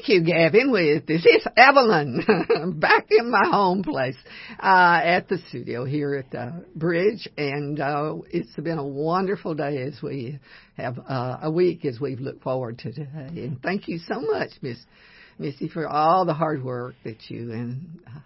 thank 0.00 0.08
you, 0.08 0.24
Gavin. 0.24 0.70
With 0.70 1.06
this 1.06 1.24
is 1.26 1.46
Evelyn 1.56 2.24
back 2.80 3.06
in 3.10 3.30
my 3.30 3.48
home 3.50 3.82
place 3.82 4.16
uh, 4.58 5.00
at 5.02 5.28
the 5.28 5.38
studio 5.48 5.84
here 5.84 6.14
at 6.14 6.30
the 6.30 6.64
bridge, 6.74 7.28
and 7.36 7.78
uh, 7.80 8.16
it's 8.30 8.54
been 8.56 8.78
a 8.78 8.86
wonderful 8.86 9.54
day 9.54 9.82
as 9.82 10.00
we 10.02 10.38
have 10.76 10.98
uh, 10.98 11.38
a 11.42 11.50
week 11.50 11.84
as 11.84 12.00
we've 12.00 12.20
looked 12.20 12.42
forward 12.42 12.78
to 12.78 12.92
today. 12.92 13.28
And 13.44 13.60
thank 13.62 13.88
you 13.88 13.98
so 13.98 14.20
much, 14.20 14.50
Miss 14.62 14.78
Missy, 15.38 15.68
for 15.68 15.86
all 15.86 16.24
the 16.24 16.34
hard 16.34 16.64
work 16.64 16.94
that 17.04 17.28
you 17.28 17.52
and 17.52 18.00
uh, 18.06 18.20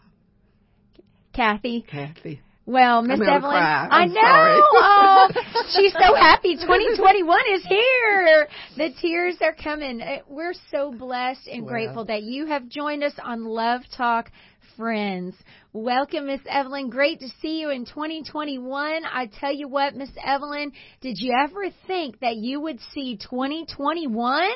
Kathy. 1.34 1.84
Kathy. 1.91 2.41
Well, 2.66 3.02
Miss 3.02 3.20
Evelyn, 3.20 3.40
cry. 3.40 3.88
I 3.90 4.06
know. 4.06 4.20
oh, 4.22 5.28
she's 5.76 5.92
so 5.92 6.14
happy. 6.14 6.56
2021 6.56 7.38
is 7.52 7.64
here. 7.66 8.48
The 8.78 8.91
tears 9.02 9.36
are 9.42 9.55
coming. 9.55 10.00
Uh, 10.00 10.18
We're 10.28 10.55
so 10.70 10.91
blessed 10.91 11.46
and 11.46 11.64
Well. 11.64 11.70
grateful 11.72 12.05
that 12.06 12.22
you 12.22 12.46
have 12.46 12.69
joined 12.69 13.05
us 13.05 13.12
on 13.22 13.45
Love 13.45 13.82
Talk 13.96 14.30
Friends. 14.78 15.34
Welcome, 15.74 16.27
Miss 16.28 16.41
Evelyn. 16.48 16.88
Great 16.88 17.20
to 17.20 17.28
see 17.42 17.60
you 17.60 17.70
in 17.70 17.84
2021. 17.84 19.02
I 19.05 19.27
tell 19.41 19.52
you 19.52 19.69
what, 19.69 19.94
Miss 19.94 20.10
Evelyn, 20.24 20.72
did 21.02 21.16
you 21.19 21.34
ever 21.44 21.64
think 21.86 22.20
that 22.20 22.36
you 22.36 22.60
would 22.60 22.78
see 22.94 23.19
2021? 23.19 24.48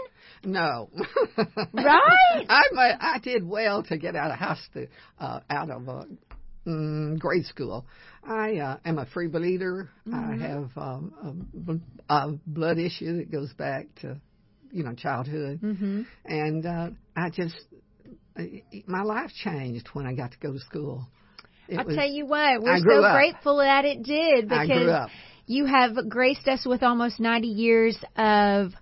No. 0.44 0.88
Right? 1.72 2.46
I 2.48 2.62
I 3.00 3.18
did 3.18 3.44
well 3.46 3.82
to 3.84 3.98
get 3.98 4.14
out 4.16 4.30
of 4.30 4.38
house 4.38 4.60
to, 4.74 4.86
uh, 5.20 5.40
out 5.50 5.70
of 5.70 5.88
uh, 5.88 6.04
mm, 6.68 7.18
grade 7.18 7.46
school. 7.46 7.86
I 8.22 8.56
uh, 8.58 8.76
am 8.84 8.98
a 8.98 9.06
free 9.06 9.28
believer. 9.28 9.88
I 10.12 10.36
have 10.36 10.70
um, 10.76 11.48
a, 12.08 12.14
a 12.14 12.38
blood 12.46 12.78
issue 12.78 13.18
that 13.18 13.30
goes 13.32 13.52
back 13.54 13.86
to 14.02 14.20
you 14.70 14.84
know 14.84 14.94
childhood, 14.94 15.60
Mm-hmm. 15.62 16.02
and 16.26 16.66
uh, 16.66 16.90
I 17.16 17.30
just 17.30 17.56
uh, 18.38 18.42
my 18.86 19.02
life 19.02 19.30
changed 19.42 19.88
when 19.94 20.06
I 20.06 20.14
got 20.14 20.32
to 20.32 20.38
go 20.38 20.52
to 20.52 20.58
school. 20.58 21.06
It 21.68 21.78
I'll 21.78 21.84
was- 21.86 21.96
tell 21.96 22.08
you 22.08 22.26
what, 22.26 22.62
we're 22.62 22.78
so 22.78 23.02
up. 23.04 23.14
grateful 23.14 23.58
that 23.58 23.84
it 23.84 24.02
did 24.02 24.48
because 24.48 25.08
you 25.46 25.64
have 25.66 25.92
graced 26.08 26.46
us 26.48 26.66
with 26.66 26.82
almost 26.82 27.20
90 27.20 27.48
years 27.48 27.96
of 28.16 28.72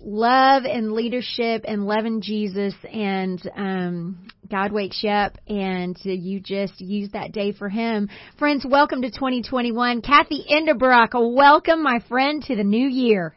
love 0.00 0.64
and 0.64 0.92
leadership 0.92 1.64
and 1.66 1.86
loving 1.86 2.20
Jesus 2.20 2.74
and 2.92 3.50
um 3.56 4.28
God 4.50 4.70
wakes 4.70 5.02
you 5.02 5.08
up 5.08 5.38
and 5.48 5.96
you 6.02 6.38
just 6.38 6.78
use 6.78 7.08
that 7.12 7.32
day 7.32 7.52
for 7.52 7.70
him. 7.70 8.10
Friends, 8.38 8.66
welcome 8.68 9.00
to 9.00 9.10
2021. 9.10 10.02
Kathy 10.02 10.44
Enderbrock, 10.50 11.08
welcome 11.14 11.82
my 11.82 12.00
friend 12.06 12.42
to 12.42 12.54
the 12.54 12.64
new 12.64 12.86
year. 12.86 13.34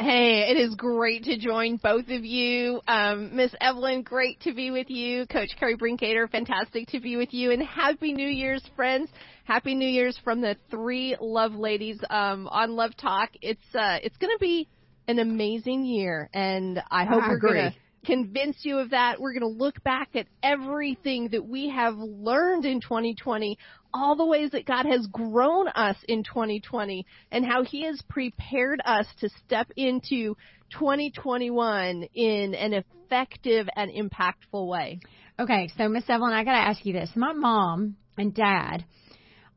Hey, 0.00 0.48
it 0.48 0.56
is 0.56 0.76
great 0.76 1.24
to 1.24 1.36
join 1.36 1.76
both 1.76 2.08
of 2.08 2.24
you. 2.24 2.80
Um, 2.86 3.34
Miss 3.34 3.52
Evelyn, 3.60 4.02
great 4.02 4.38
to 4.42 4.54
be 4.54 4.70
with 4.70 4.88
you. 4.88 5.26
Coach 5.26 5.50
Carrie 5.58 5.76
Brinkater, 5.76 6.30
fantastic 6.30 6.86
to 6.90 7.00
be 7.00 7.16
with 7.16 7.34
you. 7.34 7.50
And 7.50 7.60
Happy 7.60 8.12
New 8.12 8.28
Year's, 8.28 8.62
friends. 8.76 9.10
Happy 9.42 9.74
New 9.74 9.88
Year's 9.88 10.16
from 10.22 10.40
the 10.40 10.54
three 10.70 11.16
love 11.20 11.54
ladies 11.54 11.98
um, 12.10 12.46
on 12.46 12.76
Love 12.76 12.96
Talk. 12.96 13.30
It's 13.42 13.60
uh, 13.74 13.98
it's 14.00 14.16
going 14.18 14.32
to 14.32 14.38
be 14.40 14.68
an 15.08 15.18
amazing 15.18 15.84
year, 15.84 16.30
and 16.32 16.80
I 16.92 17.04
hope 17.04 17.24
I 17.24 17.30
we're 17.30 17.38
going 17.40 17.72
to 17.72 17.74
convince 18.04 18.56
you 18.62 18.78
of 18.78 18.90
that. 18.90 19.20
We're 19.20 19.32
going 19.32 19.52
to 19.52 19.58
look 19.58 19.82
back 19.82 20.10
at 20.14 20.26
everything 20.42 21.28
that 21.32 21.46
we 21.46 21.68
have 21.70 21.96
learned 21.96 22.64
in 22.64 22.80
2020, 22.80 23.58
all 23.92 24.16
the 24.16 24.26
ways 24.26 24.50
that 24.52 24.66
God 24.66 24.86
has 24.86 25.06
grown 25.08 25.68
us 25.68 25.96
in 26.06 26.22
2020, 26.22 27.06
and 27.30 27.44
how 27.44 27.64
He 27.64 27.84
has 27.84 28.00
prepared 28.08 28.80
us 28.84 29.06
to 29.20 29.28
step 29.44 29.70
into 29.76 30.36
2021 30.70 32.08
in 32.14 32.54
an 32.54 32.74
effective 32.74 33.68
and 33.74 33.90
impactful 33.90 34.66
way. 34.68 35.00
Okay, 35.38 35.70
so 35.76 35.88
Miss 35.88 36.04
Evelyn, 36.08 36.32
I 36.32 36.44
got 36.44 36.52
to 36.52 36.68
ask 36.68 36.84
you 36.84 36.92
this. 36.92 37.10
My 37.14 37.32
mom 37.32 37.96
and 38.16 38.34
dad 38.34 38.84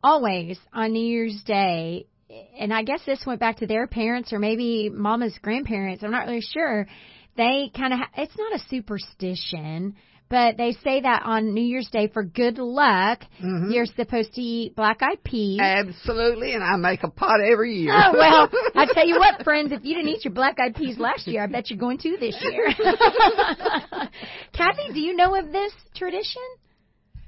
always 0.03 0.59
on 0.74 0.94
New 0.94 1.06
Year's 1.06 1.41
Day, 1.44 2.06
and 2.59 2.74
I 2.74 2.84
guess 2.84 3.01
this 3.06 3.24
went 3.25 3.40
back 3.40 3.57
to 3.57 3.68
their 3.68 3.88
parents 3.88 4.31
or 4.31 4.40
maybe 4.40 4.90
Mama's 4.90 5.38
grandparents. 5.41 6.03
I'm 6.03 6.12
not 6.12 6.28
really 6.28 6.41
sure. 6.41 6.88
They 7.38 7.72
kind 7.75 7.94
of 7.94 8.00
ha- 8.00 8.09
it's 8.18 8.38
not 8.38 8.53
a 8.56 8.59
superstition, 8.69 9.96
but 10.30 10.56
they 10.58 10.72
say 10.84 11.02
that 11.02 11.24
on 11.25 11.53
New 11.53 11.64
Year's 11.64 11.90
Day 11.92 12.08
for 12.08 12.24
good 12.24 12.58
luck, 12.58 13.24
Mhm. 13.44 13.74
you're 13.74 13.86
supposed 13.86 14.34
to 14.36 14.42
eat 14.42 14.75
black-eyed 14.75 15.24
peas. 15.24 15.59
Absolutely, 15.62 16.53
and 16.53 16.64
I 16.64 16.75
make 16.78 17.03
a 17.03 17.09
pot 17.09 17.42
every 17.42 17.75
year. 17.75 17.94
Oh 17.94 18.14
well, 18.14 18.50
I 18.75 18.86
tell 18.94 19.08
you 19.08 19.19
what, 19.19 19.44
friends, 19.44 19.72
if 19.72 19.84
you 19.84 19.96
didn't 19.96 20.09
eat 20.09 20.24
your 20.25 20.34
black-eyed 20.34 20.75
peas 20.75 20.97
last 21.00 21.28
year, 21.28 21.44
I 21.44 21.47
bet 21.47 21.69
you're 21.69 21.80
going 21.80 21.97
to 22.00 22.18
this 22.18 22.38
year. 22.42 22.68
Kathy, 24.53 24.94
do 24.94 25.00
you 25.00 25.16
know 25.16 25.36
of 25.36 25.52
this 25.52 25.74
tradition? 25.96 26.42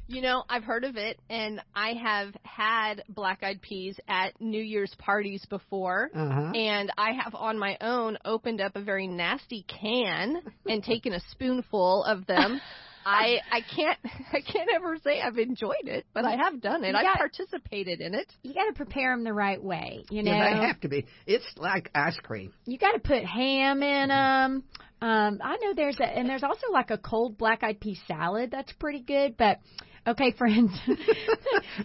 You 0.07 0.21
know, 0.21 0.43
I've 0.49 0.63
heard 0.63 0.83
of 0.83 0.97
it, 0.97 1.19
and 1.29 1.61
I 1.75 1.93
have 1.93 2.35
had 2.43 3.03
black 3.09 3.41
eyed 3.41 3.61
peas 3.61 3.97
at 4.07 4.39
New 4.41 4.61
Year's 4.61 4.93
parties 4.99 5.45
before. 5.49 6.09
Uh-huh. 6.13 6.51
And 6.53 6.91
I 6.97 7.11
have 7.13 7.33
on 7.35 7.57
my 7.57 7.77
own 7.79 8.17
opened 8.25 8.59
up 8.61 8.75
a 8.75 8.81
very 8.81 9.07
nasty 9.07 9.65
can 9.67 10.41
and 10.65 10.83
taken 10.83 11.13
a 11.13 11.19
spoonful 11.31 12.03
of 12.03 12.25
them. 12.25 12.59
I 13.05 13.39
I 13.51 13.61
can't 13.75 13.99
I 14.33 14.41
can't 14.41 14.69
ever 14.73 14.97
say 15.03 15.21
I've 15.21 15.37
enjoyed 15.37 15.87
it, 15.87 16.05
but 16.13 16.25
I 16.25 16.37
have 16.37 16.61
done 16.61 16.83
it. 16.83 16.91
You 16.91 16.97
I've 16.97 17.17
participated 17.17 17.99
in 18.01 18.13
it. 18.13 18.31
You 18.43 18.53
got 18.53 18.65
to 18.65 18.73
prepare 18.73 19.13
them 19.13 19.23
the 19.23 19.33
right 19.33 19.61
way. 19.61 20.05
You 20.09 20.23
know, 20.23 20.31
Yeah, 20.31 20.59
they 20.59 20.67
have 20.67 20.79
to 20.81 20.89
be. 20.89 21.05
It's 21.25 21.45
like 21.57 21.89
ice 21.95 22.17
cream. 22.23 22.53
you 22.65 22.77
got 22.77 22.93
to 22.93 22.99
put 22.99 23.25
ham 23.25 23.83
in 23.83 24.09
them. 24.09 24.63
Um, 25.01 25.41
I 25.43 25.57
know 25.57 25.73
there's 25.75 25.99
a, 25.99 26.05
and 26.05 26.29
there's 26.29 26.43
also 26.43 26.71
like 26.71 26.91
a 26.91 26.97
cold 26.97 27.37
black-eyed 27.37 27.81
pea 27.81 27.99
salad 28.07 28.51
that's 28.51 28.71
pretty 28.73 29.01
good. 29.01 29.35
But 29.35 29.59
okay, 30.07 30.31
friends, 30.37 30.71
This 30.87 30.97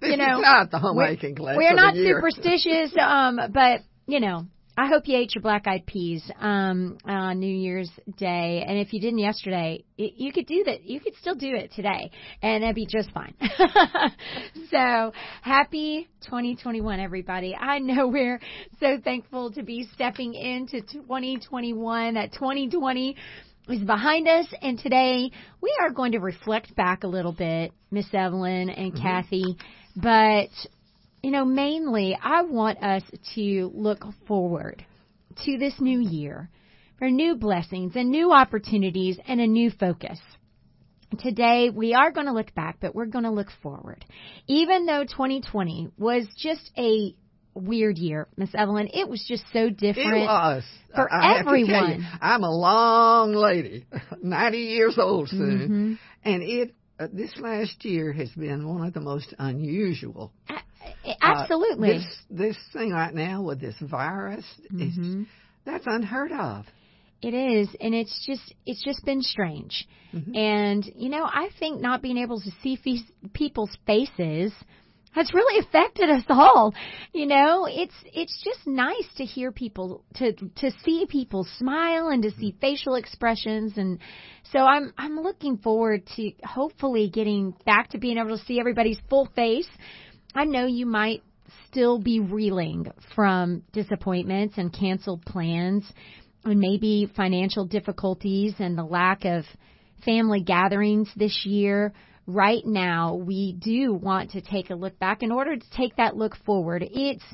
you 0.02 0.16
know, 0.16 0.38
is 0.38 0.42
not 0.42 0.70
the 0.70 0.78
we're- 0.82 0.82
homemaking 0.82 1.36
class. 1.36 1.56
we're 1.56 1.74
not 1.74 1.94
superstitious, 1.94 2.92
um, 3.00 3.38
but 3.52 3.80
you 4.06 4.20
know, 4.20 4.46
I 4.76 4.86
hope 4.86 5.08
you 5.08 5.16
ate 5.16 5.34
your 5.34 5.42
black-eyed 5.42 5.86
peas 5.86 6.22
um, 6.40 6.98
on 7.04 7.40
New 7.40 7.52
Year's 7.52 7.90
Day, 8.16 8.64
and 8.64 8.78
if 8.78 8.92
you 8.92 9.00
didn't 9.00 9.18
yesterday, 9.18 9.84
y 9.98 10.10
you 10.16 10.32
could 10.32 10.46
do 10.46 10.62
that. 10.66 10.84
You 10.84 11.00
could 11.00 11.14
still 11.20 11.34
do 11.34 11.52
it 11.52 11.72
today, 11.74 12.12
and 12.42 12.62
that'd 12.62 12.76
be 12.76 12.86
just 12.86 13.10
fine. 13.10 13.34
so 14.70 15.12
happy 15.42 16.08
2021, 16.26 17.00
everybody! 17.00 17.56
I 17.56 17.80
know 17.80 18.06
we're 18.06 18.40
so 18.78 18.98
thankful 19.02 19.50
to 19.52 19.62
be 19.64 19.88
stepping 19.94 20.34
into 20.34 20.80
2021. 20.80 22.14
That 22.14 22.32
2020 22.34 23.16
is 23.68 23.80
behind 23.80 24.26
us, 24.26 24.46
and 24.62 24.78
today 24.78 25.30
we 25.60 25.76
are 25.80 25.90
going 25.90 26.12
to 26.12 26.18
reflect 26.18 26.74
back 26.74 27.04
a 27.04 27.08
little 27.08 27.32
bit, 27.32 27.72
Miss 27.90 28.06
Evelyn 28.12 28.70
and 28.70 28.92
mm-hmm. 28.92 29.02
Kathy, 29.02 29.58
but 29.94 30.48
you 31.22 31.30
know, 31.30 31.44
mainly 31.44 32.16
I 32.20 32.42
want 32.42 32.82
us 32.82 33.02
to 33.34 33.70
look 33.74 34.04
forward 34.26 34.84
to 35.44 35.58
this 35.58 35.74
new 35.80 36.00
year 36.00 36.48
for 36.98 37.10
new 37.10 37.36
blessings 37.36 37.92
and 37.94 38.10
new 38.10 38.32
opportunities 38.32 39.18
and 39.26 39.40
a 39.40 39.46
new 39.46 39.70
focus. 39.70 40.18
Today 41.18 41.70
we 41.70 41.94
are 41.94 42.10
going 42.10 42.26
to 42.26 42.32
look 42.32 42.54
back, 42.54 42.78
but 42.80 42.94
we're 42.94 43.06
going 43.06 43.24
to 43.24 43.30
look 43.30 43.48
forward. 43.62 44.04
Even 44.46 44.86
though 44.86 45.04
2020 45.04 45.88
was 45.98 46.26
just 46.36 46.70
a 46.76 47.14
weird 47.58 47.98
year, 47.98 48.26
Miss 48.36 48.50
Evelyn, 48.54 48.88
it 48.92 49.08
was 49.08 49.24
just 49.26 49.44
so 49.52 49.68
different. 49.70 50.14
It 50.16 50.20
was. 50.26 50.64
for 50.94 51.12
I 51.12 51.42
tell 51.42 51.56
you, 51.56 51.66
everyone. 51.66 52.06
I'm 52.20 52.42
a 52.44 52.50
long 52.50 53.32
lady, 53.34 53.84
90 54.22 54.58
years 54.58 54.98
old 54.98 55.28
soon, 55.28 55.68
Mhm. 55.68 55.98
and 56.24 56.42
it 56.42 56.74
uh, 57.00 57.06
this 57.12 57.36
last 57.38 57.84
year 57.84 58.12
has 58.12 58.28
been 58.30 58.66
one 58.68 58.84
of 58.86 58.92
the 58.92 59.00
most 59.00 59.32
unusual. 59.38 60.32
A- 60.50 61.14
Absolutely. 61.20 61.90
Uh, 61.90 61.92
this 61.98 62.22
this 62.30 62.56
thing 62.72 62.90
right 62.92 63.14
now 63.14 63.42
with 63.42 63.60
this 63.60 63.76
virus, 63.80 64.44
is, 64.70 64.96
Mhm. 64.98 65.26
that's 65.64 65.84
unheard 65.86 66.32
of. 66.32 66.66
It 67.22 67.34
is, 67.34 67.68
and 67.80 67.94
it's 67.94 68.24
just 68.26 68.52
it's 68.66 68.82
just 68.84 69.04
been 69.04 69.22
strange. 69.22 69.86
Mhm. 70.14 70.36
And 70.36 70.90
you 70.96 71.08
know, 71.08 71.24
I 71.24 71.50
think 71.58 71.80
not 71.80 72.00
being 72.02 72.18
able 72.18 72.40
to 72.40 72.50
see 72.62 72.76
fe- 72.76 73.04
people's 73.32 73.76
faces 73.86 74.52
has 75.12 75.32
really 75.32 75.64
affected 75.64 76.10
us 76.10 76.24
all. 76.28 76.74
You 77.12 77.26
know, 77.26 77.66
it's 77.68 77.94
it's 78.04 78.42
just 78.44 78.66
nice 78.66 79.06
to 79.16 79.24
hear 79.24 79.52
people 79.52 80.04
to 80.16 80.32
to 80.32 80.70
see 80.84 81.06
people 81.08 81.46
smile 81.58 82.08
and 82.08 82.22
to 82.22 82.30
see 82.32 82.56
facial 82.60 82.94
expressions 82.94 83.76
and 83.76 83.98
so 84.52 84.60
I'm 84.60 84.92
I'm 84.96 85.16
looking 85.20 85.58
forward 85.58 86.06
to 86.16 86.32
hopefully 86.44 87.10
getting 87.10 87.54
back 87.66 87.90
to 87.90 87.98
being 87.98 88.18
able 88.18 88.36
to 88.36 88.44
see 88.44 88.60
everybody's 88.60 88.98
full 89.08 89.26
face. 89.34 89.68
I 90.34 90.44
know 90.44 90.66
you 90.66 90.86
might 90.86 91.22
still 91.68 91.98
be 91.98 92.20
reeling 92.20 92.90
from 93.14 93.62
disappointments 93.72 94.54
and 94.58 94.72
canceled 94.72 95.24
plans 95.24 95.84
and 96.44 96.58
maybe 96.58 97.10
financial 97.16 97.66
difficulties 97.66 98.54
and 98.58 98.76
the 98.76 98.84
lack 98.84 99.24
of 99.24 99.44
family 100.04 100.40
gatherings 100.40 101.10
this 101.16 101.44
year. 101.44 101.92
Right 102.30 102.62
now, 102.66 103.14
we 103.14 103.54
do 103.54 103.94
want 103.94 104.32
to 104.32 104.42
take 104.42 104.68
a 104.68 104.74
look 104.74 104.98
back. 104.98 105.22
In 105.22 105.32
order 105.32 105.56
to 105.56 105.70
take 105.70 105.96
that 105.96 106.14
look 106.14 106.36
forward, 106.44 106.86
it's 106.86 107.24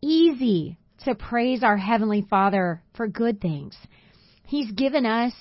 easy 0.00 0.78
to 1.04 1.14
praise 1.14 1.62
our 1.62 1.76
Heavenly 1.76 2.26
Father 2.30 2.82
for 2.96 3.08
good 3.08 3.42
things. 3.42 3.76
He's 4.46 4.70
given 4.72 5.04
us 5.04 5.34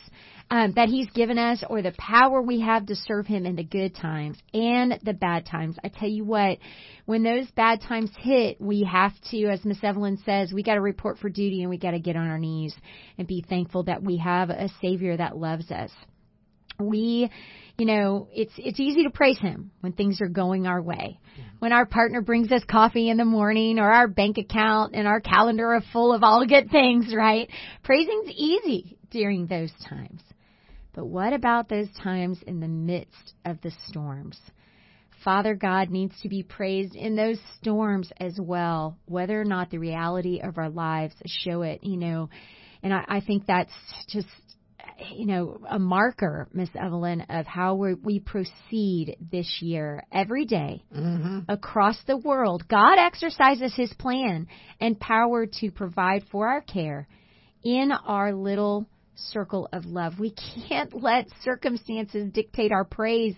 um, 0.51 0.73
that 0.75 0.89
He's 0.89 1.09
given 1.11 1.37
us, 1.37 1.63
or 1.69 1.81
the 1.81 1.93
power 1.97 2.41
we 2.41 2.59
have 2.59 2.87
to 2.87 2.95
serve 2.95 3.27
Him 3.27 3.45
in 3.45 3.55
the 3.55 3.63
good 3.63 3.95
times 3.95 4.39
and 4.53 4.99
the 5.01 5.13
bad 5.13 5.45
times. 5.45 5.77
I 5.85 5.87
tell 5.87 6.09
you 6.09 6.25
what, 6.25 6.57
when 7.05 7.23
those 7.23 7.49
bad 7.51 7.81
times 7.81 8.11
hit, 8.19 8.59
we 8.59 8.83
have 8.83 9.13
to, 9.31 9.45
as 9.45 9.63
Miss 9.63 9.81
Evelyn 9.83 10.17
says, 10.25 10.51
we 10.51 10.63
got 10.63 10.75
to 10.75 10.81
report 10.81 11.17
for 11.19 11.29
duty 11.29 11.61
and 11.61 11.69
we 11.69 11.77
got 11.77 11.91
to 11.91 11.99
get 11.99 12.17
on 12.17 12.27
our 12.27 12.39
knees 12.39 12.75
and 13.17 13.25
be 13.25 13.45
thankful 13.47 13.83
that 13.83 14.03
we 14.03 14.17
have 14.17 14.49
a 14.49 14.67
Savior 14.81 15.15
that 15.15 15.37
loves 15.37 15.71
us. 15.71 15.91
We, 16.79 17.31
you 17.77 17.85
know, 17.85 18.27
it's 18.31 18.53
it's 18.57 18.79
easy 18.79 19.03
to 19.03 19.09
praise 19.09 19.39
Him 19.39 19.71
when 19.81 19.93
things 19.93 20.21
are 20.21 20.27
going 20.27 20.67
our 20.67 20.81
way. 20.81 21.19
Mm-hmm. 21.33 21.57
When 21.59 21.73
our 21.73 21.85
partner 21.85 22.21
brings 22.21 22.51
us 22.51 22.63
coffee 22.69 23.09
in 23.09 23.17
the 23.17 23.25
morning, 23.25 23.79
or 23.79 23.89
our 23.89 24.07
bank 24.07 24.37
account 24.37 24.95
and 24.95 25.07
our 25.07 25.19
calendar 25.19 25.73
are 25.73 25.83
full 25.91 26.13
of 26.13 26.23
all 26.23 26.45
good 26.45 26.69
things, 26.69 27.13
right? 27.15 27.49
Praising's 27.83 28.29
easy 28.29 28.97
during 29.09 29.47
those 29.47 29.71
times. 29.89 30.21
But 30.93 31.05
what 31.05 31.33
about 31.33 31.69
those 31.69 31.89
times 32.01 32.39
in 32.47 32.59
the 32.59 32.67
midst 32.67 33.33
of 33.45 33.61
the 33.61 33.71
storms? 33.87 34.39
Father 35.23 35.55
God 35.55 35.89
needs 35.89 36.13
to 36.21 36.29
be 36.29 36.43
praised 36.43 36.95
in 36.95 37.15
those 37.15 37.39
storms 37.59 38.11
as 38.19 38.39
well, 38.39 38.97
whether 39.05 39.39
or 39.39 39.45
not 39.45 39.69
the 39.69 39.77
reality 39.77 40.39
of 40.41 40.57
our 40.57 40.69
lives 40.69 41.15
show 41.25 41.63
it, 41.63 41.83
you 41.83 41.97
know. 41.97 42.29
And 42.83 42.93
I, 42.93 43.03
I 43.07 43.19
think 43.21 43.45
that's 43.45 43.73
just, 44.07 44.27
you 45.13 45.25
know, 45.25 45.59
a 45.69 45.79
marker, 45.79 46.47
Miss 46.53 46.69
Evelyn, 46.75 47.21
of 47.29 47.45
how 47.45 47.75
we 47.75 47.93
we 47.93 48.19
proceed 48.19 49.17
this 49.31 49.59
year 49.61 50.03
every 50.11 50.45
day 50.45 50.83
Mm-hmm. 50.95 51.39
across 51.49 51.97
the 52.07 52.17
world. 52.17 52.67
God 52.67 52.97
exercises 52.97 53.73
His 53.75 53.93
plan 53.93 54.47
and 54.79 54.99
power 54.99 55.45
to 55.59 55.71
provide 55.71 56.23
for 56.31 56.47
our 56.47 56.61
care 56.61 57.07
in 57.63 57.91
our 57.91 58.33
little 58.33 58.87
circle 59.15 59.67
of 59.73 59.85
love. 59.85 60.19
We 60.19 60.33
can't 60.69 60.93
let 61.01 61.27
circumstances 61.43 62.31
dictate 62.31 62.71
our 62.71 62.85
praise. 62.85 63.35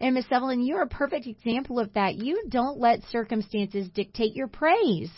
And 0.00 0.14
Miss 0.14 0.26
Evelyn, 0.30 0.64
you're 0.64 0.82
a 0.82 0.88
perfect 0.88 1.26
example 1.26 1.78
of 1.78 1.92
that. 1.94 2.16
You 2.16 2.42
don't 2.48 2.78
let 2.78 3.02
circumstances 3.10 3.88
dictate 3.94 4.34
your 4.34 4.48
praise. 4.48 5.10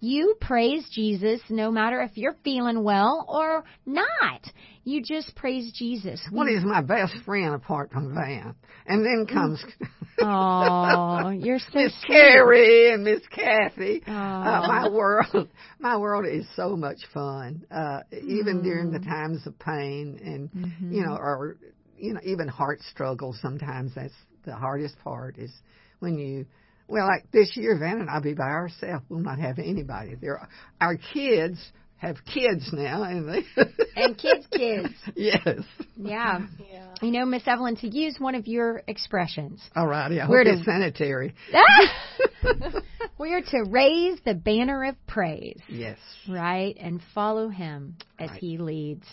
You 0.00 0.34
praise 0.40 0.84
Jesus 0.90 1.40
no 1.48 1.70
matter 1.70 2.00
if 2.02 2.16
you're 2.16 2.36
feeling 2.42 2.82
well 2.82 3.24
or 3.28 3.62
not. 3.86 4.42
You 4.84 5.00
just 5.02 5.34
praise 5.36 5.72
Jesus. 5.72 6.20
Well, 6.32 6.46
he's 6.46 6.64
my 6.64 6.80
best 6.82 7.14
friend 7.24 7.54
apart 7.54 7.92
from 7.92 8.14
Van. 8.14 8.54
And 8.86 9.04
then 9.04 9.26
comes 9.32 9.64
Oh, 10.20 11.30
you're 11.30 11.58
so 11.58 11.66
Miss. 11.74 11.92
Carrie 12.06 12.92
and 12.92 13.04
Miss 13.04 13.20
Kathy. 13.30 14.02
Oh. 14.06 14.12
Uh, 14.12 14.64
my 14.66 14.88
world, 14.88 15.48
my 15.78 15.96
world 15.96 16.26
is 16.26 16.46
so 16.56 16.76
much 16.76 16.98
fun. 17.14 17.64
Uh, 17.70 18.00
even 18.12 18.62
during 18.62 18.90
Mm. 18.90 18.92
the 18.92 19.06
times 19.06 19.46
of 19.46 19.58
pain 19.58 20.18
and 20.24 20.50
Mm-hmm. 20.50 20.92
you 20.92 21.04
know, 21.06 21.14
or 21.16 21.56
you 21.96 22.14
know, 22.14 22.20
even 22.24 22.48
heart 22.48 22.80
struggles. 22.90 23.38
Sometimes 23.40 23.92
that's 23.94 24.12
the 24.44 24.54
hardest 24.54 24.98
part 25.04 25.38
is 25.38 25.52
when 26.00 26.18
you. 26.18 26.46
Well, 26.88 27.06
like 27.06 27.30
this 27.30 27.56
year, 27.56 27.78
Van 27.78 28.00
and 28.00 28.10
I'll 28.10 28.20
be 28.20 28.34
by 28.34 28.42
ourselves. 28.50 29.04
We'll 29.08 29.20
not 29.20 29.38
have 29.38 29.58
anybody. 29.58 30.16
There, 30.20 30.46
our 30.80 30.96
kids 31.14 31.58
have 32.02 32.16
kids 32.26 32.68
now, 32.72 33.02
and 33.04 33.28
they. 33.28 33.42
And 33.94 34.16
kids' 34.16 34.46
kids. 34.50 34.88
yes. 35.14 35.60
Yeah. 35.96 36.46
Yeah. 36.70 36.94
You 37.02 37.10
know, 37.10 37.26
Miss 37.26 37.42
Evelyn, 37.46 37.76
to 37.76 37.86
use 37.88 38.16
one 38.18 38.34
of 38.34 38.46
your 38.46 38.82
expressions, 38.86 39.60
All 39.76 39.86
righty. 39.86 40.18
I 40.18 40.22
hope 40.24 40.30
Where 40.30 40.44
do- 40.44 40.50
it's 40.52 40.64
sanitary. 40.64 41.34
we 43.18 43.34
are 43.34 43.40
to 43.42 43.64
raise 43.68 44.18
the 44.24 44.34
banner 44.34 44.84
of 44.84 44.96
praise, 45.06 45.60
Yes. 45.68 45.98
right? 46.28 46.74
And 46.80 47.00
follow 47.14 47.48
him 47.48 47.96
as 48.18 48.30
Right. 48.30 48.40
he 48.40 48.58
leads. 48.58 49.06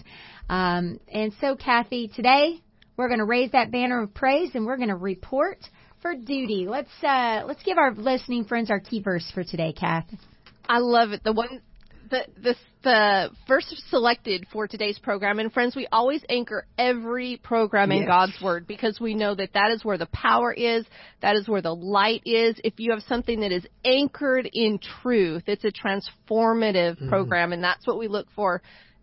Um, 0.50 1.00
and 1.12 1.34
so, 1.42 1.56
Kathy, 1.56 2.08
today 2.08 2.62
we're 2.98 3.08
going 3.10 3.20
to 3.20 3.26
raise 3.26 3.52
that 3.52 3.72
banner 3.72 4.02
of 4.04 4.14
praise 4.14 4.52
and 4.56 4.66
we're 4.66 4.78
going 4.78 4.90
to 4.90 4.96
report 4.96 5.60
for 6.02 6.16
duty. 6.16 6.66
Let's 6.68 6.90
uh, 7.04 7.44
let's 7.46 7.62
give 7.64 7.78
our 7.78 7.94
listening 7.94 8.46
friends 8.46 8.72
our 8.72 8.80
key 8.80 9.02
verse 9.02 9.30
for 9.34 9.44
today, 9.44 9.74
Kath. 9.74 10.06
I 10.68 10.78
love 10.80 11.12
it. 11.12 11.24
The 11.24 11.34
one, 11.34 11.62
the 12.10 12.26
the 12.42 12.56
the 12.84 13.30
verse 13.48 13.66
selected 13.90 14.48
for 14.54 14.68
today's 14.68 14.98
program, 15.00 15.40
and 15.40 15.52
friends, 15.52 15.76
we 15.76 15.88
always 15.92 16.24
anchor 16.30 16.66
every 16.78 17.38
program 17.44 17.92
in 17.92 18.00
Yes. 18.04 18.08
God's 18.08 18.42
Word 18.42 18.68
because 18.68 19.00
we 19.00 19.16
know 19.16 19.36
that 19.36 19.54
that 19.54 19.72
is 19.72 19.84
where 19.84 19.98
the 19.98 20.08
power 20.08 20.54
is, 20.54 20.86
that 21.22 21.36
is 21.36 21.48
where 21.48 21.62
the 21.62 21.76
light 21.76 22.22
is. 22.26 22.60
If 22.64 22.76
you 22.78 22.92
have 22.92 23.04
something 23.04 23.42
that 23.42 23.52
is 23.52 23.66
anchored 23.84 24.50
in 24.52 24.80
truth, 25.02 25.44
it's 25.48 25.66
a 25.66 25.72
transformative 25.72 26.96
mm-hmm. 26.96 27.10
program, 27.10 27.52
and 27.52 27.64
that's 27.64 27.86
what 27.86 28.00
we 28.00 28.08
look 28.08 28.28
for. 28.36 28.62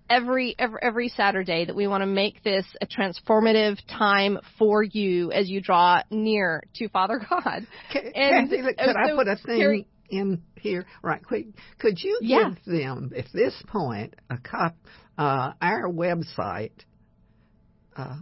Every, 0.08 0.54
every 0.56 0.78
every 0.82 1.08
Saturday 1.08 1.64
that 1.64 1.74
we 1.74 1.88
want 1.88 2.02
to 2.02 2.06
make 2.06 2.44
this 2.44 2.64
a 2.80 2.86
transformative 2.86 3.76
time 3.88 4.38
for 4.56 4.84
you 4.84 5.32
as 5.32 5.48
you 5.50 5.60
draw 5.60 6.00
near 6.10 6.62
to 6.76 6.88
Father 6.88 7.20
God. 7.28 7.66
Ca- 7.92 8.12
And, 8.14 8.48
Kathy, 8.48 8.62
look, 8.62 8.76
could 8.78 8.96
I 8.96 9.14
put 9.16 9.26
a 9.26 9.36
thing 9.36 9.84
in 10.10 10.42
here 10.56 10.86
right 11.02 11.22
quick? 11.24 11.46
Could 11.78 11.98
you 12.02 12.18
Yeah. 12.22 12.50
give 12.50 12.64
them, 12.80 13.12
at 13.16 13.26
this 13.32 13.54
point, 13.66 14.14
a 14.30 14.38
cop, 14.38 14.76
uh, 15.18 15.52
our 15.60 15.88
website 15.88 16.72
uh, 17.96 18.16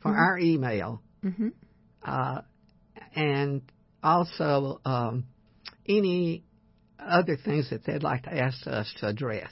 for 0.00 0.12
Mm-hmm. 0.12 0.20
our 0.20 0.38
email, 0.38 1.02
Mm-hmm. 1.24 1.48
uh, 2.04 2.42
and 3.14 3.62
also 4.02 4.80
um, 4.84 5.24
any 5.88 6.44
other 6.98 7.36
things 7.36 7.70
that 7.70 7.84
they'd 7.84 8.02
like 8.02 8.22
to 8.24 8.32
ask 8.32 8.66
us 8.66 8.92
to 8.98 9.08
address? 9.08 9.50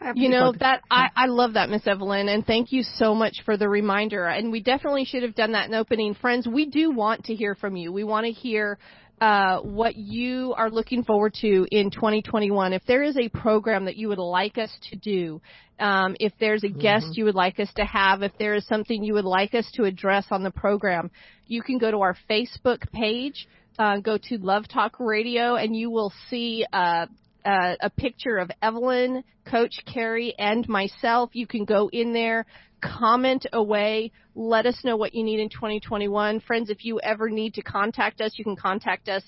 I 0.00 0.06
have 0.06 0.16
You 0.16 0.28
know 0.28 0.52
that 0.60 0.82
I, 0.90 1.08
I 1.16 1.26
love 1.26 1.54
that, 1.54 1.70
Miss 1.70 1.86
Evelyn, 1.86 2.28
and 2.28 2.46
thank 2.46 2.72
you 2.72 2.82
so 2.82 3.14
much 3.14 3.42
for 3.44 3.56
the 3.56 3.68
reminder. 3.68 4.26
And 4.26 4.52
we 4.52 4.60
definitely 4.62 5.04
should 5.04 5.22
have 5.22 5.34
done 5.34 5.52
that 5.52 5.68
in 5.68 5.74
opening, 5.74 6.14
friends. 6.14 6.46
We 6.46 6.66
do 6.66 6.90
want 6.90 7.24
to 7.24 7.34
hear 7.34 7.54
from 7.54 7.76
you. 7.76 7.92
We 7.92 8.04
want 8.04 8.26
to 8.26 8.32
hear 8.32 8.78
uh, 9.22 9.60
what 9.60 9.94
you 9.94 10.52
are 10.56 10.68
looking 10.68 11.04
forward 11.04 11.32
to 11.32 11.64
in 11.70 11.92
2021. 11.92 12.72
If 12.72 12.82
there 12.86 13.04
is 13.04 13.16
a 13.16 13.28
program 13.28 13.84
that 13.84 13.94
you 13.94 14.08
would 14.08 14.18
like 14.18 14.58
us 14.58 14.70
to 14.90 14.96
do, 14.96 15.40
um, 15.78 16.16
if 16.18 16.32
there's 16.40 16.64
a 16.64 16.68
guest 16.68 17.16
you 17.16 17.24
would 17.26 17.36
like 17.36 17.60
us 17.60 17.72
to 17.76 17.84
have, 17.84 18.24
if 18.24 18.32
there 18.40 18.54
is 18.54 18.66
something 18.66 19.04
you 19.04 19.14
would 19.14 19.24
like 19.24 19.54
us 19.54 19.70
to 19.74 19.84
address 19.84 20.26
on 20.32 20.42
the 20.42 20.50
program, 20.50 21.08
you 21.46 21.62
can 21.62 21.78
go 21.78 21.92
to 21.92 21.98
our 21.98 22.16
Facebook 22.28 22.90
page. 22.90 23.46
Uh, 23.78 24.00
go 24.00 24.18
to 24.18 24.36
Love 24.36 24.68
Talk 24.68 24.96
Radio, 24.98 25.54
and 25.54 25.74
you 25.74 25.88
will 25.88 26.12
see 26.28 26.66
uh, 26.74 27.06
uh, 27.44 27.74
a 27.80 27.90
picture 27.90 28.38
of 28.38 28.50
Evelyn, 28.60 29.22
Coach 29.44 29.78
Carrie, 29.92 30.34
and 30.38 30.68
myself. 30.68 31.30
You 31.32 31.46
can 31.46 31.64
go 31.64 31.88
in 31.92 32.12
there, 32.12 32.44
comment 32.80 33.46
away, 33.52 34.10
let 34.34 34.66
us 34.66 34.82
know 34.84 34.96
what 34.96 35.14
you 35.14 35.22
need 35.24 35.40
in 35.40 35.48
2021. 35.48 36.40
Friends, 36.40 36.68
if 36.70 36.84
you 36.84 37.00
ever 37.00 37.30
need 37.30 37.54
to 37.54 37.62
contact 37.62 38.20
us, 38.20 38.34
you 38.36 38.44
can 38.44 38.56
contact 38.56 39.08
us 39.08 39.22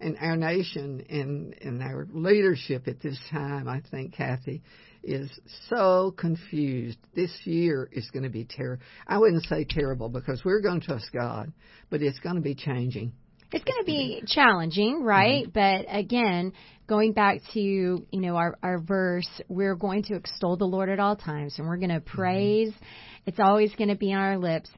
and 0.00 0.16
our 0.20 0.36
nation 0.36 1.04
and 1.08 1.54
and 1.60 1.82
our 1.82 2.08
leadership 2.12 2.88
at 2.88 3.00
this 3.00 3.18
time, 3.30 3.68
I 3.68 3.82
think, 3.90 4.14
Kathy, 4.14 4.62
is 5.02 5.30
so 5.68 6.14
confused. 6.16 6.98
This 7.14 7.30
year 7.44 7.88
is 7.92 8.10
going 8.10 8.24
to 8.24 8.30
be 8.30 8.44
terrible. 8.44 8.82
I 9.06 9.18
wouldn't 9.18 9.44
say 9.44 9.64
terrible 9.68 10.08
because 10.08 10.42
we're 10.44 10.60
going 10.60 10.80
to 10.80 10.86
trust 10.86 11.10
God, 11.12 11.52
but 11.90 12.02
it's 12.02 12.18
going 12.18 12.36
to 12.36 12.42
be 12.42 12.54
changing 12.54 13.12
it's 13.54 13.64
going 13.64 13.78
to 13.78 13.84
be 13.84 14.22
challenging, 14.26 15.02
right? 15.02 15.46
Mm-hmm. 15.46 15.86
But 15.86 15.96
again, 15.96 16.52
going 16.88 17.12
back 17.12 17.40
to 17.52 17.60
you 17.60 18.06
know 18.12 18.36
our 18.36 18.58
our 18.62 18.78
verse, 18.78 19.28
we're 19.48 19.76
going 19.76 20.02
to 20.04 20.16
extol 20.16 20.56
the 20.56 20.64
Lord 20.64 20.88
at 20.88 20.98
all 20.98 21.16
times, 21.16 21.54
and 21.58 21.66
we're 21.66 21.76
going 21.76 21.90
to 21.90 22.00
mm-hmm. 22.00 22.16
praise. 22.16 22.70
Mm-hmm. 22.70 23.14
It's 23.26 23.40
always 23.40 23.74
going 23.76 23.88
to 23.88 23.96
be 23.96 24.12
on 24.12 24.20
our 24.20 24.38
lips. 24.38 24.70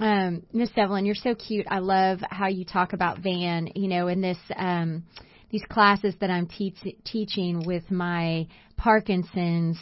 Um, 0.00 0.42
Miss 0.52 0.70
Evelyn, 0.76 1.04
you're 1.04 1.14
so 1.14 1.34
cute. 1.34 1.66
I 1.70 1.78
love 1.78 2.20
how 2.30 2.48
you 2.48 2.64
talk 2.64 2.94
about 2.94 3.18
Van. 3.18 3.68
You 3.74 3.88
know, 3.88 4.08
in 4.08 4.20
this. 4.20 4.38
Um, 4.56 5.04
these 5.50 5.64
classes 5.68 6.14
that 6.20 6.30
I'm 6.30 6.46
te- 6.46 6.96
teaching 7.04 7.64
with 7.66 7.90
my 7.90 8.46
Parkinson's 8.76 9.78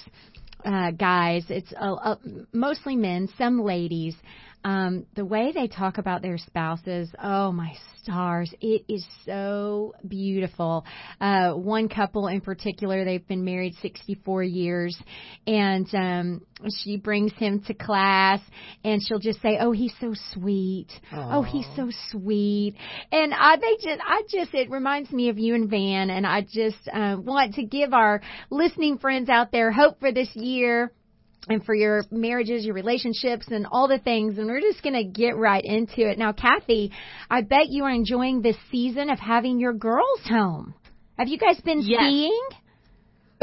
uh, 0.64 0.90
guys, 0.92 1.44
it's 1.48 1.72
uh, 1.78 1.94
uh, 1.94 2.16
mostly 2.52 2.96
men, 2.96 3.28
some 3.38 3.60
ladies. 3.60 4.16
Um, 4.64 5.06
the 5.14 5.24
way 5.24 5.52
they 5.52 5.68
talk 5.68 5.98
about 5.98 6.22
their 6.22 6.38
spouses, 6.38 7.08
oh 7.22 7.52
my 7.52 7.74
stars. 8.02 8.52
It 8.60 8.84
is 8.88 9.06
so 9.24 9.94
beautiful. 10.06 10.84
Uh, 11.20 11.52
one 11.52 11.88
couple 11.88 12.26
in 12.28 12.40
particular, 12.40 13.04
they've 13.04 13.26
been 13.26 13.44
married 13.44 13.74
64 13.82 14.42
years, 14.42 15.00
and 15.46 15.86
um, 15.94 16.40
she 16.82 16.96
brings 16.96 17.32
him 17.34 17.62
to 17.66 17.74
class, 17.74 18.40
and 18.84 19.00
she'll 19.06 19.18
just 19.18 19.40
say, 19.42 19.58
"Oh, 19.60 19.72
he's 19.72 19.94
so 20.00 20.14
sweet. 20.32 20.88
Aww. 21.12 21.34
Oh, 21.34 21.42
he's 21.42 21.66
so 21.76 21.90
sweet." 22.10 22.74
And 23.12 23.34
I, 23.34 23.56
they 23.56 23.76
just, 23.76 24.00
I 24.04 24.22
just, 24.28 24.54
it 24.54 24.70
reminds 24.70 25.10
me 25.10 25.28
of 25.28 25.38
you 25.38 25.54
and 25.54 25.68
Van, 25.68 26.10
and 26.10 26.26
I 26.26 26.42
just 26.42 26.88
uh, 26.92 27.16
want 27.18 27.54
to 27.54 27.64
give 27.64 27.92
our 27.92 28.20
listening 28.50 28.98
friends 28.98 29.28
out 29.28 29.52
there 29.52 29.70
hope 29.70 30.00
for 30.00 30.12
this 30.12 30.34
year 30.34 30.92
and 31.48 31.64
for 31.64 31.74
your 31.74 32.04
marriages, 32.10 32.64
your 32.64 32.74
relationships, 32.74 33.46
and 33.48 33.66
all 33.70 33.88
the 33.88 33.98
things. 33.98 34.38
And 34.38 34.46
we're 34.46 34.60
just 34.60 34.82
going 34.82 34.94
to 34.94 35.04
get 35.04 35.36
right 35.36 35.64
into 35.64 36.08
it. 36.08 36.18
Now, 36.18 36.32
Kathy, 36.32 36.92
I 37.30 37.42
bet 37.42 37.68
you 37.68 37.84
are 37.84 37.90
enjoying 37.90 38.42
this 38.42 38.56
season 38.70 39.10
of 39.10 39.18
having 39.18 39.58
your 39.58 39.72
girls 39.72 40.20
home. 40.24 40.74
Have 41.18 41.28
you 41.28 41.38
guys 41.38 41.60
been 41.60 41.80
yes. 41.80 42.00
skiing? 42.00 42.48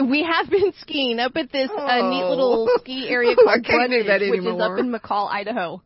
We 0.09 0.23
have 0.23 0.49
been 0.49 0.73
skiing 0.79 1.19
up 1.19 1.35
at 1.35 1.51
this 1.51 1.69
oh. 1.71 1.77
uh, 1.77 2.09
neat 2.09 2.25
little 2.25 2.69
ski 2.79 3.07
area 3.09 3.35
called 3.43 3.63
Brundage, 3.63 4.29
which 4.29 4.39
is 4.39 4.61
up 4.61 4.77
in 4.77 4.91
McCall, 4.91 5.29
Idaho. 5.29 5.81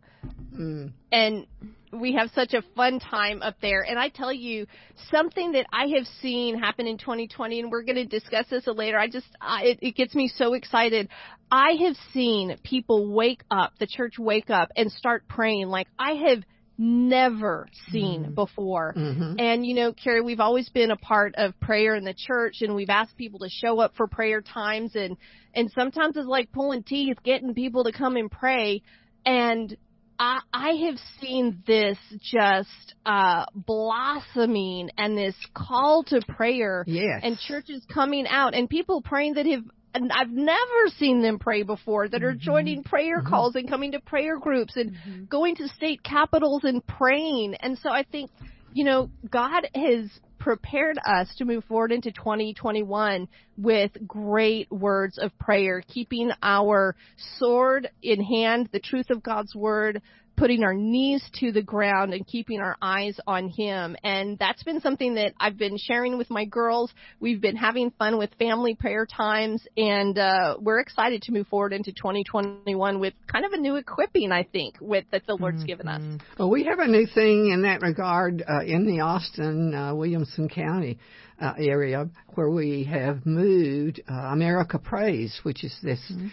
Mm. 0.54 0.94
And 1.12 1.48
we 1.92 2.14
have 2.14 2.30
such 2.36 2.54
a 2.54 2.62
fun 2.76 3.00
time 3.00 3.42
up 3.42 3.56
there. 3.62 3.82
And 3.82 3.98
I 3.98 4.10
tell 4.10 4.34
you, 4.34 4.68
something 5.12 5.54
that 5.54 5.66
I 5.72 5.88
have 5.98 6.06
seen 6.22 6.58
happen 6.58 6.88
in 6.88 6.98
2020, 6.98 7.60
and 7.60 7.72
we're 7.72 7.84
going 7.84 7.96
to 7.96 8.06
discuss 8.06 8.46
this 8.50 8.68
later. 8.68 8.98
I 9.00 9.08
just, 9.08 9.28
I, 9.42 9.64
it, 9.64 9.80
it 9.82 9.96
gets 9.96 10.16
me 10.16 10.32
so 10.34 10.54
excited. 10.54 11.10
I 11.52 11.72
have 11.86 11.96
seen 12.14 12.58
people 12.64 13.12
wake 13.14 13.42
up, 13.50 13.74
the 13.80 13.88
church 13.88 14.20
wake 14.20 14.50
up 14.50 14.70
and 14.76 14.92
start 14.92 15.28
praying 15.28 15.68
like 15.68 15.88
I 15.98 16.12
have 16.30 16.44
never 16.78 17.68
seen 17.92 18.24
mm-hmm. 18.24 18.34
before. 18.36 18.94
Mm-hmm. 18.96 19.36
And 19.38 19.66
you 19.66 19.76
know, 19.76 19.92
Carrie, 19.92 20.22
we've 20.22 20.40
always 20.40 20.70
been 20.70 20.92
a 20.92 20.96
part 20.96 21.36
of 21.36 21.60
prayer 21.60 21.96
in 21.96 22.06
the 22.06 22.14
church 22.14 22.62
and 22.62 22.74
we've 22.74 22.90
asked 22.90 23.18
people 23.18 23.40
to 23.40 23.50
show 23.50 23.80
up 23.80 23.96
for 23.98 24.08
prayer 24.08 24.42
times 24.42 24.96
and 24.96 25.18
and 25.54 25.70
sometimes 25.72 26.16
it's 26.16 26.26
like 26.26 26.52
pulling 26.54 26.84
teeth 26.84 27.18
getting 27.24 27.54
people 27.54 27.84
to 27.84 27.92
come 27.92 28.16
and 28.16 28.32
pray 28.32 28.82
and 29.26 29.76
I, 30.20 30.42
I 30.54 30.70
have 30.88 30.96
seen 31.22 31.64
this 31.66 31.98
just 32.20 32.94
uh, 33.06 33.46
blossoming 33.56 34.90
and 34.98 35.18
this 35.18 35.36
call 35.56 36.04
to 36.08 36.22
prayer 36.28 36.84
yes. 36.86 37.22
and 37.24 37.40
churches 37.40 37.86
coming 37.92 38.28
out 38.28 38.54
and 38.54 38.70
people 38.70 39.02
praying 39.02 39.36
that 39.36 39.46
have 39.46 39.64
and 39.92 40.12
I've 40.12 40.30
never 40.30 40.88
seen 40.98 41.24
them 41.24 41.40
pray 41.40 41.64
before 41.64 42.08
that 42.10 42.24
are 42.24 42.34
mm-hmm. 42.34 42.40
joining 42.40 42.84
prayer 42.84 43.20
mm-hmm. 43.20 43.30
calls 43.30 43.56
and 43.56 43.68
coming 43.68 43.94
to 43.94 44.00
prayer 44.00 44.38
groups 44.38 44.76
and 44.76 44.92
mm-hmm. 44.92 45.24
going 45.26 45.56
to 45.56 45.68
state 45.70 46.04
capitals 46.04 46.64
and 46.64 46.86
praying. 46.86 47.56
And 47.56 47.78
so 47.80 47.90
I 47.90 48.04
think, 48.04 48.30
you 48.72 48.84
know, 48.84 49.10
God 49.28 49.68
has 49.74 50.12
prepared 50.50 50.98
us 51.06 51.28
to 51.38 51.46
move 51.46 51.64
forward 51.66 51.92
into 51.92 52.12
2021 52.12 53.28
with 53.56 53.92
great 54.08 54.68
words 54.72 55.20
of 55.20 55.30
prayer, 55.38 55.84
keeping 55.88 56.32
our 56.42 56.96
sword 57.38 57.88
in 58.02 58.20
hand, 58.20 58.68
the 58.72 58.80
truth 58.80 59.12
of 59.12 59.22
God's 59.22 59.54
word, 59.54 60.02
putting 60.40 60.64
our 60.64 60.74
knees 60.74 61.22
to 61.34 61.52
the 61.52 61.62
ground 61.62 62.14
and 62.14 62.26
keeping 62.26 62.62
our 62.62 62.78
eyes 62.82 63.20
on 63.28 63.50
him. 63.50 63.98
And 64.06 64.40
that's 64.40 64.64
been 64.64 64.80
something 64.80 65.16
that 65.16 65.34
I've 65.38 65.58
been 65.58 65.78
sharing 65.78 66.18
with 66.18 66.30
my 66.30 66.46
girls. 66.46 66.92
We've 67.20 67.42
been 67.42 67.58
having 67.58 67.92
fun 67.92 68.18
with 68.18 68.30
family 68.40 68.74
prayer 68.74 69.06
times 69.06 69.62
and 69.76 70.18
uh, 70.18 70.56
we're 70.62 70.80
excited 70.80 71.24
to 71.24 71.34
move 71.34 71.48
forward 71.48 71.74
into 71.74 71.92
2021 71.92 73.00
with 73.02 73.14
kind 73.28 73.46
of 73.46 73.52
a 73.52 73.58
new 73.58 73.76
equipping, 73.76 74.32
I 74.32 74.44
think, 74.44 74.78
with 74.80 75.04
that 75.12 75.24
the 75.28 75.36
Lord's 75.36 75.58
mm-hmm. 75.58 75.66
given 75.66 75.88
us. 75.90 76.02
Mm-hmm. 76.02 76.18
Well, 76.40 76.50
we 76.50 76.64
have 76.64 76.80
a 76.80 76.88
new 76.88 77.06
thing 77.06 77.52
in 77.52 77.64
that 77.64 77.82
regard 77.82 78.42
uh, 78.48 78.64
in 78.64 78.86
the 78.86 79.02
Austin, 79.02 79.76
uh, 79.76 79.94
Williamson 79.94 80.48
County. 80.48 80.98
Uh, 81.42 81.54
area 81.58 82.06
where 82.36 82.50
we 82.50 82.84
have 82.84 83.26
moved 83.26 84.02
uh, 84.12 84.14
America 84.14 84.78
Praise, 84.78 85.40
which 85.44 85.64
is 85.64 85.74
this 85.82 86.02
mm-hmm. 86.12 86.28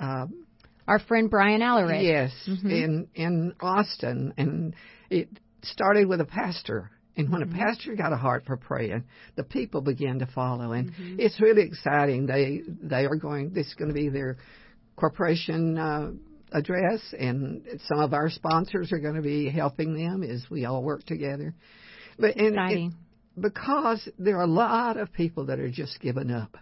uh, 0.00 0.26
our 0.86 0.98
friend 0.98 1.30
Brian 1.30 1.60
Allery. 1.60 2.02
Yes, 2.02 2.32
mm-hmm. 2.46 2.70
in 2.70 3.08
in 3.14 3.54
Austin, 3.60 4.34
and 4.36 4.74
it 5.10 5.28
started 5.62 6.08
with 6.08 6.20
a 6.20 6.24
pastor. 6.24 6.90
And 7.16 7.30
when 7.30 7.42
mm-hmm. 7.42 7.54
a 7.54 7.58
pastor 7.58 7.94
got 7.94 8.12
a 8.12 8.16
heart 8.16 8.42
for 8.44 8.56
praying, 8.56 9.04
the 9.36 9.44
people 9.44 9.80
began 9.80 10.18
to 10.18 10.26
follow, 10.26 10.72
and 10.72 10.90
mm-hmm. 10.90 11.20
it's 11.20 11.40
really 11.40 11.62
exciting. 11.62 12.26
They 12.26 12.62
they 12.66 13.04
are 13.06 13.16
going. 13.16 13.52
This 13.52 13.68
is 13.68 13.74
going 13.74 13.88
to 13.88 13.94
be 13.94 14.08
their 14.08 14.36
corporation 14.96 15.78
uh, 15.78 16.10
address, 16.52 17.00
and 17.18 17.64
some 17.86 18.00
of 18.00 18.12
our 18.14 18.30
sponsors 18.30 18.92
are 18.92 18.98
going 18.98 19.14
to 19.14 19.22
be 19.22 19.48
helping 19.48 19.94
them 19.94 20.22
as 20.22 20.44
we 20.50 20.64
all 20.64 20.82
work 20.82 21.04
together. 21.04 21.54
But 22.18 22.36
and 22.36 22.54
exciting. 22.54 22.94
It, 23.36 23.42
because 23.42 24.08
there 24.18 24.38
are 24.38 24.44
a 24.44 24.48
lot 24.48 24.96
of 24.96 25.12
people 25.12 25.46
that 25.46 25.58
are 25.58 25.70
just 25.70 26.00
giving 26.00 26.30
up. 26.30 26.56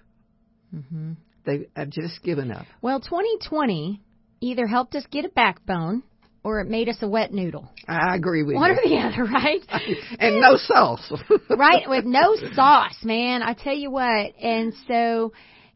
Mm-hmm. 0.74 1.12
They 1.44 1.68
have 1.76 1.90
just 1.90 2.22
given 2.22 2.50
up. 2.50 2.66
Well, 2.80 3.00
2020 3.00 4.00
either 4.42 4.66
helped 4.66 4.94
us 4.94 5.04
get 5.10 5.24
a 5.24 5.30
backbone 5.30 6.02
or 6.44 6.60
it 6.60 6.68
made 6.68 6.88
us 6.88 6.96
a 7.00 7.08
wet 7.08 7.32
noodle. 7.32 7.70
I 7.86 8.16
agree 8.16 8.42
with 8.42 8.56
One 8.56 8.70
you. 8.70 8.76
or 8.76 8.88
the 8.88 8.96
other, 8.96 9.24
right? 9.32 9.60
and 10.18 10.40
no 10.40 10.56
sauce. 10.56 11.12
right, 11.50 11.88
with 11.88 12.04
no 12.04 12.36
sauce, 12.54 12.98
man. 13.04 13.42
I 13.42 13.54
tell 13.54 13.74
you 13.74 13.90
what. 13.90 14.32
And 14.40 14.74
so 14.88 15.32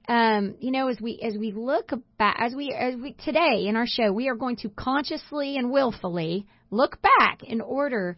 um, 0.08 0.54
you 0.60 0.70
know, 0.70 0.88
as 0.88 1.00
we 1.00 1.20
as 1.22 1.36
we 1.36 1.52
look 1.52 1.92
back, 2.18 2.36
as 2.38 2.54
we 2.54 2.72
as 2.72 2.94
we 2.94 3.12
today 3.24 3.66
in 3.66 3.76
our 3.76 3.86
show, 3.86 4.12
we 4.12 4.28
are 4.28 4.36
going 4.36 4.56
to 4.56 4.68
consciously 4.68 5.56
and 5.56 5.70
willfully 5.70 6.46
look 6.70 6.98
back 7.02 7.42
in 7.42 7.60
order 7.60 8.16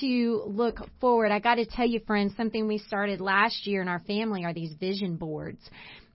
to 0.00 0.42
look 0.46 0.78
forward. 1.00 1.32
I 1.32 1.38
got 1.38 1.56
to 1.56 1.66
tell 1.66 1.86
you, 1.86 2.00
friends, 2.06 2.32
something 2.36 2.66
we 2.66 2.78
started 2.78 3.20
last 3.20 3.66
year 3.66 3.82
in 3.82 3.88
our 3.88 4.00
family 4.00 4.44
are 4.44 4.54
these 4.54 4.72
vision 4.78 5.16
boards. 5.16 5.58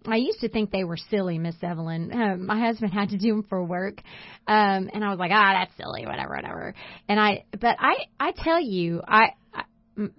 I 0.07 0.17
used 0.17 0.39
to 0.41 0.49
think 0.49 0.71
they 0.71 0.83
were 0.83 0.97
silly, 0.97 1.39
Miss 1.39 1.55
Evelyn. 1.61 2.11
Um, 2.13 2.45
my 2.45 2.59
husband 2.59 2.93
had 2.93 3.09
to 3.09 3.17
do 3.17 3.29
them 3.29 3.43
for 3.49 3.63
work, 3.63 4.01
um, 4.47 4.89
and 4.93 5.03
I 5.03 5.09
was 5.09 5.19
like, 5.19 5.31
ah, 5.33 5.53
that's 5.53 5.75
silly, 5.77 6.05
whatever, 6.05 6.35
whatever. 6.35 6.73
And 7.09 7.19
I, 7.19 7.45
but 7.51 7.75
I, 7.79 8.05
I 8.19 8.31
tell 8.31 8.61
you, 8.61 9.01
I, 9.07 9.33
I 9.53 9.63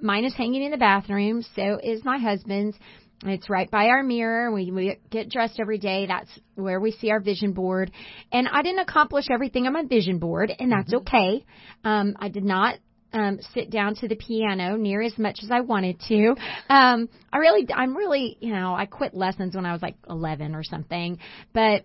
mine 0.00 0.24
is 0.24 0.34
hanging 0.34 0.62
in 0.62 0.70
the 0.70 0.76
bathroom. 0.76 1.44
So 1.54 1.78
is 1.82 2.04
my 2.04 2.18
husband's. 2.18 2.76
It's 3.24 3.48
right 3.48 3.70
by 3.70 3.86
our 3.86 4.02
mirror. 4.02 4.52
We, 4.52 4.70
we 4.70 4.98
get 5.08 5.30
dressed 5.30 5.58
every 5.58 5.78
day. 5.78 6.06
That's 6.06 6.28
where 6.54 6.78
we 6.78 6.92
see 6.92 7.10
our 7.10 7.18
vision 7.18 7.54
board. 7.54 7.90
And 8.30 8.46
I 8.46 8.60
didn't 8.60 8.80
accomplish 8.80 9.24
everything 9.30 9.66
on 9.66 9.72
my 9.72 9.84
vision 9.84 10.18
board, 10.18 10.52
and 10.58 10.70
that's 10.70 10.92
mm-hmm. 10.92 11.16
okay. 11.16 11.44
Um, 11.82 12.14
I 12.18 12.28
did 12.28 12.44
not 12.44 12.78
um, 13.12 13.38
sit 13.54 13.70
down 13.70 13.94
to 13.96 14.08
the 14.08 14.16
piano 14.16 14.76
near 14.76 15.00
as 15.02 15.16
much 15.18 15.40
as 15.42 15.50
I 15.50 15.60
wanted 15.60 16.00
to. 16.08 16.34
Um, 16.68 17.08
I 17.32 17.38
really, 17.38 17.66
I'm 17.72 17.96
really, 17.96 18.36
you 18.40 18.52
know, 18.52 18.74
I 18.74 18.86
quit 18.86 19.14
lessons 19.14 19.54
when 19.54 19.64
I 19.64 19.72
was 19.72 19.82
like 19.82 19.96
11 20.08 20.54
or 20.54 20.62
something, 20.64 21.18
but 21.52 21.84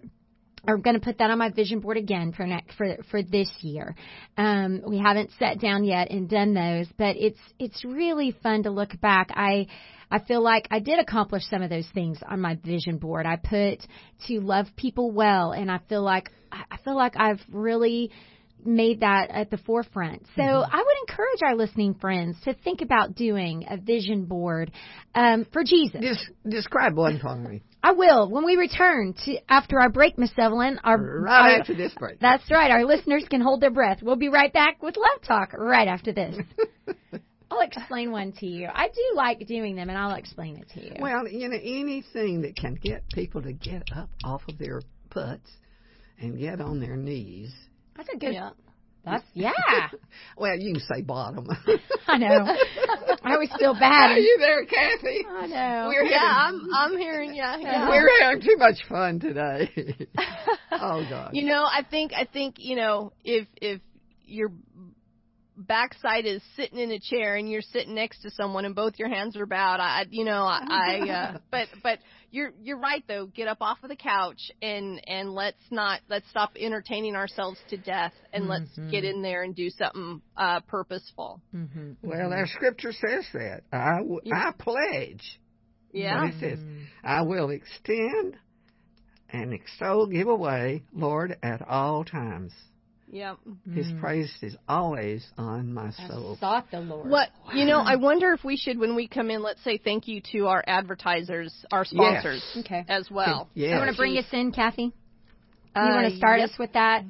I'm 0.67 0.81
going 0.81 0.95
to 0.95 1.01
put 1.01 1.17
that 1.17 1.31
on 1.31 1.37
my 1.37 1.49
vision 1.49 1.79
board 1.79 1.97
again 1.97 2.33
for 2.33 2.45
next 2.45 2.75
for 2.75 2.97
for 3.09 3.23
this 3.23 3.49
year. 3.61 3.95
Um, 4.37 4.81
we 4.87 4.99
haven't 4.99 5.31
sat 5.39 5.59
down 5.59 5.83
yet 5.83 6.11
and 6.11 6.29
done 6.29 6.53
those, 6.53 6.87
but 6.97 7.15
it's 7.17 7.39
it's 7.57 7.83
really 7.83 8.35
fun 8.43 8.63
to 8.63 8.71
look 8.71 8.99
back. 9.01 9.29
I 9.33 9.67
I 10.11 10.19
feel 10.19 10.41
like 10.41 10.67
I 10.69 10.79
did 10.79 10.99
accomplish 10.99 11.43
some 11.49 11.61
of 11.61 11.69
those 11.69 11.87
things 11.93 12.19
on 12.27 12.41
my 12.41 12.55
vision 12.55 12.97
board. 12.97 13.25
I 13.25 13.37
put 13.37 13.79
to 14.27 14.39
love 14.41 14.67
people 14.75 15.11
well, 15.11 15.51
and 15.51 15.71
I 15.71 15.79
feel 15.89 16.03
like 16.03 16.29
I 16.51 16.77
feel 16.83 16.95
like 16.95 17.13
I've 17.17 17.41
really 17.51 18.11
made 18.65 19.01
that 19.01 19.29
at 19.29 19.49
the 19.49 19.57
forefront. 19.57 20.25
So 20.35 20.41
mm-hmm. 20.41 20.75
I 20.75 20.77
would 20.77 21.09
encourage 21.09 21.41
our 21.43 21.55
listening 21.55 21.95
friends 21.95 22.37
to 22.43 22.53
think 22.53 22.81
about 22.81 23.15
doing 23.15 23.65
a 23.69 23.77
vision 23.77 24.25
board 24.25 24.71
um, 25.15 25.45
for 25.51 25.63
Jesus. 25.63 26.01
Des- 26.01 26.49
describe 26.49 26.95
one 26.95 27.19
for 27.19 27.35
me. 27.35 27.61
I 27.83 27.93
will 27.93 28.29
when 28.29 28.45
we 28.45 28.55
return 28.57 29.15
to 29.25 29.37
after 29.49 29.79
our 29.79 29.89
break, 29.89 30.17
Miss 30.17 30.31
Evelyn. 30.37 30.79
Our, 30.83 30.97
right 30.97 31.53
our, 31.53 31.59
after 31.59 31.73
this 31.73 31.93
break. 31.97 32.19
That's 32.19 32.49
right. 32.51 32.69
Our 32.69 32.85
listeners 32.85 33.25
can 33.29 33.41
hold 33.41 33.61
their 33.61 33.71
breath. 33.71 33.99
We'll 34.01 34.15
be 34.15 34.29
right 34.29 34.53
back 34.53 34.83
with 34.83 34.95
Love 34.97 35.21
Talk 35.27 35.53
right 35.53 35.87
after 35.87 36.11
this. 36.13 36.35
I'll 37.51 37.61
explain 37.61 38.11
one 38.11 38.31
to 38.39 38.45
you. 38.45 38.69
I 38.73 38.87
do 38.87 39.15
like 39.15 39.45
doing 39.45 39.75
them, 39.75 39.89
and 39.89 39.97
I'll 39.97 40.15
explain 40.15 40.57
it 40.57 40.69
to 40.73 40.85
you. 40.85 40.93
Well, 40.99 41.27
you 41.27 41.49
know, 41.49 41.57
anything 41.57 42.43
that 42.43 42.55
can 42.55 42.75
get 42.75 43.03
people 43.09 43.41
to 43.41 43.51
get 43.51 43.83
up 43.93 44.09
off 44.23 44.41
of 44.47 44.57
their 44.57 44.81
butts 45.13 45.51
and 46.17 46.39
get 46.39 46.61
on 46.61 46.79
their 46.79 46.95
knees. 46.95 47.53
That's 48.01 48.15
a 48.15 48.17
good. 48.17 48.33
Yeah. 48.33 48.49
That's 49.05 49.23
yeah. 49.33 49.51
well, 50.37 50.57
you 50.57 50.73
can 50.73 50.81
say 50.81 51.01
bottom. 51.01 51.47
I 52.07 52.17
know. 52.17 52.45
I 53.23 53.33
always 53.33 53.51
feel 53.59 53.73
bad. 53.73 54.11
Are 54.11 54.17
you 54.17 54.37
there, 54.39 54.65
Kathy? 54.65 55.25
I 55.27 55.47
know. 55.47 55.87
We're 55.89 56.03
yeah, 56.03 56.19
I'm 56.23 56.61
I'm 56.73 56.97
hearing 56.97 57.35
you. 57.35 57.41
Yeah. 57.61 57.89
We're 57.89 58.23
having 58.23 58.41
too 58.41 58.55
much 58.57 58.77
fun 58.87 59.19
today. 59.19 59.69
oh 60.71 61.05
God. 61.09 61.31
You 61.33 61.45
know, 61.45 61.63
I 61.63 61.83
think 61.89 62.11
I 62.13 62.25
think 62.25 62.55
you 62.57 62.75
know 62.75 63.13
if 63.23 63.47
if 63.61 63.81
you're 64.25 64.51
backside 65.67 66.25
is 66.25 66.41
sitting 66.55 66.79
in 66.79 66.91
a 66.91 66.99
chair 66.99 67.35
and 67.35 67.49
you're 67.49 67.61
sitting 67.61 67.95
next 67.95 68.21
to 68.21 68.31
someone 68.31 68.65
and 68.65 68.75
both 68.75 68.93
your 68.97 69.09
hands 69.09 69.35
are 69.37 69.45
bowed. 69.45 69.79
I 69.79 70.05
you 70.09 70.25
know 70.25 70.43
i, 70.43 70.61
I 70.69 71.09
uh 71.09 71.37
but 71.51 71.67
but 71.83 71.99
you're 72.29 72.51
you're 72.61 72.79
right 72.79 73.03
though. 73.07 73.27
Get 73.27 73.47
up 73.47 73.57
off 73.61 73.79
of 73.83 73.89
the 73.89 73.95
couch 73.95 74.51
and 74.61 75.01
and 75.07 75.33
let's 75.33 75.61
not 75.69 76.01
let's 76.09 76.29
stop 76.29 76.51
entertaining 76.59 77.15
ourselves 77.15 77.59
to 77.69 77.77
death 77.77 78.13
and 78.33 78.43
mm-hmm. 78.43 78.51
let's 78.51 78.91
get 78.91 79.03
in 79.03 79.21
there 79.21 79.43
and 79.43 79.55
do 79.55 79.69
something 79.69 80.21
uh 80.37 80.61
purposeful. 80.61 81.41
Mm-hmm. 81.55 81.91
well 82.03 82.33
our 82.33 82.47
scripture 82.47 82.93
says 82.93 83.25
that. 83.33 83.61
I 83.71 83.97
w- 83.97 84.21
yeah. 84.23 84.49
i 84.49 84.51
pledge. 84.57 85.39
Yeah. 85.93 86.27
It 86.27 86.35
says 86.39 86.59
i 87.03 87.21
will 87.21 87.49
extend 87.49 88.37
and 89.29 89.53
extol 89.53 90.07
give 90.07 90.27
away 90.27 90.83
lord 90.93 91.37
at 91.43 91.61
all 91.67 92.03
times 92.03 92.51
Yep. 93.11 93.37
His 93.73 93.87
mm. 93.87 93.99
praise 93.99 94.31
is 94.41 94.55
always 94.69 95.25
on 95.37 95.73
my 95.73 95.91
soul. 96.07 96.37
I 96.37 96.39
sought 96.39 96.71
the 96.71 96.79
Lord. 96.79 97.09
What 97.09 97.27
you 97.53 97.65
know, 97.65 97.79
I 97.79 97.97
wonder 97.97 98.31
if 98.31 98.45
we 98.45 98.55
should, 98.55 98.79
when 98.79 98.95
we 98.95 99.09
come 99.09 99.29
in, 99.29 99.43
let's 99.43 99.61
say 99.65 99.77
thank 99.77 100.07
you 100.07 100.21
to 100.31 100.47
our 100.47 100.63
advertisers, 100.65 101.53
our 101.73 101.83
sponsors, 101.83 102.41
yes. 102.55 102.65
okay. 102.65 102.85
as 102.87 103.11
well. 103.11 103.49
Yeah. 103.53 103.71
You 103.71 103.75
want 103.75 103.91
to 103.91 103.97
bring 103.97 104.17
us 104.17 104.25
in, 104.31 104.53
Kathy? 104.53 104.83
You 104.83 105.81
uh, 105.81 105.89
want 105.89 106.09
to 106.09 106.17
start 106.17 106.39
us 106.39 106.51
with 106.57 106.71
that? 106.73 107.03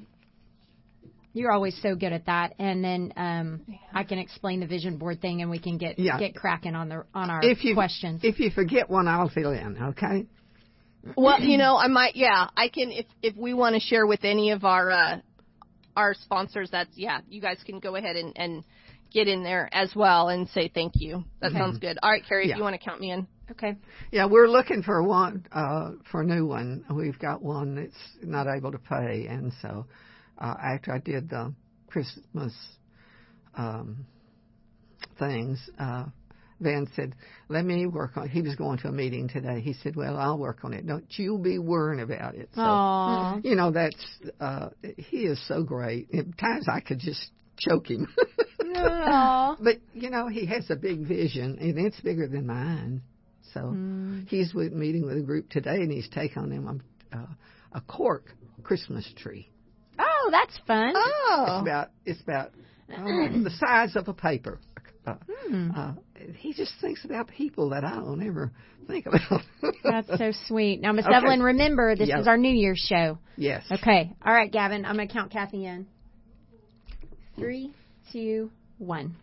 You're 1.33 1.51
always 1.51 1.79
so 1.83 1.95
good 1.95 2.13
at 2.13 2.25
that, 2.25 2.55
and 2.57 2.83
then 2.83 3.13
um, 3.15 3.61
I 3.93 4.03
can 4.03 4.17
explain 4.17 4.59
the 4.59 4.67
vision 4.67 4.97
board 4.97 5.21
thing, 5.21 5.41
and 5.41 5.51
we 5.51 5.59
can 5.59 5.77
get 5.77 5.99
yeah. 5.99 6.17
get 6.17 6.35
cracking 6.35 6.73
on 6.73 6.89
the 6.89 7.05
on 7.13 7.29
our 7.29 7.41
if 7.43 7.63
you, 7.63 7.75
questions. 7.75 8.21
If 8.23 8.39
you 8.39 8.49
forget 8.49 8.89
one, 8.89 9.07
I'll 9.07 9.29
fill 9.29 9.51
in. 9.51 9.77
Okay. 9.81 10.25
Well, 11.15 11.39
you 11.39 11.57
know, 11.57 11.77
I 11.77 11.87
might. 11.87 12.15
Yeah, 12.15 12.47
I 12.57 12.67
can. 12.67 12.91
If 12.91 13.05
if 13.21 13.37
we 13.37 13.53
want 13.53 13.75
to 13.75 13.79
share 13.79 14.05
with 14.05 14.23
any 14.23 14.51
of 14.51 14.65
our 14.65 14.91
uh, 14.91 15.17
our 15.95 16.13
sponsors, 16.13 16.69
that's 16.71 16.91
yeah, 16.95 17.19
you 17.29 17.41
guys 17.41 17.57
can 17.65 17.79
go 17.79 17.95
ahead 17.95 18.15
and, 18.15 18.33
and 18.35 18.63
get 19.11 19.27
in 19.27 19.43
there 19.43 19.69
as 19.73 19.93
well 19.95 20.29
and 20.29 20.47
say 20.49 20.71
thank 20.73 20.93
you. 20.95 21.23
That 21.41 21.51
okay. 21.51 21.59
sounds 21.59 21.77
good. 21.77 21.97
All 22.01 22.09
right, 22.09 22.23
Carrie, 22.27 22.47
yeah. 22.47 22.53
if 22.53 22.57
you 22.57 22.63
want 22.63 22.79
to 22.79 22.83
count 22.83 22.99
me 22.99 23.11
in. 23.11 23.27
Okay. 23.51 23.75
Yeah, 24.11 24.25
we're 24.25 24.47
looking 24.47 24.81
for 24.81 25.03
one 25.03 25.45
uh, 25.51 25.91
for 26.09 26.21
a 26.21 26.25
new 26.25 26.45
one. 26.45 26.85
We've 26.89 27.19
got 27.19 27.41
one 27.41 27.75
that's 27.75 27.93
not 28.23 28.47
able 28.47 28.71
to 28.71 28.77
pay, 28.77 29.27
and 29.27 29.51
so 29.61 29.85
uh, 30.37 30.55
after 30.63 30.93
I 30.93 30.99
did 30.99 31.29
the 31.29 31.53
Christmas 31.87 32.53
um, 33.55 34.05
things, 35.19 35.59
uh, 35.77 36.05
Van 36.61 36.87
said, 36.95 37.15
"Let 37.49 37.65
me 37.65 37.85
work 37.87 38.17
on." 38.17 38.25
It. 38.25 38.31
He 38.31 38.41
was 38.41 38.55
going 38.55 38.77
to 38.79 38.87
a 38.87 38.91
meeting 38.91 39.27
today. 39.27 39.61
He 39.61 39.73
said, 39.73 39.95
"Well, 39.95 40.17
I'll 40.17 40.37
work 40.37 40.59
on 40.63 40.73
it. 40.73 40.85
Don't 40.85 41.05
you 41.17 41.37
be 41.37 41.59
worrying 41.59 42.01
about 42.01 42.35
it." 42.35 42.49
So, 42.55 42.61
Aww. 42.61 43.43
you 43.43 43.55
know, 43.55 43.71
that's 43.71 44.05
uh, 44.39 44.69
he 44.97 45.25
is 45.25 45.45
so 45.47 45.63
great. 45.63 46.13
At 46.13 46.37
times 46.37 46.67
I 46.71 46.79
could 46.79 46.99
just 46.99 47.31
choke 47.57 47.89
him. 47.89 48.07
but 48.59 49.77
you 49.93 50.09
know, 50.09 50.27
he 50.27 50.45
has 50.45 50.69
a 50.69 50.75
big 50.75 50.99
vision, 51.07 51.57
and 51.59 51.77
it's 51.79 51.99
bigger 52.01 52.27
than 52.27 52.47
mine. 52.47 53.01
So 53.53 53.61
mm. 53.61 54.27
he's 54.27 54.53
with, 54.53 54.71
meeting 54.71 55.05
with 55.05 55.17
a 55.17 55.21
group 55.21 55.49
today, 55.49 55.75
and 55.75 55.91
he's 55.91 56.07
taking 56.09 56.49
them 56.49 56.81
a, 57.11 57.17
uh, 57.17 57.27
a 57.73 57.81
cork 57.81 58.25
Christmas 58.63 59.11
tree. 59.17 59.49
Oh, 59.99 60.29
that's 60.31 60.57
fun. 60.67 60.93
Oh, 60.95 61.45
it's 61.47 61.61
about 61.61 61.89
it's 62.05 62.21
about 62.21 62.47
uh, 62.93 63.43
the 63.43 63.51
size 63.59 63.95
of 63.95 64.07
a 64.07 64.13
paper. 64.13 64.59
Uh, 65.05 65.15
hmm. 65.27 65.71
uh, 65.75 65.93
he 66.37 66.53
just 66.53 66.73
thinks 66.79 67.03
about 67.05 67.27
people 67.27 67.69
that 67.69 67.83
I 67.83 67.95
don't 67.95 68.25
ever 68.25 68.51
think 68.87 69.07
about. 69.07 69.41
That's 69.83 70.07
so 70.07 70.31
sweet. 70.47 70.79
Now, 70.79 70.91
Miss 70.91 71.05
okay. 71.05 71.15
Evelyn, 71.15 71.41
remember 71.41 71.95
this 71.95 72.09
yep. 72.09 72.19
is 72.19 72.27
our 72.27 72.37
New 72.37 72.53
Year's 72.53 72.85
show. 72.87 73.17
Yes. 73.35 73.63
Okay. 73.71 74.13
All 74.23 74.33
right, 74.33 74.51
Gavin. 74.51 74.85
I'm 74.85 74.95
going 74.95 75.07
to 75.07 75.13
count 75.13 75.31
Kathy 75.31 75.65
in. 75.65 75.87
Three, 77.35 77.73
two, 78.11 78.51
one. 78.77 79.15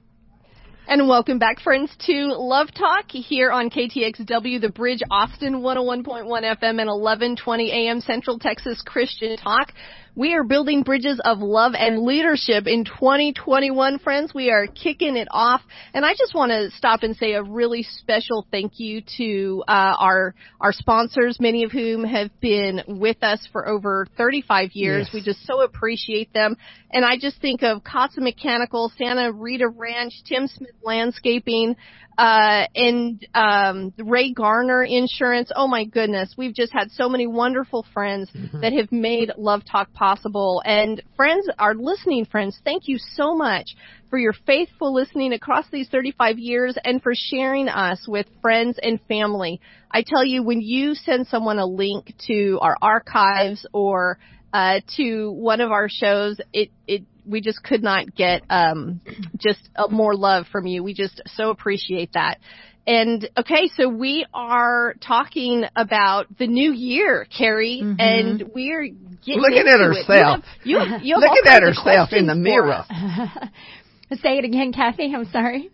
And 0.91 1.07
welcome 1.07 1.39
back, 1.39 1.61
friends, 1.61 1.95
to 2.07 2.33
Love 2.33 2.69
Talk 2.73 3.11
here 3.11 3.53
on 3.53 3.69
KTXW, 3.69 4.59
The 4.59 4.71
Bridge, 4.71 5.03
Austin 5.11 5.57
101.1 5.57 6.25
FM 6.25 6.63
and 6.63 6.89
1120 6.89 7.71
AM 7.71 8.01
Central 8.01 8.39
Texas 8.39 8.83
Christian 8.87 9.37
Talk. 9.37 9.75
We 10.19 10.35
are 10.35 10.43
building 10.43 10.83
bridges 10.83 11.21
of 11.25 11.39
love 11.39 11.75
and 11.79 12.03
leadership 12.03 12.67
in 12.67 12.85
2021, 12.85 14.01
friends. 14.01 14.35
We 14.35 14.51
are 14.51 14.67
kicking 14.67 15.17
it 15.17 15.29
off. 15.31 15.61
And 15.95 16.05
I 16.05 16.15
just 16.19 16.35
want 16.35 16.51
to 16.51 16.73
stop 16.77 17.05
and 17.05 17.15
say 17.15 17.35
a 17.35 17.43
really 17.45 17.85
special 17.85 18.45
thank 18.51 18.81
you 18.81 19.03
to 19.19 19.63
uh, 19.69 19.95
our 19.97 20.35
our 20.61 20.73
sponsors, 20.73 21.39
many 21.39 21.63
of 21.63 21.71
whom 21.71 22.03
have 22.03 22.33
been 22.41 22.83
with 22.89 23.23
us 23.23 23.47
for 23.53 23.69
over 23.69 24.09
35 24.17 24.71
years. 24.73 25.07
Yes. 25.07 25.15
We 25.15 25.23
just 25.23 25.47
so 25.47 25.61
appreciate 25.61 26.33
them. 26.33 26.57
And 26.91 27.05
I 27.05 27.17
just 27.17 27.41
think 27.41 27.63
of 27.63 27.85
Casa 27.85 28.21
Mechanical, 28.21 28.91
Santa 28.99 29.31
Rita 29.31 29.69
Ranch, 29.69 30.15
Tim 30.27 30.49
Smith 30.49 30.75
Landscaping, 30.83 31.77
uh, 32.19 32.67
and 32.75 33.25
um, 33.33 33.95
Ray 33.97 34.33
Garner 34.33 34.83
Insurance. 34.83 35.53
Oh 35.55 35.69
my 35.69 35.85
goodness, 35.85 36.35
we've 36.37 36.55
just 36.55 36.73
had 36.73 36.91
so 36.91 37.09
many 37.09 37.29
wonderful 37.29 37.87
friends 37.95 38.29
mm-hmm. 38.35 38.61
that 38.61 38.73
have 38.73 38.91
made 38.91 39.31
Love 39.39 39.63
Talk 39.65 39.93
possible. 39.93 40.61
And 40.65 41.01
friends, 41.15 41.49
our 41.61 41.75
listening 41.75 42.25
friends, 42.25 42.59
thank 42.65 42.89
you 42.89 42.99
so 42.99 43.37
much 43.37 43.77
for 44.11 44.19
your 44.19 44.33
faithful 44.47 44.93
listening 44.93 45.33
across 45.33 45.67
these 45.71 45.89
35 45.91 46.41
years 46.41 46.77
and 46.85 47.01
for 47.01 47.13
sharing 47.15 47.69
us 47.69 48.05
with 48.09 48.27
friends 48.43 48.81
and 48.83 48.99
family. 49.07 49.61
I 49.89 50.03
tell 50.05 50.25
you, 50.25 50.43
when 50.43 50.61
you 50.61 50.97
send 50.97 51.29
someone 51.29 51.61
a 51.61 51.67
link 51.67 52.13
to 52.27 52.59
our 52.61 52.77
archives 52.83 53.65
or 53.73 54.19
uh, 54.53 54.81
to 54.97 55.31
one 55.31 55.61
of 55.61 55.71
our 55.71 55.89
shows, 55.89 56.41
it 56.53 56.71
it 56.87 57.05
we 57.29 57.41
just 57.41 57.63
could 57.63 57.83
not 57.83 58.15
get 58.15 58.43
um, 58.51 59.01
just 59.37 59.69
more 59.91 60.15
love 60.15 60.47
from 60.51 60.67
you. 60.67 60.83
We 60.83 60.95
just 60.95 61.23
so 61.27 61.51
appreciate 61.51 62.13
that. 62.15 62.39
And 62.87 63.29
okay, 63.37 63.69
so 63.77 63.87
we 63.87 64.25
are 64.33 64.95
talking 65.07 65.65
about 65.77 66.27
the 66.39 66.47
new 66.47 66.73
year, 66.73 67.27
Carrie, 67.27 67.83
mm-hmm. 67.85 68.01
and 68.01 68.45
we're 68.55 68.85
getting 69.27 69.43
looking 69.43 69.69
at 69.69 69.79
herself. 69.79 70.45
You 70.65 70.79
have, 70.79 70.89
you 70.89 70.93
have, 70.93 71.03
you 71.03 71.15
have 71.17 71.23
looking 71.31 71.53
at 71.53 71.63
herself 71.63 72.09
in 72.13 72.27
the 72.27 72.35
mirror. 72.35 72.85
Say 74.23 74.39
it 74.39 74.47
again, 74.47 74.73
Kathy. 74.73 75.13
I'm 75.15 75.27
sorry 75.27 75.71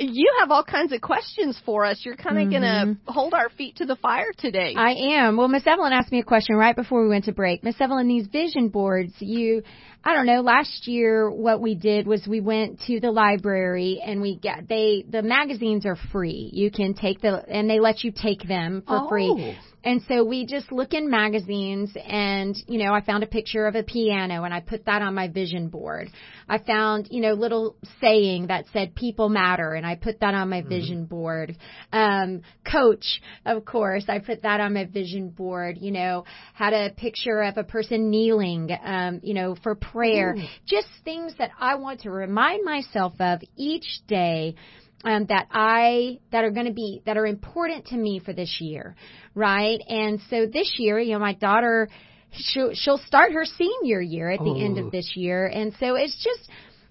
you 0.00 0.32
have 0.40 0.50
all 0.50 0.64
kinds 0.64 0.92
of 0.92 1.00
questions 1.00 1.60
for 1.64 1.84
us. 1.84 2.00
You're 2.04 2.16
kind 2.16 2.38
of 2.38 2.48
mm-hmm. 2.48 2.62
going 2.62 2.96
to 3.06 3.12
hold 3.12 3.34
our 3.34 3.50
feet 3.50 3.76
to 3.76 3.84
the 3.84 3.96
fire 3.96 4.32
today. 4.36 4.74
I 4.76 4.92
am. 4.92 5.36
Well, 5.36 5.48
Miss 5.48 5.66
Evelyn 5.66 5.92
asked 5.92 6.10
me 6.10 6.20
a 6.20 6.24
question 6.24 6.56
right 6.56 6.74
before 6.74 7.02
we 7.02 7.08
went 7.08 7.26
to 7.26 7.32
break. 7.32 7.62
Miss 7.62 7.78
Evelyn, 7.80 8.08
these 8.08 8.26
vision 8.26 8.68
boards, 8.68 9.12
you, 9.18 9.62
I 10.02 10.14
don't 10.14 10.26
know, 10.26 10.40
last 10.40 10.88
year 10.88 11.30
what 11.30 11.60
we 11.60 11.74
did 11.74 12.06
was 12.06 12.26
we 12.26 12.40
went 12.40 12.80
to 12.86 13.00
the 13.00 13.10
library 13.10 14.00
and 14.04 14.22
we 14.22 14.36
got, 14.36 14.66
they, 14.66 15.04
the 15.08 15.22
magazines 15.22 15.84
are 15.84 15.96
free. 16.10 16.48
You 16.52 16.70
can 16.70 16.94
take 16.94 17.20
the, 17.20 17.44
and 17.46 17.68
they 17.68 17.80
let 17.80 18.02
you 18.02 18.10
take 18.10 18.46
them 18.46 18.82
for 18.86 19.00
oh. 19.02 19.08
free. 19.08 19.58
And 19.82 20.02
so 20.08 20.24
we 20.24 20.44
just 20.44 20.70
look 20.70 20.92
in 20.92 21.08
magazines 21.08 21.96
and, 22.06 22.56
you 22.66 22.78
know, 22.84 22.92
I 22.92 23.00
found 23.00 23.24
a 23.24 23.26
picture 23.26 23.66
of 23.66 23.74
a 23.74 23.82
piano 23.82 24.44
and 24.44 24.52
I 24.52 24.60
put 24.60 24.84
that 24.84 25.00
on 25.00 25.14
my 25.14 25.28
vision 25.28 25.68
board. 25.68 26.10
I 26.48 26.58
found, 26.58 27.08
you 27.10 27.22
know, 27.22 27.32
little 27.32 27.76
saying 28.00 28.48
that 28.48 28.66
said 28.72 28.94
people 28.94 29.28
matter 29.28 29.72
and 29.72 29.86
I 29.86 29.96
put 29.96 30.20
that 30.20 30.34
on 30.34 30.50
my 30.50 30.60
mm-hmm. 30.60 30.68
vision 30.68 31.04
board. 31.06 31.56
Um, 31.92 32.42
coach, 32.70 33.22
of 33.46 33.64
course, 33.64 34.04
I 34.08 34.18
put 34.18 34.42
that 34.42 34.60
on 34.60 34.74
my 34.74 34.84
vision 34.84 35.30
board, 35.30 35.78
you 35.78 35.92
know, 35.92 36.24
had 36.52 36.74
a 36.74 36.90
picture 36.90 37.40
of 37.40 37.56
a 37.56 37.64
person 37.64 38.10
kneeling, 38.10 38.70
um, 38.82 39.20
you 39.22 39.32
know, 39.32 39.56
for 39.62 39.74
prayer. 39.74 40.34
Ooh. 40.36 40.42
Just 40.66 40.88
things 41.04 41.34
that 41.38 41.50
I 41.58 41.76
want 41.76 42.00
to 42.00 42.10
remind 42.10 42.64
myself 42.64 43.14
of 43.18 43.40
each 43.56 44.00
day 44.06 44.56
um, 45.04 45.26
that 45.26 45.48
I 45.50 46.18
that 46.32 46.44
are 46.44 46.50
going 46.50 46.66
to 46.66 46.72
be 46.72 47.02
that 47.06 47.16
are 47.16 47.26
important 47.26 47.86
to 47.86 47.96
me 47.96 48.20
for 48.20 48.32
this 48.32 48.58
year, 48.60 48.96
right? 49.34 49.80
And 49.88 50.20
so 50.28 50.46
this 50.46 50.74
year, 50.78 50.98
you 50.98 51.12
know, 51.12 51.18
my 51.18 51.34
daughter 51.34 51.88
she'll 52.32 52.72
she'll 52.74 52.98
start 52.98 53.32
her 53.32 53.44
senior 53.44 54.00
year 54.00 54.30
at 54.30 54.38
the 54.38 54.50
oh. 54.50 54.64
end 54.64 54.78
of 54.78 54.90
this 54.90 55.12
year, 55.14 55.46
and 55.46 55.72
so 55.80 55.94
it's 55.94 56.16
just 56.22 56.50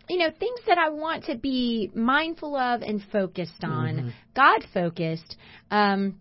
you 0.10 0.18
know 0.18 0.32
things 0.40 0.60
that 0.68 0.78
I 0.78 0.90
want 0.90 1.26
to 1.26 1.38
be 1.38 1.92
mindful 1.94 2.56
of 2.56 2.82
and 2.82 3.02
focused 3.12 3.64
on, 3.64 3.96
mm-hmm. 3.96 4.10
God 4.36 4.66
focused. 4.74 5.38
Um, 5.72 6.20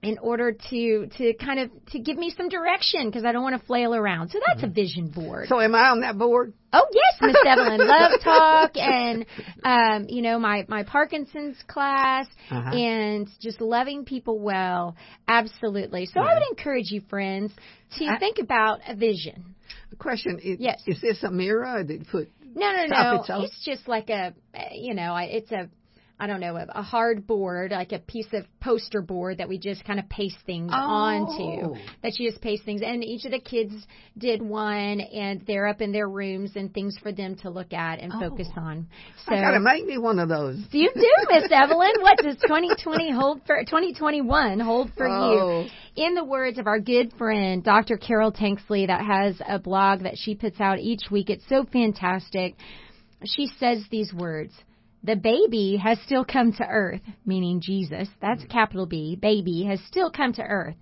in 0.00 0.16
order 0.18 0.52
to 0.52 1.08
to 1.18 1.34
kind 1.34 1.58
of 1.58 1.70
to 1.86 1.98
give 1.98 2.16
me 2.16 2.32
some 2.36 2.48
direction 2.48 3.06
because 3.06 3.24
I 3.24 3.32
don't 3.32 3.42
want 3.42 3.60
to 3.60 3.66
flail 3.66 3.94
around. 3.94 4.30
So 4.30 4.38
that's 4.46 4.60
mm-hmm. 4.60 4.70
a 4.70 4.74
vision 4.74 5.08
board. 5.08 5.48
So 5.48 5.60
am 5.60 5.74
I 5.74 5.88
on 5.88 6.00
that 6.02 6.16
board? 6.16 6.52
Oh 6.72 6.86
yes, 6.92 7.18
Miss 7.20 7.36
Evelyn, 7.46 7.86
Love 7.86 8.20
Talk 8.22 8.76
and 8.76 9.26
um, 9.64 10.06
you 10.08 10.22
know 10.22 10.38
my 10.38 10.64
my 10.68 10.84
Parkinson's 10.84 11.56
class 11.66 12.26
uh-huh. 12.50 12.76
and 12.76 13.28
just 13.40 13.60
loving 13.60 14.04
people 14.04 14.38
well. 14.38 14.96
Absolutely. 15.26 16.06
So 16.06 16.20
yeah. 16.20 16.28
I 16.28 16.34
would 16.34 16.44
encourage 16.50 16.90
you, 16.90 17.02
friends, 17.10 17.52
to 17.98 18.06
I, 18.06 18.18
think 18.18 18.38
about 18.38 18.80
a 18.86 18.94
vision. 18.94 19.56
A 19.92 19.96
question: 19.96 20.38
is, 20.38 20.58
Yes. 20.60 20.80
Is 20.86 21.00
this 21.00 21.24
a 21.24 21.30
mirror? 21.30 21.82
That 21.82 22.06
put 22.08 22.30
no, 22.54 22.72
no, 22.72 22.86
no. 23.28 23.42
It's 23.42 23.64
just 23.64 23.88
like 23.88 24.10
a, 24.10 24.34
you 24.72 24.94
know, 24.94 25.16
it's 25.16 25.50
a 25.52 25.68
I 26.20 26.26
don't 26.26 26.40
know, 26.40 26.56
a, 26.56 26.66
a 26.74 26.82
hard 26.82 27.28
board, 27.28 27.70
like 27.70 27.92
a 27.92 28.00
piece 28.00 28.26
of 28.32 28.44
poster 28.60 29.00
board 29.00 29.38
that 29.38 29.48
we 29.48 29.56
just 29.56 29.84
kind 29.84 30.00
of 30.00 30.08
paste 30.08 30.38
things 30.46 30.72
oh. 30.74 30.76
onto. 30.76 31.78
That 32.02 32.18
you 32.18 32.28
just 32.28 32.42
paste 32.42 32.64
things. 32.64 32.82
And 32.84 33.04
each 33.04 33.24
of 33.24 33.30
the 33.30 33.38
kids 33.38 33.72
did 34.16 34.42
one, 34.42 35.00
and 35.00 35.44
they're 35.46 35.68
up 35.68 35.80
in 35.80 35.92
their 35.92 36.08
rooms 36.08 36.52
and 36.56 36.74
things 36.74 36.98
for 37.00 37.12
them 37.12 37.36
to 37.42 37.50
look 37.50 37.72
at 37.72 38.00
and 38.00 38.12
oh. 38.12 38.18
focus 38.18 38.48
on. 38.56 38.88
So 39.26 39.34
I 39.34 39.40
gotta 39.40 39.60
make 39.60 39.86
me 39.86 39.96
one 39.96 40.18
of 40.18 40.28
those. 40.28 40.58
You 40.72 40.90
do, 40.92 41.12
Miss 41.30 41.48
Evelyn. 41.52 41.92
What 42.00 42.18
does 42.18 42.36
2020 42.42 43.12
hold 43.12 43.42
for 43.46 43.60
2021 43.60 44.58
hold 44.58 44.90
for 44.96 45.08
oh. 45.08 45.62
you? 45.62 46.04
In 46.04 46.14
the 46.14 46.24
words 46.24 46.58
of 46.58 46.66
our 46.66 46.80
good 46.80 47.12
friend 47.16 47.62
Dr. 47.62 47.96
Carol 47.96 48.32
Tanksley, 48.32 48.88
that 48.88 49.04
has 49.04 49.40
a 49.46 49.60
blog 49.60 50.02
that 50.02 50.14
she 50.16 50.34
puts 50.34 50.60
out 50.60 50.80
each 50.80 51.10
week. 51.12 51.30
It's 51.30 51.44
so 51.48 51.64
fantastic. 51.72 52.56
She 53.24 53.48
says 53.58 53.84
these 53.90 54.12
words 54.12 54.52
the 55.02 55.16
baby 55.16 55.76
has 55.82 55.98
still 56.04 56.24
come 56.24 56.52
to 56.54 56.66
earth, 56.66 57.00
meaning 57.24 57.60
Jesus. 57.60 58.08
That's 58.20 58.42
mm. 58.42 58.50
capital 58.50 58.86
B. 58.86 59.16
Baby 59.20 59.64
has 59.64 59.80
still 59.86 60.10
come 60.10 60.32
to 60.34 60.42
earth. 60.42 60.76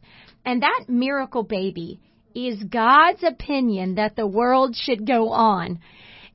And 0.44 0.62
that 0.62 0.84
miracle 0.88 1.42
baby 1.42 2.00
is 2.34 2.62
God's 2.64 3.22
opinion 3.24 3.96
that 3.96 4.16
the 4.16 4.26
world 4.26 4.74
should 4.76 5.06
go 5.06 5.30
on. 5.30 5.80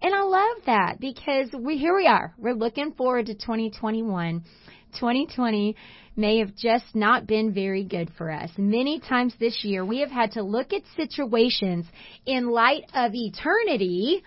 And 0.02 0.16
I 0.16 0.22
love 0.22 0.66
that 0.66 1.00
because 1.00 1.50
we 1.58 1.78
here 1.78 1.96
we 1.96 2.08
are. 2.08 2.34
We're 2.38 2.56
looking 2.56 2.94
forward 2.94 3.28
to 3.28 3.36
2021. 3.36 4.44
2020 4.94 5.76
may 6.16 6.40
have 6.40 6.56
just 6.56 6.96
not 6.96 7.28
been 7.28 7.54
very 7.54 7.84
good 7.84 8.12
for 8.18 8.32
us. 8.32 8.50
Many 8.58 9.00
times 9.00 9.34
this 9.40 9.64
year 9.64 9.86
we 9.86 10.00
have 10.00 10.12
had 10.12 10.32
to 10.32 10.44
look 10.44 10.74
at 10.74 10.82
situations 10.96 11.86
in 12.26 12.50
light 12.50 12.84
of 12.94 13.12
eternity 13.14 14.24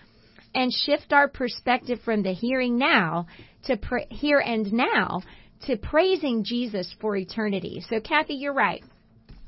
and 0.55 0.73
shift 0.73 1.13
our 1.13 1.27
perspective 1.27 1.99
from 2.03 2.23
the 2.23 2.33
hearing 2.33 2.77
now 2.77 3.27
to 3.65 3.77
pra- 3.77 4.07
here 4.09 4.39
and 4.39 4.71
now 4.73 5.21
to 5.67 5.77
praising 5.77 6.43
Jesus 6.43 6.93
for 6.99 7.15
eternity. 7.15 7.83
So, 7.89 7.99
Kathy, 7.99 8.35
you're 8.35 8.53
right. 8.53 8.83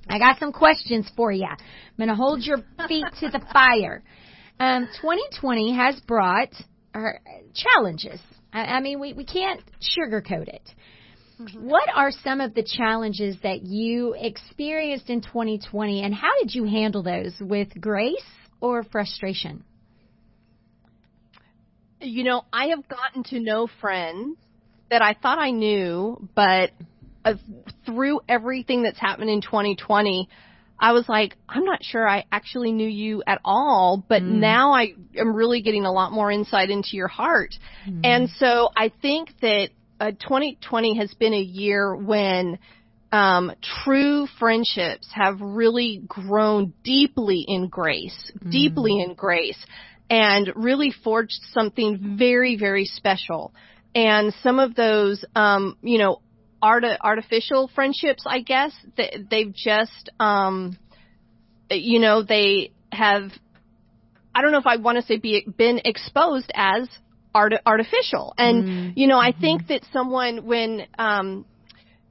I 0.10 0.20
got 0.20 0.40
some 0.40 0.52
questions 0.52 1.10
for 1.16 1.32
you. 1.32 1.46
I'm 1.46 1.58
going 1.98 2.10
to 2.10 2.16
hold 2.16 2.44
your 2.44 2.58
feet 2.88 3.06
to 3.20 3.30
the 3.30 3.42
fire. 3.52 4.04
Um, 4.60 4.88
2020 5.02 5.76
has 5.76 6.00
brought 6.02 6.50
uh, 6.94 7.02
challenges. 7.54 8.20
I, 8.54 8.62
I 8.62 8.80
mean, 8.80 9.00
we, 9.00 9.14
we 9.14 9.26
can't 9.26 9.62
sugarcoat 9.82 10.48
it. 10.48 10.70
Mm-hmm. 11.40 11.68
What 11.68 11.90
are 11.94 12.12
some 12.12 12.42
of 12.42 12.56
the 12.56 12.64
challenges 12.64 13.38
that 13.44 13.62
you 13.64 14.16
experienced 14.18 15.10
in 15.10 15.22
2020, 15.22 16.02
and 16.02 16.14
how 16.14 16.32
did 16.42 16.56
you 16.56 16.64
handle 16.64 17.04
those 17.04 17.36
with 17.40 17.70
grace 17.80 18.26
or 18.60 18.84
frustration? 18.84 19.64
You 22.02 22.24
know, 22.24 22.44
I 22.52 22.68
have 22.68 22.88
gotten 22.88 23.24
to 23.26 23.40
know 23.40 23.68
friends 23.82 24.38
that 24.90 25.02
I 25.02 25.14
thought 25.14 25.40
I 25.40 25.52
knew, 25.52 26.28
but 26.36 26.72
uh, 27.26 27.34
through 27.86 28.22
everything 28.28 28.84
that's 28.84 29.00
happened 29.00 29.30
in 29.30 29.42
2020, 29.42 30.30
I 30.80 30.94
was 30.94 31.10
like, 31.10 31.36
I'm 31.50 31.66
not 31.66 31.84
sure 31.84 32.08
I 32.08 32.26
actually 32.32 32.72
knew 32.72 32.88
you 32.88 33.24
at 33.26 33.42
all, 33.44 34.04
but 34.08 34.22
mm. 34.22 34.40
now 34.40 34.74
I 34.74 34.94
am 35.18 35.36
really 35.36 35.62
getting 35.62 35.86
a 35.86 35.92
lot 35.92 36.12
more 36.12 36.32
insight 36.32 36.70
into 36.70 36.90
your 36.94 37.08
heart. 37.08 37.56
Mm. 37.88 38.02
And 38.04 38.30
so 38.38 38.70
I 38.76 38.92
think 39.02 39.30
that 39.42 39.70
uh, 40.00 40.12
2020 40.12 40.98
has 41.00 41.14
been 41.16 41.34
a 41.34 41.42
year 41.42 41.96
when 41.96 42.60
um, 43.12 43.52
true 43.84 44.28
friendships 44.38 45.10
have 45.14 45.42
really 45.42 46.04
grown 46.08 46.74
deeply 46.84 47.44
in 47.48 47.68
grace, 47.70 48.32
mm. 48.38 48.52
deeply 48.52 49.02
in 49.02 49.16
grace 49.16 49.58
and 50.10 50.52
really 50.56 50.94
forged 51.04 51.40
something 51.52 52.18
very, 52.18 52.58
very 52.58 52.86
special. 52.86 53.54
And 53.94 54.34
some 54.44 54.60
of 54.60 54.76
those, 54.76 55.24
um, 55.36 55.78
you 55.82 55.98
know, 55.98 56.22
art- 56.62 56.84
artificial 57.02 57.70
friendships, 57.74 58.24
I 58.26 58.42
guess, 58.42 58.72
they, 58.96 59.26
they've 59.30 59.54
just, 59.54 60.10
um, 60.20 60.78
you 61.70 62.00
know, 62.00 62.24
they 62.24 62.72
have, 62.92 63.32
I 64.34 64.42
don't 64.42 64.52
know 64.52 64.60
if 64.60 64.68
I 64.68 64.78
want 64.78 64.98
to 64.98 65.04
say 65.04 65.18
be, 65.18 65.46
been 65.58 65.82
exposed 65.84 66.52
as 66.54 66.88
art- 67.34 67.54
artificial. 67.66 68.34
And, 68.38 68.64
mm-hmm. 68.64 68.90
you 68.96 69.08
know, 69.08 69.20
I 69.20 69.32
think 69.32 69.64
mm-hmm. 69.64 69.74
that 69.74 69.82
someone 69.92 70.46
when, 70.46 70.88
um, 70.98 71.46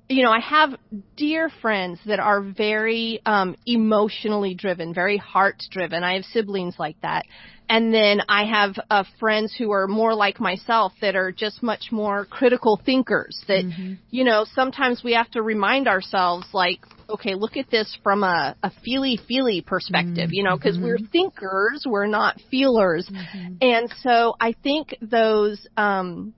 you 0.09 0.23
know, 0.23 0.31
I 0.31 0.41
have 0.41 0.71
dear 1.17 1.51
friends 1.61 1.99
that 2.07 2.21
are 2.21 2.41
very 2.41 3.21
um, 3.27 3.57
emotionally 3.67 4.55
driven, 4.55 4.95
very 4.95 5.17
heart 5.17 5.63
driven. 5.71 6.05
I 6.05 6.15
have 6.15 6.25
siblings 6.25 6.77
like 6.79 7.01
that. 7.03 7.25
And 7.69 7.93
then 7.93 8.21
I 8.29 8.45
have 8.45 8.77
uh, 8.91 9.03
friends 9.19 9.53
who 9.59 9.73
are 9.73 9.89
more 9.89 10.15
like 10.15 10.39
myself 10.39 10.93
that 11.01 11.17
are 11.17 11.33
just 11.33 11.63
much 11.63 11.91
more 11.91 12.25
critical 12.25 12.81
thinkers 12.85 13.43
that, 13.49 13.65
mm-hmm. 13.65 13.95
you 14.11 14.23
know, 14.23 14.47
sometimes 14.55 15.03
we 15.03 15.15
have 15.15 15.29
to 15.33 15.43
remind 15.43 15.89
ourselves 15.89 16.47
like, 16.53 16.79
okay, 17.09 17.35
look 17.35 17.57
at 17.57 17.69
this 17.71 17.97
from 18.05 18.23
a, 18.23 18.57
a 18.63 18.71
feely 18.85 19.19
feely 19.27 19.63
perspective, 19.63 20.27
mm-hmm. 20.27 20.33
you 20.33 20.45
know, 20.45 20.57
because 20.57 20.79
we're 20.79 20.99
mm-hmm. 20.99 21.07
thinkers, 21.07 21.85
we're 21.85 22.07
not 22.07 22.41
feelers. 22.51 23.11
Mm-hmm. 23.11 23.55
And 23.61 23.93
so 24.01 24.37
I 24.41 24.55
think 24.63 24.95
those, 25.03 25.67
um, 25.77 26.35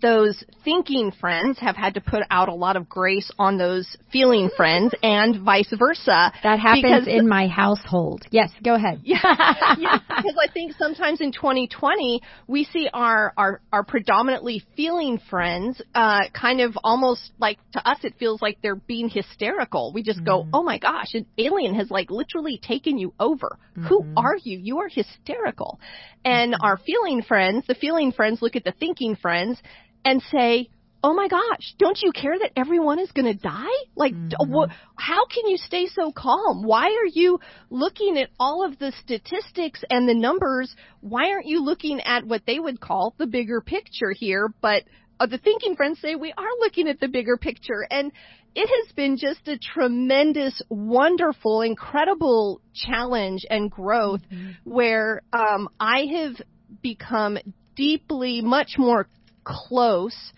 those 0.00 0.42
thinking 0.64 1.12
friends 1.12 1.58
have 1.58 1.76
had 1.76 1.94
to 1.94 2.00
put 2.00 2.22
out 2.30 2.48
a 2.48 2.54
lot 2.54 2.76
of 2.76 2.88
grace 2.88 3.30
on 3.38 3.58
those 3.58 3.96
feeling 4.12 4.50
friends 4.56 4.94
and 5.02 5.42
vice 5.44 5.72
versa. 5.76 6.32
That 6.42 6.60
happens 6.60 7.08
in 7.08 7.28
my 7.28 7.48
household. 7.48 8.24
Yes, 8.30 8.50
go 8.62 8.74
ahead. 8.74 9.00
Yeah, 9.02 9.18
yeah, 9.78 9.98
because 10.08 10.36
I 10.40 10.52
think 10.52 10.72
sometimes 10.78 11.20
in 11.20 11.32
2020 11.32 12.20
we 12.46 12.64
see 12.64 12.88
our 12.92 13.32
our, 13.36 13.60
our 13.72 13.84
predominantly 13.84 14.62
feeling 14.76 15.18
friends 15.30 15.80
uh, 15.94 16.20
kind 16.32 16.60
of 16.60 16.76
almost 16.84 17.32
like 17.38 17.58
to 17.72 17.88
us 17.88 17.98
it 18.02 18.14
feels 18.18 18.40
like 18.40 18.58
they're 18.62 18.76
being 18.76 19.08
hysterical. 19.08 19.92
We 19.92 20.02
just 20.02 20.18
mm-hmm. 20.18 20.26
go, 20.26 20.46
"Oh 20.52 20.62
my 20.62 20.78
gosh, 20.78 21.14
an 21.14 21.26
alien 21.38 21.74
has 21.74 21.90
like 21.90 22.10
literally 22.10 22.60
taken 22.62 22.98
you 22.98 23.12
over. 23.18 23.58
Mm-hmm. 23.76 23.86
Who 23.86 24.04
are 24.16 24.36
you? 24.42 24.58
You 24.58 24.78
are 24.80 24.88
hysterical." 24.88 25.80
And 26.24 26.52
mm-hmm. 26.52 26.64
our 26.64 26.76
feeling 26.76 27.22
friends, 27.22 27.64
the 27.66 27.74
feeling 27.74 28.12
friends 28.12 28.42
look 28.42 28.56
at 28.56 28.64
the 28.64 28.72
thinking 28.72 29.16
friends 29.16 29.60
and 30.04 30.22
say, 30.30 30.68
oh 31.02 31.14
my 31.14 31.28
gosh, 31.28 31.74
don't 31.78 31.98
you 32.02 32.12
care 32.12 32.38
that 32.38 32.52
everyone 32.56 32.98
is 32.98 33.10
going 33.12 33.26
to 33.26 33.34
die? 33.34 33.66
Like, 33.96 34.12
mm-hmm. 34.12 34.52
wh- 34.52 34.70
how 34.96 35.26
can 35.26 35.48
you 35.48 35.56
stay 35.56 35.86
so 35.86 36.12
calm? 36.12 36.62
Why 36.62 36.86
are 36.86 37.10
you 37.10 37.40
looking 37.70 38.18
at 38.18 38.28
all 38.38 38.64
of 38.64 38.78
the 38.78 38.92
statistics 39.02 39.82
and 39.88 40.08
the 40.08 40.14
numbers? 40.14 40.74
Why 41.00 41.30
aren't 41.30 41.46
you 41.46 41.64
looking 41.64 42.00
at 42.00 42.26
what 42.26 42.42
they 42.46 42.58
would 42.58 42.80
call 42.80 43.14
the 43.16 43.26
bigger 43.26 43.60
picture 43.60 44.12
here? 44.12 44.52
But 44.60 44.84
uh, 45.18 45.26
the 45.26 45.38
thinking 45.38 45.76
friends 45.76 46.00
say 46.00 46.16
we 46.16 46.32
are 46.36 46.58
looking 46.60 46.88
at 46.88 47.00
the 47.00 47.08
bigger 47.08 47.36
picture. 47.36 47.86
And 47.90 48.12
it 48.54 48.68
has 48.68 48.94
been 48.94 49.16
just 49.16 49.46
a 49.48 49.58
tremendous, 49.58 50.60
wonderful, 50.68 51.62
incredible 51.62 52.60
challenge 52.74 53.46
and 53.48 53.70
growth 53.70 54.22
mm-hmm. 54.30 54.70
where 54.70 55.22
um, 55.32 55.68
I 55.78 56.06
have 56.16 56.42
become 56.82 57.38
deeply, 57.76 58.42
much 58.42 58.72
more 58.76 59.08
close 59.50 60.32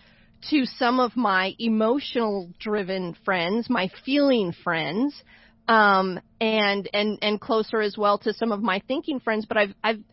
to 0.49 0.65
some 0.65 0.99
of 0.99 1.15
my 1.15 1.53
emotional 1.59 2.49
driven 2.59 3.15
friends, 3.25 3.69
my 3.69 3.89
feeling 4.05 4.53
friends, 4.63 5.15
um, 5.67 6.19
and 6.41 6.89
and 6.93 7.17
and 7.21 7.39
closer 7.39 7.81
as 7.81 7.97
well 7.97 8.17
to 8.19 8.33
some 8.33 8.51
of 8.51 8.61
my 8.61 8.81
thinking 8.87 9.19
friends. 9.19 9.45
But 9.45 9.57
I've 9.57 9.73
I've 9.83 10.03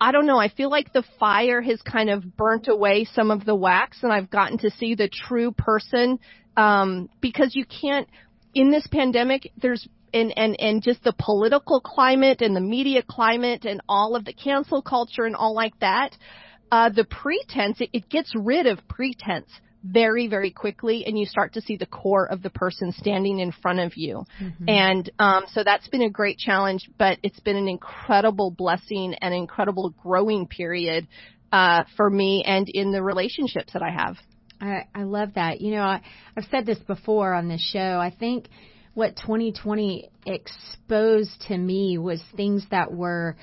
I 0.00 0.12
don't 0.12 0.26
know. 0.26 0.38
I 0.38 0.48
feel 0.48 0.70
like 0.70 0.92
the 0.92 1.04
fire 1.18 1.60
has 1.60 1.82
kind 1.82 2.08
of 2.08 2.36
burnt 2.36 2.68
away 2.68 3.06
some 3.12 3.30
of 3.30 3.44
the 3.44 3.54
wax, 3.54 3.98
and 4.02 4.12
I've 4.12 4.30
gotten 4.30 4.58
to 4.58 4.70
see 4.70 4.94
the 4.94 5.08
true 5.08 5.52
person. 5.52 6.18
Um, 6.56 7.08
because 7.20 7.54
you 7.54 7.64
can't 7.64 8.08
in 8.54 8.70
this 8.70 8.86
pandemic. 8.86 9.52
There's 9.60 9.86
and 10.12 10.32
and 10.36 10.56
and 10.58 10.82
just 10.82 11.02
the 11.04 11.14
political 11.18 11.80
climate 11.80 12.40
and 12.40 12.54
the 12.54 12.60
media 12.60 13.02
climate 13.08 13.64
and 13.64 13.80
all 13.88 14.16
of 14.16 14.24
the 14.24 14.32
cancel 14.32 14.82
culture 14.82 15.24
and 15.24 15.36
all 15.36 15.54
like 15.54 15.78
that. 15.80 16.16
Uh, 16.70 16.88
the 16.88 17.04
pretense 17.04 17.80
it, 17.80 17.90
it 17.92 18.08
gets 18.08 18.32
rid 18.34 18.66
of 18.66 18.78
pretense 18.88 19.48
very, 19.82 20.28
very 20.28 20.50
quickly 20.50 21.04
and 21.06 21.18
you 21.18 21.24
start 21.24 21.54
to 21.54 21.60
see 21.60 21.76
the 21.76 21.86
core 21.86 22.26
of 22.26 22.42
the 22.42 22.50
person 22.50 22.92
standing 22.92 23.38
in 23.38 23.52
front 23.52 23.80
of 23.80 23.96
you. 23.96 24.24
Mm-hmm. 24.40 24.68
And 24.68 25.10
um, 25.18 25.44
so 25.52 25.64
that's 25.64 25.88
been 25.88 26.02
a 26.02 26.10
great 26.10 26.38
challenge, 26.38 26.90
but 26.98 27.18
it's 27.22 27.40
been 27.40 27.56
an 27.56 27.68
incredible 27.68 28.50
blessing 28.50 29.14
and 29.20 29.34
incredible 29.34 29.94
growing 30.02 30.46
period 30.46 31.08
uh, 31.52 31.84
for 31.96 32.08
me 32.08 32.44
and 32.46 32.68
in 32.68 32.92
the 32.92 33.02
relationships 33.02 33.72
that 33.72 33.82
I 33.82 33.90
have. 33.90 34.16
I, 34.60 34.86
I 34.94 35.04
love 35.04 35.34
that. 35.34 35.60
You 35.60 35.72
know, 35.72 35.82
I, 35.82 36.02
I've 36.36 36.46
said 36.50 36.66
this 36.66 36.78
before 36.78 37.32
on 37.32 37.48
this 37.48 37.62
show. 37.72 37.98
I 37.98 38.14
think 38.16 38.48
what 38.92 39.16
2020 39.16 40.10
exposed 40.26 41.40
to 41.48 41.56
me 41.56 41.96
was 41.96 42.22
things 42.36 42.66
that 42.70 42.92
were 42.92 43.36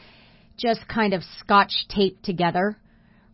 just 0.57 0.87
kind 0.87 1.13
of 1.13 1.23
scotch 1.39 1.73
taped 1.89 2.23
together 2.23 2.77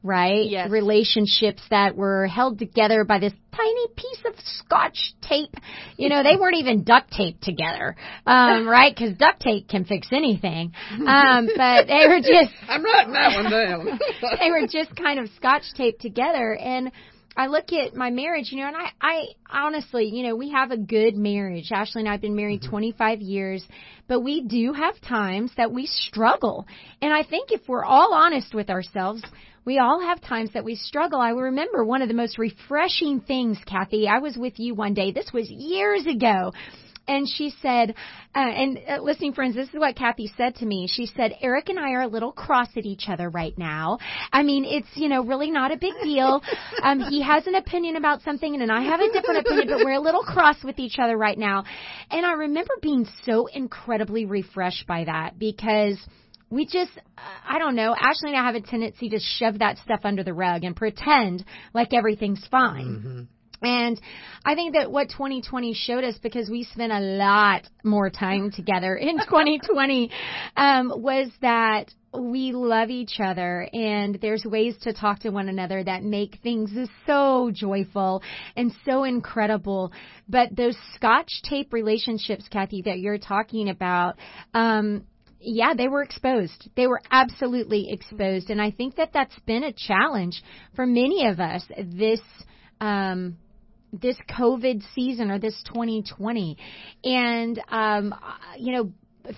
right? 0.04 0.46
Yes. 0.46 0.70
Relationships 0.70 1.62
that 1.70 1.96
were 1.96 2.28
held 2.28 2.60
together 2.60 3.06
by 3.06 3.20
this 3.20 3.34
tiny 3.56 3.88
piece 3.96 4.20
of 4.26 4.34
scotch 4.58 5.14
tape. 5.22 5.56
You 5.98 6.10
know, 6.10 6.24
they 6.24 6.36
weren't 6.36 6.58
even 6.58 6.84
duct 6.84 7.12
taped 7.12 7.42
together, 7.42 7.96
um, 8.26 8.68
right? 8.68 8.94
Because 8.94 9.18
duct 9.18 9.42
tape 9.42 9.68
can 9.70 9.86
fix 9.86 10.10
anything. 10.12 10.74
Um, 11.14 11.48
but 11.56 11.88
they 11.88 12.06
were 12.08 12.20
just. 12.20 12.54
I'm 12.68 12.84
writing 12.84 13.14
that 13.14 13.36
one 13.36 13.52
down. 13.52 14.00
they 14.40 14.50
were 14.50 14.68
just 14.68 14.96
kind 14.96 15.20
of 15.20 15.30
scotch 15.36 15.64
taped 15.76 16.02
together. 16.02 16.56
And 16.56 16.92
I 17.36 17.48
look 17.48 17.74
at 17.74 17.96
my 17.96 18.10
marriage, 18.10 18.52
you 18.52 18.60
know, 18.60 18.68
and 18.68 18.76
I, 18.76 18.92
I 19.02 19.26
honestly, 19.50 20.06
you 20.06 20.24
know, 20.24 20.36
we 20.36 20.52
have 20.52 20.72
a 20.72 20.78
good 20.78 21.16
marriage. 21.16 21.72
Ashley 21.72 22.02
and 22.02 22.10
I 22.10 22.14
have 22.14 22.22
been 22.22 22.36
married 22.36 22.62
mm-hmm. 22.62 22.70
25 22.70 23.22
years, 23.22 23.66
but 24.08 24.22
we 24.22 24.42
do 24.42 24.74
have 24.74 25.00
times 25.02 25.52
that 25.58 25.72
we 25.72 25.88
struggle. 25.88 26.68
And 27.02 27.14
I 27.14 27.24
think 27.24 27.52
if 27.52 27.62
we're 27.68 27.86
all 27.86 28.14
honest 28.14 28.54
with 28.54 28.70
ourselves, 28.70 29.24
we 29.66 29.80
all 29.80 30.02
have 30.02 30.22
times 30.22 30.52
that 30.54 30.66
we 30.66 30.76
struggle. 30.76 31.20
I 31.20 31.30
remember 31.30 31.84
one 31.84 32.02
of 32.02 32.08
the 32.08 32.14
most 32.14 32.38
refreshing 32.38 33.22
things, 33.22 33.58
Kathy. 33.66 34.08
I 34.08 34.20
was 34.20 34.38
with 34.38 34.60
you 34.60 34.76
one 34.76 34.94
day. 34.94 35.12
This 35.12 35.32
was 35.34 35.50
years 35.50 36.06
ago. 36.06 36.52
And 37.06 37.28
she 37.28 37.54
said, 37.62 37.96
uh, 38.34 38.40
and 38.40 38.80
uh, 38.88 39.02
listening 39.02 39.34
friends, 39.34 39.56
this 39.56 39.68
is 39.68 39.76
what 39.76 39.98
Kathy 39.98 40.32
said 40.38 40.56
to 40.56 40.66
me. 40.66 40.88
She 40.90 41.06
said, 41.06 41.34
Eric 41.42 41.68
and 41.68 41.78
I 41.78 41.92
are 41.92 42.04
a 42.04 42.08
little 42.08 42.32
cross 42.32 42.70
at 42.78 42.86
each 42.86 43.10
other 43.10 43.30
right 43.30 43.54
now. 43.58 43.98
I 44.32 44.44
mean, 44.44 44.64
it's, 44.64 44.88
you 44.96 45.10
know, 45.10 45.22
really 45.24 45.52
not 45.52 45.74
a 45.74 45.78
big 45.78 45.94
deal. 46.02 46.42
Um, 46.82 47.02
he 47.02 47.22
has 47.22 47.46
an 47.46 47.56
opinion 47.56 47.98
about 47.98 48.22
something 48.22 48.62
and 48.62 48.72
I 48.72 48.84
have 48.84 49.02
a 49.02 49.12
different 49.12 49.46
opinion, 49.46 49.68
but 49.70 49.86
we're 49.86 49.94
a 49.96 50.02
little 50.02 50.24
cross 50.24 50.64
with 50.64 50.80
each 50.80 50.98
other 50.98 51.18
right 51.18 51.38
now. 51.38 51.66
And 52.10 52.26
I 52.26 52.34
remember 52.34 52.74
being 52.82 53.06
so 53.26 53.48
incredibly 53.48 54.26
refreshed 54.26 54.88
by 54.88 55.04
that 55.04 55.38
because 55.38 55.98
we 56.54 56.66
just, 56.66 56.92
I 57.18 57.58
don't 57.58 57.76
know, 57.76 57.96
Ashley 58.00 58.30
and 58.30 58.38
I 58.38 58.46
have 58.46 58.56
a 58.56 58.62
tendency 58.62 59.10
to 59.10 59.20
shove 59.20 59.60
that 59.60 59.78
stuff 59.80 60.02
under 60.04 60.24
the 60.24 60.34
rug 60.34 60.64
and 60.64 60.76
pretend 60.76 61.44
like 61.74 61.94
everything's 61.94 62.46
fine. 62.52 62.86
Mm-hmm. 62.86 63.22
And 63.66 64.00
I 64.46 64.56
think 64.56 64.76
that 64.76 64.92
what 64.92 65.10
2020 65.10 65.74
showed 65.74 66.04
us, 66.04 66.18
because 66.22 66.50
we 66.50 66.66
spent 66.66 66.92
a 66.92 67.00
lot 67.00 67.64
more 67.84 68.10
time 68.10 68.52
together 68.52 68.96
in 68.96 69.18
2020, 69.26 70.12
um, 70.58 70.92
was 70.96 71.30
that 71.42 71.86
we 72.14 72.52
love 72.52 72.90
each 72.90 73.20
other 73.24 73.68
and 73.74 74.20
there's 74.22 74.46
ways 74.46 74.76
to 74.84 74.94
talk 74.94 75.20
to 75.20 75.30
one 75.30 75.50
another 75.50 75.84
that 75.84 76.04
make 76.04 76.40
things 76.44 76.72
so 77.08 77.50
joyful 77.52 78.22
and 78.56 78.72
so 78.86 79.04
incredible. 79.04 79.92
But 80.30 80.56
those 80.56 80.78
scotch 80.96 81.32
tape 81.50 81.74
relationships, 81.74 82.48
Kathy, 82.52 82.84
that 82.84 83.00
you're 83.00 83.18
talking 83.18 83.70
about, 83.70 84.18
um, 84.54 85.06
yeah, 85.44 85.74
they 85.76 85.88
were 85.88 86.02
exposed. 86.02 86.70
They 86.76 86.88
were 86.88 87.02
absolutely 87.12 87.92
exposed. 87.92 88.50
And 88.50 88.62
I 88.62 88.72
think 88.72 88.96
that 88.96 89.12
that's 89.14 89.38
been 89.46 89.64
a 89.64 89.74
challenge 89.74 90.42
for 90.76 90.86
many 90.86 91.28
of 91.28 91.40
us 91.40 91.64
this, 91.78 92.22
um, 92.80 93.38
this 93.92 94.18
COVID 94.30 94.82
season 94.96 95.30
or 95.30 95.40
this 95.40 95.62
2020. 95.68 96.58
And, 97.04 97.62
um, 97.70 98.16
you 98.58 98.74
know, 98.74 98.92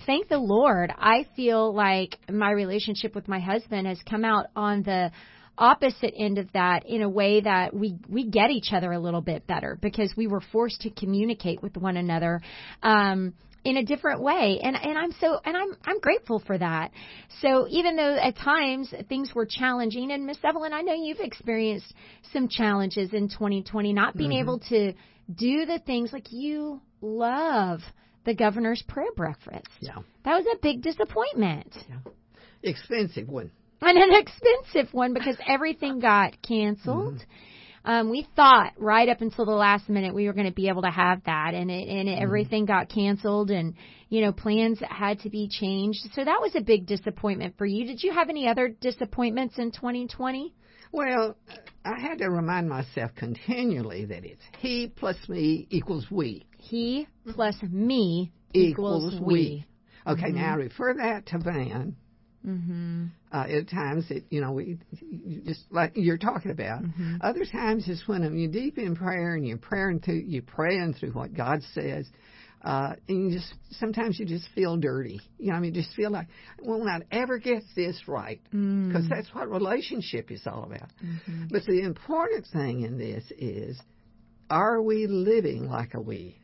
thank 0.06 0.28
the 0.28 0.38
Lord, 0.38 0.92
I 0.96 1.26
feel 1.36 1.74
like 1.74 2.16
my 2.30 2.50
relationship 2.50 3.14
with 3.14 3.28
my 3.28 3.38
husband 3.38 3.86
has 3.86 3.98
come 4.08 4.24
out 4.24 4.46
on 4.56 4.82
the 4.82 5.10
opposite 5.58 6.12
end 6.16 6.38
of 6.38 6.52
that 6.52 6.86
in 6.86 7.02
a 7.02 7.08
way 7.08 7.40
that 7.40 7.74
we 7.74 7.96
we 8.10 8.28
get 8.28 8.50
each 8.50 8.72
other 8.72 8.92
a 8.92 8.98
little 8.98 9.22
bit 9.22 9.46
better 9.46 9.78
because 9.80 10.12
we 10.14 10.26
were 10.26 10.42
forced 10.52 10.82
to 10.82 10.90
communicate 10.90 11.62
with 11.62 11.74
one 11.78 11.96
another 11.96 12.42
um 12.82 13.32
in 13.66 13.78
a 13.78 13.84
different 13.84 14.22
way 14.22 14.60
and 14.62 14.76
and 14.76 14.96
I'm 14.96 15.12
so 15.20 15.40
and 15.44 15.56
I'm 15.56 15.76
I'm 15.84 15.98
grateful 15.98 16.38
for 16.38 16.56
that. 16.56 16.92
So 17.40 17.66
even 17.68 17.96
though 17.96 18.14
at 18.16 18.36
times 18.36 18.94
things 19.08 19.34
were 19.34 19.46
challenging 19.46 20.12
and 20.12 20.24
Miss 20.24 20.38
Evelyn 20.44 20.72
I 20.72 20.82
know 20.82 20.94
you've 20.94 21.20
experienced 21.20 21.92
some 22.32 22.48
challenges 22.48 23.12
in 23.12 23.28
2020 23.28 23.92
not 23.92 24.16
being 24.16 24.30
mm-hmm. 24.30 24.38
able 24.38 24.58
to 24.70 24.92
do 25.34 25.66
the 25.66 25.80
things 25.84 26.12
like 26.12 26.30
you 26.30 26.80
love 27.00 27.80
the 28.24 28.34
governor's 28.34 28.82
prayer 28.86 29.12
breakfast. 29.16 29.68
Yeah. 29.80 29.98
That 30.24 30.36
was 30.36 30.46
a 30.52 30.58
big 30.62 30.82
disappointment. 30.82 31.74
Yeah. 31.88 32.12
Expensive 32.62 33.28
one. 33.28 33.50
And 33.80 33.98
an 33.98 34.10
expensive 34.14 34.94
one 34.94 35.12
because 35.12 35.36
everything 35.46 35.98
got 35.98 36.40
canceled. 36.42 37.14
Mm-hmm. 37.14 37.55
Um, 37.86 38.10
we 38.10 38.26
thought 38.34 38.72
right 38.76 39.08
up 39.08 39.20
until 39.20 39.44
the 39.46 39.52
last 39.52 39.88
minute 39.88 40.12
we 40.12 40.26
were 40.26 40.32
going 40.32 40.48
to 40.48 40.52
be 40.52 40.68
able 40.68 40.82
to 40.82 40.90
have 40.90 41.22
that, 41.24 41.54
and 41.54 41.70
it, 41.70 41.88
and 41.88 42.08
mm-hmm. 42.08 42.22
everything 42.22 42.66
got 42.66 42.88
canceled, 42.88 43.52
and 43.52 43.74
you 44.08 44.22
know 44.22 44.32
plans 44.32 44.80
had 44.80 45.20
to 45.20 45.30
be 45.30 45.48
changed. 45.48 46.00
So 46.12 46.24
that 46.24 46.40
was 46.40 46.56
a 46.56 46.60
big 46.60 46.86
disappointment 46.86 47.54
for 47.56 47.64
you. 47.64 47.86
Did 47.86 48.02
you 48.02 48.12
have 48.12 48.28
any 48.28 48.48
other 48.48 48.68
disappointments 48.68 49.58
in 49.58 49.70
2020? 49.70 50.52
Well, 50.90 51.36
I 51.84 52.00
had 52.00 52.18
to 52.18 52.28
remind 52.28 52.68
myself 52.68 53.12
continually 53.14 54.04
that 54.06 54.24
it's 54.24 54.42
he 54.58 54.88
plus 54.88 55.16
me 55.28 55.68
equals 55.70 56.10
we. 56.10 56.44
He 56.58 57.06
plus 57.32 57.54
me 57.62 58.32
equals, 58.52 59.14
equals 59.14 59.22
we. 59.22 59.64
we. 60.04 60.12
Okay, 60.12 60.26
mm-hmm. 60.26 60.36
now 60.36 60.56
refer 60.56 60.94
that 60.94 61.26
to 61.26 61.38
Van 61.38 61.96
Mm-hmm. 62.46 63.06
Uh, 63.36 63.44
at 63.58 63.68
times, 63.68 64.06
it 64.10 64.24
you 64.30 64.40
know 64.40 64.52
we 64.52 64.78
just 65.44 65.64
like 65.70 65.92
you're 65.94 66.16
talking 66.16 66.50
about. 66.50 66.82
Mm-hmm. 66.82 67.16
Other 67.20 67.44
times, 67.44 67.84
it's 67.86 68.08
when 68.08 68.22
you're 68.38 68.50
deep 68.50 68.78
in 68.78 68.96
prayer 68.96 69.34
and 69.34 69.46
you're 69.46 69.58
praying 69.58 70.00
through 70.00 70.24
you're 70.26 70.42
praying 70.42 70.94
through 70.94 71.10
what 71.10 71.34
God 71.34 71.60
says. 71.74 72.08
Uh, 72.62 72.94
and 73.08 73.30
you 73.30 73.38
just 73.38 73.52
sometimes 73.72 74.18
you 74.18 74.24
just 74.24 74.48
feel 74.54 74.78
dirty. 74.78 75.20
You 75.38 75.50
know, 75.50 75.56
I 75.56 75.60
mean, 75.60 75.74
you 75.74 75.82
just 75.82 75.94
feel 75.94 76.10
like 76.10 76.28
we'll 76.62 76.82
not 76.82 77.02
ever 77.12 77.38
get 77.38 77.62
this 77.74 78.00
right 78.08 78.40
because 78.50 79.04
mm. 79.04 79.08
that's 79.10 79.28
what 79.34 79.50
relationship 79.50 80.30
is 80.30 80.40
all 80.46 80.64
about. 80.64 80.88
Mm-hmm. 81.04 81.48
But 81.50 81.64
the 81.66 81.82
important 81.82 82.46
thing 82.50 82.82
in 82.82 82.96
this 82.96 83.22
is, 83.36 83.78
are 84.48 84.80
we 84.80 85.06
living 85.06 85.68
like 85.68 85.92
a 85.92 86.00
we? 86.00 86.38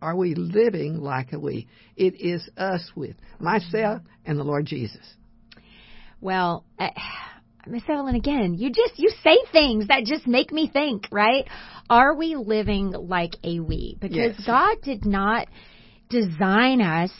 Are 0.00 0.16
we 0.16 0.34
living 0.34 0.96
like 0.96 1.34
a 1.34 1.38
we? 1.38 1.68
It 1.94 2.18
is 2.18 2.48
us 2.56 2.90
with 2.96 3.16
myself 3.38 4.00
and 4.24 4.38
the 4.38 4.44
Lord 4.44 4.64
Jesus. 4.64 5.06
Well, 6.20 6.64
uh, 6.78 6.88
Miss 7.66 7.82
Evelyn, 7.88 8.14
again, 8.14 8.54
you 8.58 8.70
just 8.70 8.98
you 8.98 9.10
say 9.22 9.38
things 9.52 9.88
that 9.88 10.04
just 10.04 10.26
make 10.26 10.52
me 10.52 10.68
think, 10.72 11.08
right? 11.10 11.46
Are 11.88 12.14
we 12.14 12.36
living 12.36 12.90
like 12.90 13.36
a 13.42 13.60
we? 13.60 13.96
Because 14.00 14.34
yes. 14.38 14.46
God 14.46 14.76
did 14.82 15.04
not 15.04 15.48
design 16.08 16.82
us 16.82 17.10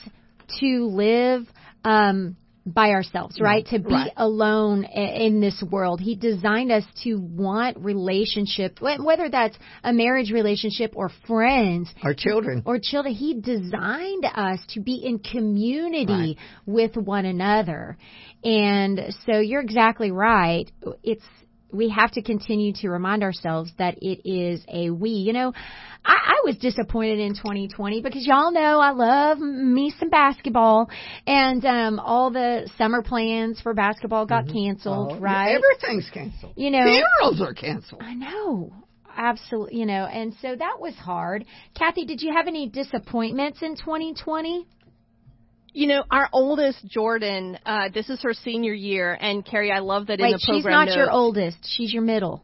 to 0.61 0.87
live 0.87 1.47
um, 1.85 2.37
by 2.71 2.91
ourselves, 2.91 3.41
right? 3.41 3.67
To 3.67 3.79
be 3.79 3.93
right. 3.93 4.13
alone 4.17 4.85
in 4.85 5.41
this 5.41 5.63
world. 5.71 6.01
He 6.01 6.15
designed 6.15 6.73
us 6.73 6.85
to 7.05 7.17
want 7.17 7.79
relationship, 7.79 8.81
whether 8.81 9.29
that's 9.29 9.57
a 9.83 9.93
marriage 9.93 10.31
relationship 10.31 10.93
or 10.95 11.11
friends. 11.27 11.91
Or 12.03 12.15
children. 12.15 12.63
Or 12.65 12.79
children. 12.81 13.15
He 13.15 13.41
designed 13.41 14.25
us 14.25 14.61
to 14.71 14.81
be 14.81 15.03
in 15.05 15.19
community 15.19 16.37
right. 16.37 16.37
with 16.67 16.97
one 16.97 17.25
another. 17.25 17.97
And 18.43 19.15
so 19.27 19.39
you're 19.39 19.61
exactly 19.63 20.11
right. 20.11 20.71
It's, 21.03 21.25
we 21.73 21.89
have 21.91 22.11
to 22.13 22.23
continue 22.23 22.73
to 22.75 22.89
remind 22.89 23.23
ourselves 23.23 23.73
that 23.79 23.99
it 24.03 24.29
is 24.29 24.65
a 24.69 24.91
we. 24.91 25.11
You 25.11 25.33
know, 25.33 25.53
I, 26.05 26.15
I 26.15 26.41
was 26.45 26.57
disappointed 26.57 27.19
in 27.19 27.35
2020 27.35 28.03
because 28.03 28.27
y'all 28.27 28.53
know 28.53 28.81
I 28.81 28.91
love 28.91 29.39
me 29.39 29.93
some 29.99 30.11
basketball, 30.11 30.91
and 31.27 31.65
um 31.65 31.99
all 31.99 32.31
the 32.31 32.69
summer 32.79 33.03
plans 33.03 33.61
for 33.61 33.75
basketball 33.75 34.27
got 34.27 34.45
mm-hmm. 34.45 34.67
canceled. 34.67 35.21
Right? 35.21 35.57
Everything's 35.57 36.11
canceled. 36.11 36.53
You 36.57 36.71
know, 36.71 36.85
funerals 36.85 37.41
are 37.41 37.55
canceled. 37.55 38.03
I 38.05 38.15
know. 38.15 38.73
absolutely, 39.17 39.79
you 39.79 39.87
know, 39.87 40.07
and 40.07 40.35
so 40.41 40.55
that 40.57 40.77
was 40.81 40.95
hard. 40.95 41.45
Kathy, 41.77 42.05
did 42.05 42.23
you 42.23 42.33
have 42.33 42.47
any 42.47 42.69
disappointments 42.69 43.63
in 43.63 43.77
2020? 43.77 44.67
You 45.73 45.87
know, 45.87 46.05
our 46.11 46.29
oldest, 46.33 46.85
Jordan, 46.89 47.59
uh, 47.65 47.89
this 47.95 48.11
is 48.11 48.21
her 48.23 48.35
senior 48.35 48.73
year, 48.73 49.17
and 49.21 49.45
Carrie, 49.45 49.71
I 49.71 49.79
love 49.79 50.07
that 50.09 50.19
Wait, 50.19 50.27
in 50.27 50.33
the 50.33 50.39
program. 50.45 50.57
she's 50.59 50.65
not 50.65 50.85
notes, 50.87 50.97
your 50.97 51.11
oldest. 51.11 51.59
She's 51.77 51.93
your 51.93 52.03
middle. 52.03 52.43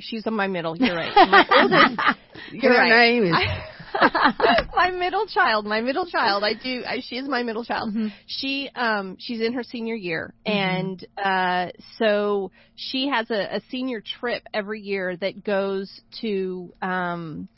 She's 0.00 0.26
in 0.26 0.34
my 0.34 0.46
middle. 0.46 0.76
You're 0.76 0.94
right. 0.96 1.12
My 1.14 1.46
oldest. 1.62 2.18
You're 2.52 2.72
Her 2.72 2.78
right. 2.78 2.88
name 2.90 3.24
is 3.24 3.34
my 4.76 4.90
middle 4.90 5.26
child, 5.26 5.64
my 5.64 5.80
middle 5.80 6.04
child. 6.06 6.44
I 6.44 6.52
do. 6.52 6.82
I, 6.86 7.00
she 7.02 7.16
is 7.16 7.26
my 7.28 7.42
middle 7.42 7.64
child. 7.64 7.94
She 8.26 8.68
um 8.74 9.16
she's 9.18 9.40
in 9.40 9.54
her 9.54 9.62
senior 9.62 9.94
year, 9.94 10.34
and 10.44 11.02
uh 11.16 11.68
so 11.98 12.50
she 12.74 13.08
has 13.08 13.30
a, 13.30 13.56
a 13.56 13.60
senior 13.70 14.02
trip 14.02 14.42
every 14.52 14.80
year 14.82 15.16
that 15.16 15.42
goes 15.44 16.00
to 16.20 16.74
um 16.82 17.48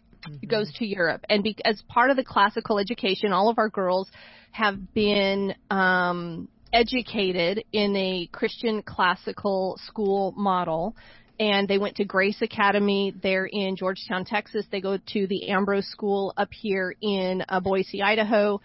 goes 0.49 0.73
to 0.75 0.87
Europe, 0.87 1.25
and 1.29 1.43
be, 1.43 1.57
as 1.65 1.83
part 1.89 2.11
of 2.11 2.17
the 2.17 2.25
classical 2.25 2.79
education, 2.79 3.33
all 3.33 3.49
of 3.49 3.59
our 3.59 3.69
girls 3.69 4.11
have 4.53 4.95
been 4.95 5.55
um 5.71 6.49
educated 6.73 7.65
in 7.73 7.97
a 7.97 8.29
Christian 8.31 8.83
classical 8.83 9.79
school 9.87 10.35
model 10.37 10.95
and 11.41 11.69
they 11.69 11.79
went 11.79 11.97
to 11.97 12.05
Grace 12.05 12.43
Academy 12.43 13.15
there 13.23 13.47
in 13.47 13.77
Georgetown, 13.77 14.25
Texas. 14.25 14.67
They 14.71 14.81
go 14.81 14.99
to 15.13 15.27
the 15.27 15.51
Ambrose 15.51 15.87
School 15.87 16.33
up 16.37 16.49
here 16.53 16.95
in 17.01 17.45
uh, 17.49 17.61
Boise, 17.61 18.03
Idaho. 18.03 18.61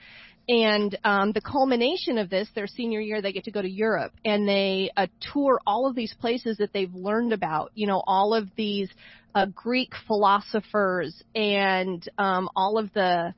And 0.48 0.98
um, 1.06 1.32
the 1.32 1.42
culmination 1.42 2.18
of 2.18 2.30
this, 2.30 2.50
their 2.54 2.68
senior 2.68 3.00
year, 3.00 3.22
they 3.22 3.32
get 3.32 3.46
to 3.46 3.52
go 3.52 3.62
to 3.62 3.70
Europe 3.70 4.12
and 4.26 4.48
they 4.48 4.92
uh, 4.98 5.08
tour 5.34 5.60
all 5.66 5.88
of 5.88 5.96
these 5.96 6.14
places 6.20 6.58
that 6.58 6.74
they've 6.74 6.94
learned 6.94 7.32
about. 7.32 7.72
You 7.76 7.88
know, 7.88 8.04
all 8.06 8.34
of 8.34 8.50
these 8.58 8.90
uh, 9.34 9.46
Greek 9.48 9.94
philosophers 10.06 11.24
and 11.34 12.08
um, 12.18 12.50
all 12.56 12.78
of 12.78 12.92
the 12.94 13.34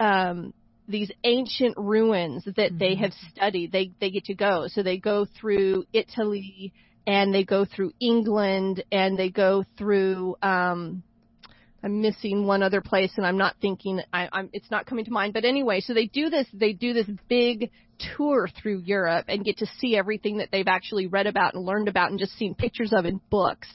um, 0.00 0.54
these 0.88 1.10
ancient 1.24 1.76
ruins 1.76 2.44
that 2.56 2.78
they 2.78 2.94
have 2.94 3.12
studied. 3.34 3.72
They 3.72 3.92
they 4.00 4.10
get 4.10 4.24
to 4.26 4.34
go. 4.34 4.66
So 4.68 4.82
they 4.82 4.96
go 4.96 5.26
through 5.38 5.84
Italy 5.92 6.72
and 7.06 7.34
they 7.34 7.44
go 7.44 7.64
through 7.64 7.92
England 8.00 8.82
and 8.90 9.18
they 9.18 9.30
go 9.30 9.64
through 9.76 10.36
um 10.42 11.02
I'm 11.86 12.00
missing 12.00 12.48
one 12.48 12.64
other 12.64 12.80
place 12.80 13.12
and 13.16 13.24
I'm 13.24 13.38
not 13.38 13.54
thinking 13.62 14.00
I, 14.12 14.28
I'm 14.32 14.50
it's 14.52 14.72
not 14.72 14.86
coming 14.86 15.04
to 15.04 15.12
mind. 15.12 15.32
But 15.34 15.44
anyway, 15.44 15.80
so 15.80 15.94
they 15.94 16.06
do 16.06 16.30
this 16.30 16.48
they 16.52 16.72
do 16.72 16.92
this 16.92 17.06
big 17.28 17.70
tour 18.16 18.48
through 18.60 18.80
Europe 18.84 19.26
and 19.28 19.44
get 19.44 19.58
to 19.58 19.66
see 19.78 19.96
everything 19.96 20.38
that 20.38 20.48
they've 20.50 20.66
actually 20.66 21.06
read 21.06 21.28
about 21.28 21.54
and 21.54 21.64
learned 21.64 21.86
about 21.86 22.10
and 22.10 22.18
just 22.18 22.36
seen 22.36 22.56
pictures 22.56 22.92
of 22.92 23.04
in 23.04 23.20
books 23.30 23.68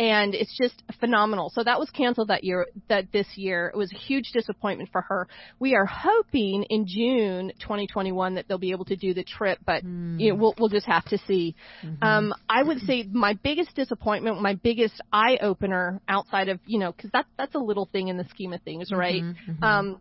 and 0.00 0.34
it's 0.34 0.56
just 0.56 0.82
phenomenal. 0.98 1.52
So 1.54 1.62
that 1.62 1.78
was 1.78 1.90
canceled 1.90 2.28
that 2.28 2.42
year, 2.42 2.66
that 2.88 3.12
this 3.12 3.26
year. 3.36 3.70
It 3.72 3.76
was 3.76 3.92
a 3.92 3.98
huge 3.98 4.30
disappointment 4.32 4.88
for 4.90 5.02
her. 5.02 5.28
We 5.58 5.74
are 5.74 5.84
hoping 5.84 6.64
in 6.70 6.86
June 6.86 7.52
2021 7.60 8.36
that 8.36 8.48
they'll 8.48 8.56
be 8.56 8.70
able 8.70 8.86
to 8.86 8.96
do 8.96 9.12
the 9.12 9.22
trip, 9.22 9.58
but 9.66 9.84
you 10.18 10.30
know, 10.30 10.36
we'll, 10.36 10.54
we'll 10.58 10.70
just 10.70 10.86
have 10.86 11.04
to 11.06 11.18
see. 11.28 11.54
Um, 12.00 12.32
I 12.48 12.62
would 12.62 12.78
say 12.80 13.06
my 13.12 13.34
biggest 13.34 13.74
disappointment, 13.76 14.40
my 14.40 14.54
biggest 14.54 14.94
eye 15.12 15.36
opener 15.42 16.00
outside 16.08 16.48
of, 16.48 16.60
you 16.64 16.78
know, 16.78 16.92
cause 16.92 17.10
that's, 17.12 17.28
that's 17.36 17.54
a 17.54 17.58
little 17.58 17.86
thing 17.92 18.08
in 18.08 18.16
the 18.16 18.24
scheme 18.30 18.54
of 18.54 18.62
things, 18.62 18.90
right? 18.90 19.22
Um, 19.62 20.00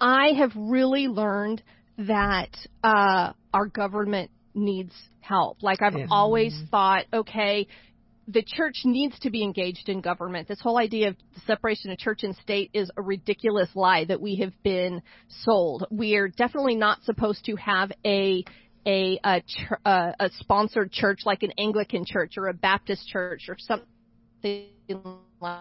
I 0.00 0.28
have 0.38 0.52
really 0.56 1.06
learned 1.06 1.62
that, 1.98 2.50
uh, 2.82 3.34
our 3.52 3.66
government 3.66 4.30
needs 4.54 4.92
help. 5.20 5.62
Like 5.62 5.82
I've 5.82 5.92
always 6.10 6.54
thought, 6.70 7.04
okay, 7.12 7.66
the 8.28 8.42
church 8.42 8.78
needs 8.84 9.18
to 9.20 9.30
be 9.30 9.42
engaged 9.42 9.88
in 9.88 10.00
government. 10.00 10.48
This 10.48 10.60
whole 10.60 10.78
idea 10.78 11.08
of 11.08 11.16
the 11.34 11.40
separation 11.46 11.90
of 11.90 11.98
church 11.98 12.22
and 12.22 12.34
state 12.36 12.70
is 12.72 12.90
a 12.96 13.02
ridiculous 13.02 13.68
lie 13.74 14.04
that 14.04 14.20
we 14.20 14.36
have 14.36 14.52
been 14.62 15.02
sold. 15.28 15.86
We 15.90 16.16
are 16.16 16.28
definitely 16.28 16.76
not 16.76 17.04
supposed 17.04 17.44
to 17.46 17.56
have 17.56 17.92
a 18.04 18.44
a 18.86 19.18
a, 19.24 19.42
uh, 19.84 20.12
a 20.18 20.30
sponsored 20.38 20.92
church 20.92 21.20
like 21.24 21.42
an 21.42 21.52
Anglican 21.58 22.04
church 22.04 22.34
or 22.36 22.48
a 22.48 22.54
Baptist 22.54 23.08
church 23.08 23.48
or 23.48 23.56
something 23.58 24.66
like 25.40 25.60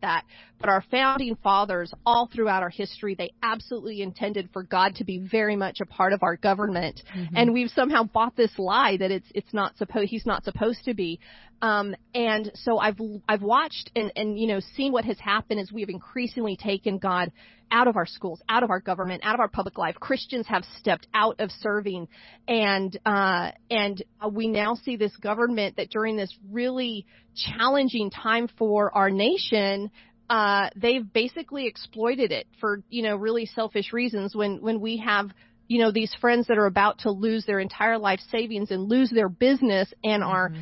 that. 0.00 0.24
But 0.60 0.68
our 0.68 0.82
founding 0.90 1.36
fathers, 1.36 1.92
all 2.04 2.28
throughout 2.32 2.62
our 2.62 2.70
history, 2.70 3.14
they 3.14 3.32
absolutely 3.42 4.02
intended 4.02 4.50
for 4.52 4.62
God 4.62 4.96
to 4.96 5.04
be 5.04 5.18
very 5.18 5.56
much 5.56 5.80
a 5.80 5.86
part 5.86 6.12
of 6.12 6.22
our 6.22 6.36
government, 6.36 7.02
and 7.34 7.52
we've 7.52 7.70
somehow 7.70 8.04
bought 8.04 8.36
this 8.36 8.52
lie 8.58 8.96
that 8.96 9.10
it's 9.10 9.28
it's 9.34 9.52
not 9.54 9.76
supposed 9.76 10.08
he's 10.08 10.26
not 10.26 10.44
supposed 10.44 10.84
to 10.84 10.94
be. 10.94 11.20
Um, 11.60 11.94
and 12.14 12.52
so 12.54 12.78
I've 12.78 12.98
I've 13.28 13.42
watched 13.42 13.90
and 13.96 14.12
and 14.14 14.38
you 14.38 14.46
know 14.46 14.60
seen 14.76 14.92
what 14.92 15.04
has 15.04 15.18
happened 15.18 15.60
as 15.60 15.72
we've 15.72 15.88
increasingly 15.88 16.56
taken 16.56 16.98
God 16.98 17.32
out 17.70 17.88
of 17.88 17.96
our 17.96 18.06
schools, 18.06 18.40
out 18.48 18.62
of 18.62 18.70
our 18.70 18.80
government, 18.80 19.22
out 19.24 19.34
of 19.34 19.40
our 19.40 19.48
public 19.48 19.76
life. 19.76 19.96
Christians 19.96 20.46
have 20.46 20.64
stepped 20.78 21.06
out 21.12 21.36
of 21.40 21.50
serving, 21.60 22.08
and 22.46 22.96
uh, 23.04 23.50
and 23.70 24.02
we 24.32 24.48
now 24.48 24.74
see 24.74 24.96
this 24.96 25.14
government 25.16 25.76
that 25.76 25.90
during 25.90 26.16
this 26.16 26.34
really 26.50 27.06
challenging 27.34 28.10
time 28.10 28.48
for 28.58 28.96
our 28.96 29.10
nation, 29.10 29.87
uh, 30.30 30.68
they've 30.76 31.10
basically 31.12 31.66
exploited 31.66 32.32
it 32.32 32.46
for 32.60 32.82
you 32.90 33.02
know 33.02 33.16
really 33.16 33.46
selfish 33.46 33.92
reasons. 33.92 34.34
When 34.34 34.60
when 34.60 34.80
we 34.80 34.98
have 34.98 35.30
you 35.68 35.80
know 35.80 35.90
these 35.90 36.14
friends 36.20 36.46
that 36.48 36.58
are 36.58 36.66
about 36.66 37.00
to 37.00 37.10
lose 37.10 37.46
their 37.46 37.60
entire 37.60 37.98
life 37.98 38.20
savings 38.30 38.70
and 38.70 38.88
lose 38.88 39.10
their 39.10 39.28
business 39.28 39.92
and 40.04 40.22
are 40.22 40.52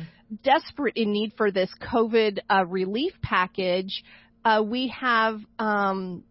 desperate 0.43 0.97
in 0.97 1.11
need 1.11 1.33
for 1.37 1.51
this 1.51 1.69
COVID 1.81 2.39
uh, 2.49 2.65
relief 2.65 3.13
package, 3.21 4.03
uh, 4.43 4.61
we 4.65 4.87
have 4.89 5.39
um, 5.59 6.23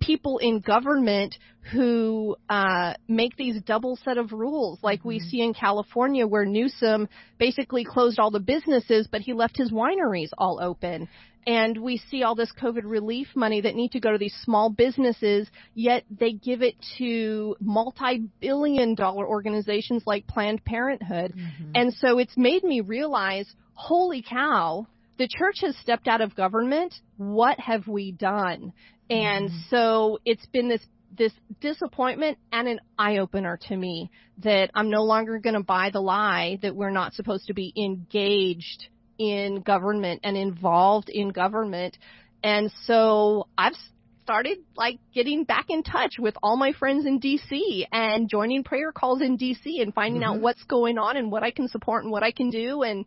people 0.00 0.38
in 0.38 0.60
government 0.60 1.36
who 1.72 2.36
uh, 2.48 2.94
make 3.08 3.36
these 3.36 3.60
double 3.62 3.98
set 4.04 4.18
of 4.18 4.32
rules, 4.32 4.78
like 4.82 5.04
we 5.04 5.18
see 5.18 5.40
in 5.40 5.54
California, 5.54 6.26
where 6.26 6.44
Newsom 6.44 7.08
basically 7.38 7.84
closed 7.84 8.18
all 8.18 8.30
the 8.30 8.40
businesses, 8.40 9.08
but 9.10 9.22
he 9.22 9.32
left 9.32 9.56
his 9.56 9.72
wineries 9.72 10.28
all 10.36 10.58
open. 10.62 11.08
And 11.46 11.76
we 11.76 11.98
see 12.10 12.22
all 12.22 12.34
this 12.34 12.52
COVID 12.58 12.82
relief 12.84 13.28
money 13.34 13.60
that 13.60 13.74
need 13.74 13.92
to 13.92 14.00
go 14.00 14.12
to 14.12 14.18
these 14.18 14.34
small 14.42 14.70
businesses, 14.70 15.46
yet 15.74 16.04
they 16.10 16.32
give 16.32 16.62
it 16.62 16.74
to 16.98 17.54
multi-billion 17.60 18.94
dollar 18.94 19.26
organizations 19.26 20.02
like 20.06 20.26
Planned 20.26 20.64
Parenthood. 20.64 21.34
And 21.74 21.92
so 21.94 22.18
it's 22.18 22.36
made 22.36 22.64
me 22.64 22.80
realize, 22.80 23.46
holy 23.74 24.22
cow, 24.22 24.86
the 25.18 25.28
church 25.28 25.58
has 25.60 25.76
stepped 25.76 26.08
out 26.08 26.20
of 26.20 26.34
government. 26.34 26.94
What 27.18 27.60
have 27.60 27.86
we 27.86 28.10
done? 28.12 28.72
And 29.10 29.50
mm-hmm. 29.50 29.58
so 29.70 30.18
it's 30.24 30.46
been 30.46 30.68
this 30.68 30.84
this 31.16 31.32
disappointment 31.60 32.38
and 32.50 32.66
an 32.66 32.80
eye 32.98 33.18
opener 33.18 33.58
to 33.68 33.76
me 33.76 34.10
that 34.38 34.70
I'm 34.74 34.90
no 34.90 35.04
longer 35.04 35.38
going 35.38 35.54
to 35.54 35.62
buy 35.62 35.90
the 35.90 36.00
lie 36.00 36.58
that 36.62 36.74
we're 36.74 36.90
not 36.90 37.14
supposed 37.14 37.46
to 37.46 37.54
be 37.54 37.72
engaged 37.76 38.88
in 39.18 39.60
government 39.60 40.20
and 40.24 40.36
involved 40.36 41.08
in 41.08 41.28
government. 41.28 41.96
And 42.42 42.72
so 42.84 43.46
I've 43.56 43.74
started 44.24 44.58
like 44.74 44.98
getting 45.14 45.44
back 45.44 45.66
in 45.68 45.82
touch 45.82 46.14
with 46.18 46.34
all 46.42 46.56
my 46.56 46.72
friends 46.72 47.04
in 47.06 47.20
DC 47.20 47.86
and 47.92 48.28
joining 48.28 48.64
prayer 48.64 48.90
calls 48.90 49.20
in 49.20 49.36
DC 49.36 49.80
and 49.80 49.94
finding 49.94 50.24
out 50.24 50.34
mm-hmm. 50.34 50.42
what's 50.42 50.64
going 50.64 50.98
on 50.98 51.16
and 51.16 51.30
what 51.30 51.42
I 51.42 51.50
can 51.50 51.68
support 51.68 52.04
and 52.04 52.10
what 52.10 52.22
I 52.22 52.32
can 52.32 52.48
do. 52.50 52.82
And 52.82 53.04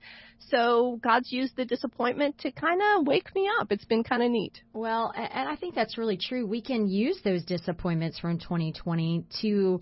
so 0.49 0.99
God's 1.03 1.31
used 1.31 1.55
the 1.57 1.65
disappointment 1.65 2.37
to 2.39 2.51
kind 2.51 2.81
of 2.81 3.07
wake 3.07 3.33
me 3.33 3.49
up. 3.59 3.71
It's 3.71 3.85
been 3.85 4.03
kind 4.03 4.21
of 4.21 4.29
neat. 4.29 4.61
Well, 4.73 5.11
and 5.15 5.49
I 5.49 5.55
think 5.55 5.73
that's 5.73 5.97
really 5.97 6.17
true. 6.17 6.45
We 6.45 6.61
can 6.61 6.87
use 6.87 7.19
those 7.23 7.43
disappointments 7.43 8.19
from 8.19 8.37
2020 8.37 9.25
to 9.41 9.81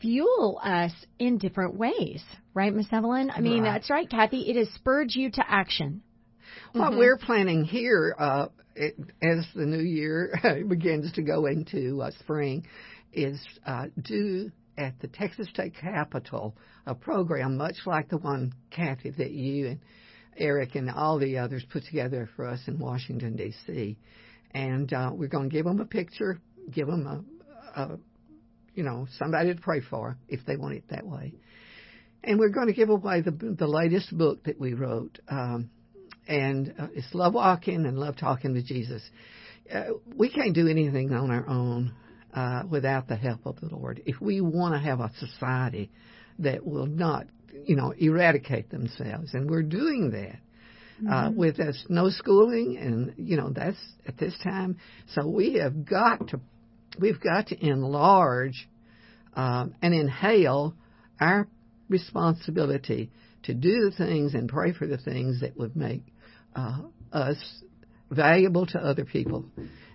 fuel 0.00 0.60
us 0.62 0.92
in 1.18 1.38
different 1.38 1.76
ways, 1.76 2.22
right, 2.54 2.74
Miss 2.74 2.86
Evelyn? 2.92 3.30
I 3.30 3.40
mean, 3.40 3.62
Right. 3.62 3.72
that's 3.72 3.90
right, 3.90 4.08
Kathy. 4.08 4.50
It 4.50 4.56
has 4.56 4.68
spurred 4.70 5.14
you 5.14 5.30
to 5.30 5.50
action. 5.50 6.02
What 6.72 6.96
we're 6.96 7.18
planning 7.18 7.64
here, 7.64 8.14
uh, 8.18 8.46
it, 8.74 8.96
as 9.22 9.44
the 9.54 9.66
new 9.66 9.82
year 9.82 10.64
begins 10.68 11.12
to 11.12 11.22
go 11.22 11.44
into 11.44 12.00
uh, 12.00 12.10
spring, 12.20 12.66
is 13.12 13.38
uh, 13.66 13.86
do 14.00 14.50
at 14.78 14.98
the 15.00 15.08
Texas 15.08 15.48
State 15.50 15.74
Capitol 15.78 16.56
a 16.86 16.94
program 16.94 17.58
much 17.58 17.76
like 17.84 18.08
the 18.08 18.16
one, 18.16 18.54
Kathy, 18.70 19.10
that 19.10 19.32
you 19.32 19.68
and 19.68 19.80
Eric 20.38 20.74
and 20.74 20.90
all 20.90 21.18
the 21.18 21.36
others 21.36 21.62
put 21.70 21.84
together 21.84 22.30
for 22.36 22.46
us 22.46 22.60
in 22.66 22.78
Washington, 22.78 23.36
D.C. 23.36 23.98
And 24.52 24.90
uh, 24.94 25.10
we're 25.12 25.28
going 25.28 25.50
to 25.50 25.54
give 25.54 25.66
them 25.66 25.78
a 25.78 25.84
picture, 25.84 26.40
give 26.70 26.86
them 26.86 27.06
a, 27.06 27.80
a, 27.82 27.98
you 28.74 28.82
know, 28.82 29.06
somebody 29.18 29.54
to 29.54 29.60
pray 29.60 29.82
for 29.82 30.16
if 30.26 30.40
they 30.46 30.56
want 30.56 30.76
it 30.76 30.84
that 30.88 31.06
way. 31.06 31.34
And 32.24 32.38
we're 32.38 32.48
going 32.48 32.68
to 32.68 32.72
give 32.72 32.88
away 32.88 33.20
the 33.20 33.32
the 33.32 33.66
latest 33.66 34.16
book 34.16 34.44
that 34.44 34.58
we 34.58 34.72
wrote. 34.72 35.18
Um, 35.28 35.68
and 36.28 36.74
uh, 36.78 36.88
it's 36.94 37.14
love 37.14 37.34
walking 37.34 37.86
and 37.86 37.98
love 37.98 38.16
talking 38.16 38.54
to 38.54 38.62
Jesus. 38.62 39.02
Uh, 39.72 39.84
we 40.16 40.28
can't 40.28 40.54
do 40.54 40.68
anything 40.68 41.12
on 41.12 41.30
our 41.30 41.48
own 41.48 41.94
uh, 42.34 42.62
without 42.68 43.08
the 43.08 43.16
help 43.16 43.46
of 43.46 43.60
the 43.60 43.66
Lord. 43.66 44.02
If 44.06 44.20
we 44.20 44.40
want 44.40 44.74
to 44.74 44.80
have 44.80 45.00
a 45.00 45.10
society 45.18 45.90
that 46.38 46.66
will 46.66 46.86
not, 46.86 47.26
you 47.66 47.76
know, 47.76 47.92
eradicate 47.96 48.70
themselves, 48.70 49.34
and 49.34 49.50
we're 49.50 49.62
doing 49.62 50.10
that, 50.10 50.38
uh, 51.10 51.30
with 51.34 51.58
us 51.58 51.84
no 51.88 52.10
schooling, 52.10 52.76
and 52.78 53.14
you 53.16 53.36
know 53.36 53.50
that's 53.50 53.78
at 54.06 54.18
this 54.18 54.34
time. 54.42 54.76
So 55.14 55.26
we 55.26 55.54
have 55.54 55.84
got 55.84 56.28
to, 56.28 56.40
we've 56.98 57.20
got 57.20 57.48
to 57.48 57.66
enlarge 57.66 58.68
um, 59.34 59.74
and 59.82 59.94
inhale 59.94 60.74
our 61.20 61.48
responsibility 61.88 63.10
to 63.44 63.54
do 63.54 63.90
the 63.90 63.96
things 63.96 64.34
and 64.34 64.48
pray 64.48 64.72
for 64.72 64.86
the 64.86 64.98
things 64.98 65.40
that 65.40 65.56
would 65.56 65.76
make 65.76 66.02
uh, 66.54 66.78
us 67.12 67.36
valuable 68.10 68.66
to 68.66 68.78
other 68.78 69.04
people. 69.04 69.44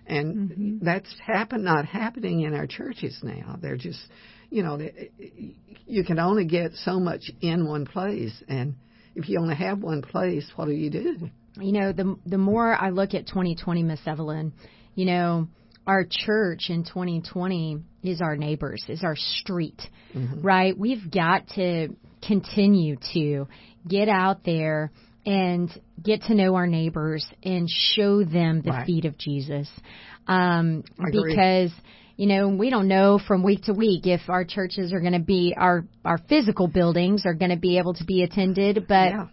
And 0.06 0.50
Mm-hmm. 0.50 0.84
that's 0.84 1.14
happen 1.24 1.62
not 1.64 1.84
happening 1.84 2.40
in 2.40 2.54
our 2.54 2.66
churches 2.66 3.18
now. 3.22 3.58
They're 3.60 3.76
just, 3.76 4.00
you 4.50 4.62
know, 4.62 4.78
you 5.86 6.04
can 6.04 6.18
only 6.18 6.46
get 6.46 6.72
so 6.84 6.98
much 6.98 7.30
in 7.42 7.66
one 7.68 7.84
place, 7.84 8.42
and 8.48 8.74
if 9.14 9.28
you 9.28 9.38
only 9.38 9.54
have 9.56 9.80
one 9.82 10.00
place, 10.00 10.50
what 10.56 10.66
do 10.66 10.72
you 10.72 10.90
do? 10.90 11.30
you 11.60 11.72
know 11.72 11.92
the 11.92 12.16
the 12.24 12.38
more 12.38 12.72
I 12.72 12.90
look 12.90 13.14
at 13.14 13.26
2020 13.26 13.82
Miss 13.82 13.98
Evelyn 14.06 14.52
you 14.94 15.06
know 15.06 15.48
our 15.88 16.04
church 16.08 16.66
in 16.68 16.84
2020 16.84 17.80
is 18.04 18.20
our 18.20 18.36
neighbors 18.36 18.84
is 18.88 19.02
our 19.02 19.16
street 19.16 19.80
right 20.40 20.78
we've 20.78 21.10
got 21.10 21.48
to 21.56 21.88
continue 22.26 22.96
to 23.12 23.46
get 23.86 24.08
out 24.08 24.44
there 24.44 24.90
and 25.26 25.70
get 26.02 26.22
to 26.22 26.34
know 26.34 26.54
our 26.54 26.66
neighbors 26.66 27.26
and 27.42 27.68
show 27.68 28.24
them 28.24 28.62
the 28.62 28.70
Right. 28.70 28.86
feet 28.86 29.04
of 29.04 29.18
Jesus 29.18 29.68
um 30.26 30.84
because 31.10 31.70
you 32.16 32.26
know 32.26 32.48
we 32.48 32.70
don't 32.70 32.88
know 32.88 33.18
from 33.26 33.42
week 33.42 33.64
to 33.64 33.72
week 33.72 34.06
if 34.06 34.20
our 34.28 34.44
churches 34.44 34.92
are 34.92 35.00
going 35.00 35.12
to 35.14 35.18
be 35.18 35.54
our 35.56 35.84
our 36.04 36.18
physical 36.28 36.66
buildings 36.68 37.24
are 37.26 37.34
going 37.34 37.50
to 37.50 37.56
be 37.56 37.78
able 37.78 37.94
to 37.94 38.04
be 38.04 38.22
attended 38.22 38.86
but 38.88 39.10
yeah. 39.10 39.26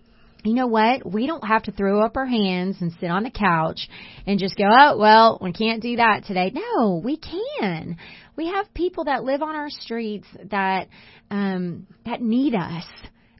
you 0.43 0.53
know 0.53 0.67
what? 0.67 1.11
We 1.11 1.25
don't 1.27 1.43
have 1.43 1.63
to 1.63 1.71
throw 1.71 2.01
up 2.01 2.15
our 2.17 2.25
hands 2.27 2.77
and 2.81 2.91
sit 2.99 3.09
on 3.09 3.23
the 3.23 3.31
couch 3.31 3.89
and 4.27 4.37
just 4.39 4.55
go, 4.55 4.65
oh, 4.69 4.95
well, 4.97 5.39
we 5.41 5.51
can't 5.51 5.81
do 5.81 5.95
that 5.95 6.25
today. 6.25 6.51
No, 6.53 7.01
we 7.03 7.17
can. 7.17 7.97
We 8.35 8.47
have 8.47 8.73
people 8.73 9.05
that 9.05 9.23
live 9.23 9.41
on 9.41 9.55
our 9.55 9.69
streets 9.69 10.27
that, 10.51 10.87
um, 11.31 11.87
that 12.05 12.21
need 12.21 12.53
us, 12.53 12.85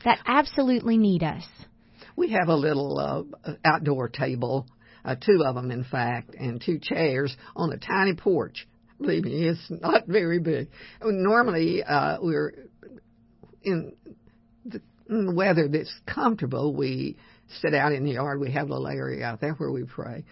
that 0.05 0.19
absolutely 0.25 0.97
need 0.97 1.23
us. 1.23 1.43
We 2.15 2.31
have 2.31 2.47
a 2.47 2.55
little 2.55 2.97
uh, 3.43 3.51
outdoor 3.65 4.07
table, 4.07 4.67
uh, 5.03 5.15
two 5.15 5.43
of 5.45 5.55
them, 5.55 5.71
in 5.71 5.83
fact, 5.83 6.33
and 6.35 6.61
two 6.63 6.79
chairs 6.81 7.35
on 7.55 7.73
a 7.73 7.77
tiny 7.77 8.15
porch. 8.15 8.67
Believe 8.99 9.25
me, 9.25 9.47
it's 9.47 9.69
not 9.69 10.07
very 10.07 10.39
big. 10.39 10.69
Normally, 11.03 11.83
uh, 11.83 12.17
we're 12.21 12.53
in 13.63 13.93
the, 14.65 14.81
weather 15.09 15.67
that's 15.67 15.93
comfortable. 16.07 16.73
We 16.73 17.17
sit 17.61 17.73
out 17.73 17.91
in 17.91 18.05
the 18.05 18.13
yard. 18.13 18.39
We 18.39 18.51
have 18.53 18.69
a 18.69 18.73
little 18.73 18.87
area 18.87 19.25
out 19.25 19.41
there 19.41 19.53
where 19.53 19.71
we 19.71 19.83
pray. 19.83 20.23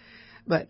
But 0.46 0.68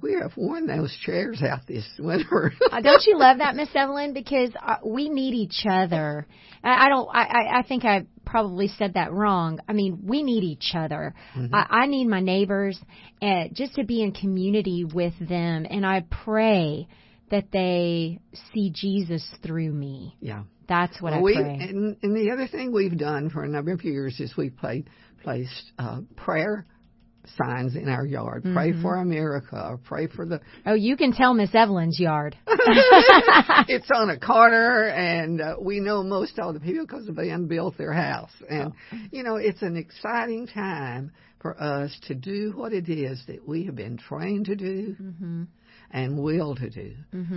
we 0.00 0.14
have 0.20 0.36
worn 0.36 0.66
those 0.66 0.96
chairs 1.04 1.42
out 1.42 1.66
this 1.66 1.84
winter. 1.98 2.52
Uh, 2.70 2.80
don't 2.80 3.04
you 3.06 3.18
love 3.18 3.38
that, 3.38 3.56
Miss 3.56 3.68
Evelyn? 3.74 4.12
Because 4.12 4.50
uh, 4.60 4.76
we 4.84 5.08
need 5.08 5.34
each 5.34 5.66
other. 5.68 6.26
I, 6.62 6.86
I 6.86 6.88
don't. 6.88 7.08
I, 7.12 7.58
I, 7.58 7.62
think 7.66 7.84
I 7.84 8.06
probably 8.24 8.68
said 8.68 8.94
that 8.94 9.12
wrong. 9.12 9.58
I 9.68 9.72
mean, 9.72 10.00
we 10.04 10.22
need 10.22 10.44
each 10.44 10.72
other. 10.74 11.14
I, 11.52 11.66
I 11.70 11.86
need 11.86 12.06
my 12.06 12.20
neighbors, 12.20 12.78
uh, 13.22 13.44
just 13.52 13.74
to 13.74 13.84
be 13.84 14.02
in 14.02 14.12
community 14.12 14.84
with 14.84 15.14
them, 15.20 15.66
and 15.68 15.84
I 15.84 16.04
pray 16.24 16.88
that 17.30 17.50
they 17.52 18.20
see 18.52 18.70
Jesus 18.74 19.26
through 19.42 19.72
me. 19.72 20.16
yeah. 20.20 20.44
That's 20.66 20.98
what 21.02 21.10
Well, 21.12 21.20
I 21.20 21.22
we, 21.22 21.34
pray. 21.34 21.58
and, 21.60 21.96
and 22.02 22.16
the 22.16 22.30
other 22.30 22.46
thing 22.46 22.72
we've 22.72 22.96
done 22.96 23.28
for 23.28 23.44
a 23.44 23.48
number 23.48 23.72
of 23.72 23.84
years 23.84 24.18
is 24.18 24.34
we've 24.34 24.56
played, 24.56 24.88
placed 25.22 25.72
uh, 25.78 26.00
prayer 26.16 26.64
signs 27.36 27.74
in 27.76 27.88
our 27.88 28.04
yard. 28.04 28.42
Pray 28.52 28.72
Mm-hmm. 28.72 28.82
for 28.82 28.96
America. 28.96 29.66
Or 29.70 29.76
pray 29.78 30.06
for 30.08 30.24
the. 30.26 30.40
oh, 30.66 30.74
you 30.74 30.96
can 30.96 31.12
tell 31.12 31.34
Miss 31.34 31.54
Evelyn's 31.54 31.98
yard. 31.98 32.36
it's 33.68 33.90
on 33.94 34.10
a 34.10 34.18
corner, 34.18 34.88
and 34.88 35.40
uh, 35.40 35.56
we 35.60 35.80
know 35.80 36.02
most 36.02 36.38
all 36.38 36.52
the 36.52 36.60
people 36.60 36.86
because 36.86 37.06
the 37.06 37.12
Van 37.12 37.46
built 37.46 37.76
their 37.78 37.92
house. 37.92 38.30
And 38.48 38.72
Oh. 38.92 38.96
you 39.12 39.22
know, 39.22 39.36
it's 39.36 39.62
an 39.62 39.76
exciting 39.76 40.46
time 40.46 41.12
for 41.40 41.60
us 41.60 41.96
to 42.06 42.14
do 42.14 42.52
what 42.56 42.72
it 42.72 42.88
is 42.88 43.22
that 43.26 43.46
we 43.46 43.64
have 43.66 43.76
been 43.76 43.96
trained 43.98 44.46
to 44.46 44.56
do. 44.56 44.96
Mm-hmm. 45.00 45.42
And 45.90 46.18
will 46.20 46.56
to 46.56 46.70
do. 46.70 46.94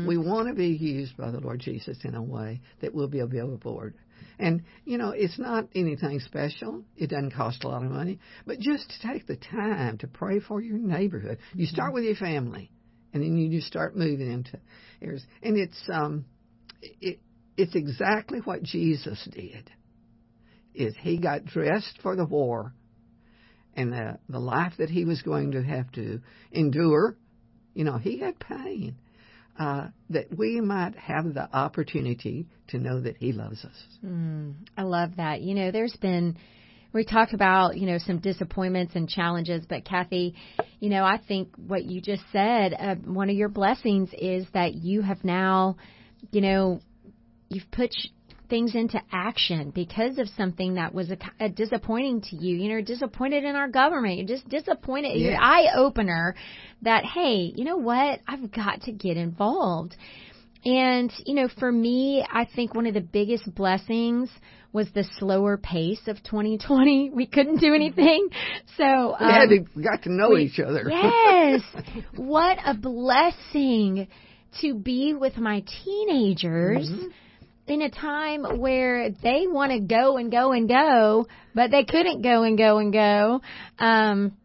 We 0.08 0.18
want 0.18 0.48
to 0.48 0.56
be 0.56 0.70
used 0.70 1.16
by 1.16 1.30
the 1.30 1.40
Lord 1.40 1.60
Jesus 1.60 2.00
in 2.04 2.16
a 2.16 2.24
way 2.24 2.60
that 2.82 2.92
will 2.92 3.08
be 3.08 3.20
a 3.20 3.28
billboard. 3.28 3.94
And, 4.40 4.64
you 4.86 4.98
know, 4.98 5.10
it's 5.10 5.40
not 5.40 5.68
anything 5.74 6.20
special. 6.20 6.84
It 6.96 7.10
doesn't 7.10 7.32
cost 7.32 7.64
a 7.64 7.70
lot 7.70 7.84
of 7.84 7.92
money. 7.92 8.20
But 8.46 8.60
just 8.60 8.90
to 8.90 9.08
take 9.08 9.26
the 9.26 9.36
time 9.36 9.98
to 10.00 10.08
pray 10.08 10.40
for 10.40 10.62
your 10.62 10.78
neighborhood. 10.78 11.40
You 11.56 11.66
start 11.66 11.94
with 11.94 12.04
your 12.04 12.16
family, 12.16 12.72
and 13.14 13.24
then 13.24 13.38
you 13.38 13.50
just 13.50 13.68
start 13.68 13.96
moving 13.96 14.32
into 14.32 14.60
areas. 15.02 15.26
And 15.42 15.58
it's, 15.58 15.82
um, 15.92 16.26
it, 16.82 17.20
it's 17.58 17.76
exactly 17.76 18.40
what 18.40 18.62
Jesus 18.62 19.28
did. 19.32 19.72
Is 20.76 20.94
he 21.00 21.18
got 21.18 21.46
dressed 21.46 22.00
for 22.04 22.16
the 22.16 22.26
war 22.26 22.74
and 23.74 23.92
the, 23.92 24.20
the 24.30 24.40
life 24.40 24.74
that 24.78 24.92
he 24.92 25.06
was 25.06 25.24
going 25.24 25.52
to 25.52 25.64
have 25.64 25.92
to 25.94 26.22
endure. 26.52 27.18
You 27.74 27.84
know, 27.84 27.98
he 27.98 28.20
had 28.20 28.40
pain. 28.40 28.98
Uh, 29.60 29.88
that 30.12 30.28
we 30.38 30.62
might 30.62 30.96
have 30.96 31.34
the 31.34 31.50
opportunity 31.52 32.46
to 32.68 32.78
know 32.78 33.02
that 33.02 33.18
he 33.18 33.32
loves 33.32 33.66
us. 33.66 33.84
Mm, 34.06 34.54
I 34.78 34.84
love 34.84 35.16
that. 35.18 35.42
You 35.42 35.56
know, 35.56 35.72
there's 35.72 35.96
been 35.96 36.38
we 36.94 37.04
talked 37.04 37.34
about 37.34 37.78
you 37.78 37.88
know 37.88 37.98
some 37.98 38.20
disappointments 38.20 38.94
and 38.96 39.10
challenges, 39.10 39.66
but 39.68 39.86
Kathy, 39.86 40.36
you 40.80 40.90
know, 40.90 41.04
I 41.04 41.20
think 41.28 41.50
what 41.56 41.86
you 41.86 42.02
just 42.02 42.24
said, 42.32 42.74
uh, 42.74 42.96
one 42.96 43.30
of 43.30 43.36
your 43.36 43.50
blessings 43.50 44.10
is 44.18 44.46
that 44.54 44.76
you 44.76 45.02
have 45.02 45.24
now, 45.24 45.78
you 46.32 46.42
know, 46.42 46.80
you've 47.50 47.70
put 47.72 47.94
things 48.50 48.76
into 48.76 49.02
action 49.12 49.72
because 49.74 50.18
of 50.18 50.28
something 50.38 50.76
that 50.76 50.94
was 50.94 51.12
a, 51.12 51.18
a 51.40 51.50
disappointing 51.50 52.22
to 52.30 52.36
you. 52.36 52.56
You 52.58 52.74
know, 52.76 52.82
disappointed 52.82 53.44
in 53.44 53.56
our 53.56 53.68
government. 53.68 54.18
You're 54.18 54.28
just 54.38 54.48
disappointed. 54.50 55.18
Your 55.20 55.32
Yes. 55.32 55.40
eye 55.42 55.68
opener 55.76 56.36
that 56.82 57.04
hey, 57.06 57.52
you 57.56 57.64
know 57.66 57.78
what? 57.78 58.20
I've 58.28 58.52
got 58.52 58.82
to 58.84 58.92
get 58.92 59.18
involved. 59.18 59.96
And, 60.66 61.12
you 61.26 61.36
know, 61.36 61.48
for 61.60 61.72
me, 61.72 62.26
I 62.30 62.46
think 62.46 62.74
one 62.74 62.88
of 62.88 62.94
the 62.94 63.00
biggest 63.02 63.54
blessings 63.56 64.30
was 64.74 64.88
the 64.94 65.06
slower 65.18 65.56
pace 65.58 66.02
of 66.08 66.18
2020. 66.24 67.12
We 67.16 67.26
couldn't 67.26 67.60
do 67.60 67.74
anything. 67.74 68.28
So, 68.76 69.16
We 69.20 69.26
had 69.26 69.44
um, 69.44 69.68
to, 69.76 69.82
got 69.82 70.04
to 70.04 70.12
know 70.12 70.32
we- 70.32 70.44
each 70.44 70.60
other. 70.60 70.84
Yes. 70.90 71.62
what 72.16 72.58
a 72.66 72.74
blessing 72.74 74.08
to 74.62 74.74
be 74.74 75.14
with 75.14 75.38
my 75.38 75.64
teenagers 75.84 76.90
in 77.68 77.82
a 77.82 77.90
time 77.90 78.60
where 78.60 79.10
they 79.10 79.46
want 79.48 79.72
to 79.72 79.80
go 79.80 80.18
and 80.18 80.32
go 80.32 80.52
and 80.52 80.68
go, 80.68 81.28
but 81.54 81.72
they 81.72 81.84
couldn't 81.84 82.22
go 82.22 82.44
and 82.44 82.58
go 82.58 82.78
and 82.78 82.94
go. 82.94 83.42
Um, 83.80 84.38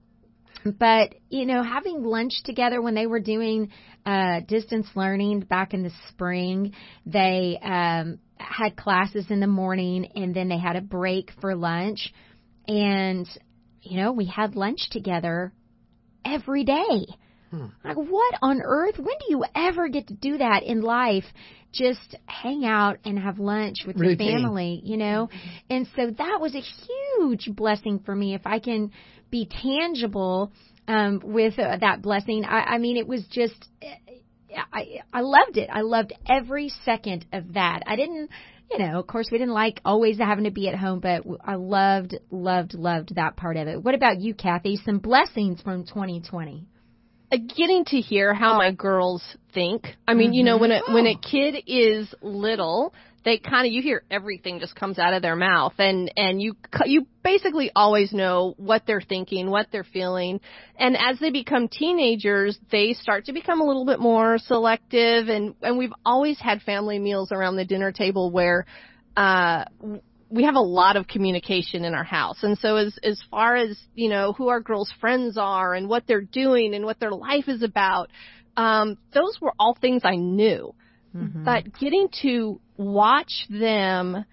but 0.64 1.14
you 1.28 1.46
know, 1.46 1.62
having 1.62 2.02
lunch 2.02 2.42
together 2.44 2.80
when 2.80 2.94
they 2.94 3.06
were 3.06 3.20
doing 3.20 3.70
uh, 4.04 4.40
distance 4.46 4.86
learning 4.94 5.40
back 5.40 5.74
in 5.74 5.82
the 5.82 5.92
spring, 6.08 6.74
they 7.06 7.58
um, 7.62 8.18
had 8.36 8.76
classes 8.76 9.26
in 9.30 9.40
the 9.40 9.46
morning 9.46 10.06
and 10.14 10.34
then 10.34 10.48
they 10.48 10.58
had 10.58 10.76
a 10.76 10.80
break 10.80 11.30
for 11.40 11.54
lunch, 11.54 12.12
and 12.66 13.26
you 13.82 13.96
know, 13.96 14.12
we 14.12 14.26
had 14.26 14.54
lunch 14.54 14.90
together 14.90 15.52
every 16.24 16.64
day. 16.64 17.06
Like, 17.84 17.96
what 17.96 18.34
on 18.40 18.62
earth? 18.64 18.96
When 18.96 19.14
do 19.18 19.26
you 19.28 19.44
ever 19.54 19.88
get 19.88 20.06
to 20.08 20.14
do 20.14 20.38
that 20.38 20.62
in 20.62 20.80
life? 20.80 21.24
Just 21.72 22.16
hang 22.26 22.64
out 22.64 22.98
and 23.04 23.18
have 23.18 23.38
lunch 23.38 23.78
with 23.86 23.96
your 23.96 24.10
Routine. 24.10 24.42
family, 24.42 24.80
you 24.84 24.96
know? 24.96 25.30
And 25.70 25.88
so 25.96 26.10
that 26.10 26.38
was 26.40 26.54
a 26.54 26.60
huge 26.60 27.48
blessing 27.54 28.00
for 28.04 28.14
me. 28.14 28.34
If 28.34 28.46
I 28.46 28.58
can 28.58 28.92
be 29.30 29.46
tangible 29.46 30.52
um, 30.86 31.20
with 31.24 31.58
uh, 31.58 31.78
that 31.80 32.02
blessing, 32.02 32.44
I, 32.44 32.74
I 32.74 32.78
mean, 32.78 32.96
it 32.96 33.08
was 33.08 33.24
just, 33.30 33.68
I, 34.72 35.00
I 35.12 35.20
loved 35.20 35.56
it. 35.56 35.70
I 35.72 35.80
loved 35.80 36.12
every 36.28 36.70
second 36.84 37.26
of 37.32 37.54
that. 37.54 37.82
I 37.86 37.96
didn't, 37.96 38.30
you 38.70 38.78
know, 38.78 38.98
of 38.98 39.06
course, 39.06 39.28
we 39.30 39.38
didn't 39.38 39.54
like 39.54 39.80
always 39.84 40.18
having 40.18 40.44
to 40.44 40.50
be 40.50 40.68
at 40.68 40.74
home, 40.74 41.00
but 41.00 41.24
I 41.44 41.54
loved, 41.54 42.16
loved, 42.30 42.74
loved 42.74 43.14
that 43.14 43.36
part 43.36 43.56
of 43.56 43.68
it. 43.68 43.82
What 43.82 43.94
about 43.94 44.20
you, 44.20 44.34
Kathy? 44.34 44.76
Some 44.76 44.98
blessings 44.98 45.60
from 45.62 45.84
2020. 45.84 46.66
Uh, 47.32 47.36
getting 47.56 47.84
to 47.86 47.96
hear 47.98 48.34
how 48.34 48.58
my 48.58 48.72
girls 48.72 49.22
think. 49.54 49.86
I 50.06 50.14
mean, 50.14 50.34
you 50.34 50.44
know, 50.44 50.58
when 50.58 50.70
a 50.70 50.80
when 50.92 51.06
a 51.06 51.16
kid 51.16 51.64
is 51.66 52.14
little, 52.20 52.92
they 53.24 53.38
kind 53.38 53.66
of 53.66 53.72
you 53.72 53.82
hear 53.82 54.02
everything 54.10 54.60
just 54.60 54.74
comes 54.76 54.98
out 54.98 55.14
of 55.14 55.22
their 55.22 55.36
mouth, 55.36 55.72
and 55.78 56.12
and 56.16 56.42
you 56.42 56.56
you 56.84 57.06
basically 57.24 57.70
always 57.74 58.12
know 58.12 58.54
what 58.58 58.82
they're 58.86 59.00
thinking, 59.00 59.50
what 59.50 59.68
they're 59.72 59.84
feeling, 59.84 60.40
and 60.76 60.96
as 60.96 61.18
they 61.20 61.30
become 61.30 61.68
teenagers, 61.68 62.58
they 62.70 62.92
start 62.92 63.26
to 63.26 63.32
become 63.32 63.60
a 63.60 63.64
little 63.64 63.86
bit 63.86 63.98
more 63.98 64.38
selective, 64.38 65.28
and 65.28 65.54
and 65.62 65.78
we've 65.78 65.94
always 66.04 66.38
had 66.38 66.60
family 66.62 66.98
meals 66.98 67.32
around 67.32 67.56
the 67.56 67.64
dinner 67.64 67.92
table 67.92 68.30
where. 68.30 68.66
Uh, 69.14 69.66
we 70.32 70.44
have 70.44 70.54
a 70.54 70.60
lot 70.60 70.96
of 70.96 71.06
communication 71.06 71.84
in 71.84 71.94
our 71.94 72.04
house. 72.04 72.42
And 72.42 72.56
so 72.58 72.76
as, 72.76 72.98
as 73.02 73.22
far 73.30 73.54
as, 73.54 73.78
you 73.94 74.08
know, 74.08 74.32
who 74.32 74.48
our 74.48 74.60
girls' 74.60 74.92
friends 74.98 75.36
are 75.36 75.74
and 75.74 75.90
what 75.90 76.04
they're 76.06 76.22
doing 76.22 76.74
and 76.74 76.86
what 76.86 76.98
their 76.98 77.12
life 77.12 77.48
is 77.48 77.62
about, 77.62 78.08
um, 78.56 78.96
those 79.12 79.38
were 79.42 79.52
all 79.58 79.76
things 79.78 80.02
I 80.04 80.16
knew. 80.16 80.74
Mm-hmm. 81.14 81.44
But 81.44 81.78
getting 81.78 82.08
to 82.22 82.60
watch 82.78 83.46
them, 83.50 84.24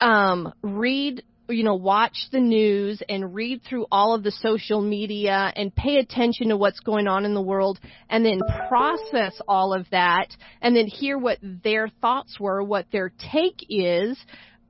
um, 0.00 0.54
read 0.62 1.22
you 1.46 1.62
know, 1.62 1.74
watch 1.74 2.16
the 2.32 2.40
news 2.40 3.02
and 3.06 3.34
read 3.34 3.60
through 3.68 3.84
all 3.92 4.14
of 4.14 4.22
the 4.22 4.30
social 4.30 4.80
media 4.80 5.52
and 5.54 5.74
pay 5.74 5.98
attention 5.98 6.48
to 6.48 6.56
what's 6.56 6.80
going 6.80 7.06
on 7.06 7.26
in 7.26 7.34
the 7.34 7.42
world 7.42 7.78
and 8.08 8.24
then 8.24 8.40
process 8.66 9.38
all 9.46 9.74
of 9.74 9.86
that 9.90 10.28
and 10.62 10.74
then 10.74 10.86
hear 10.86 11.18
what 11.18 11.38
their 11.42 11.88
thoughts 12.00 12.40
were, 12.40 12.62
what 12.62 12.86
their 12.90 13.12
take 13.30 13.58
is, 13.68 14.16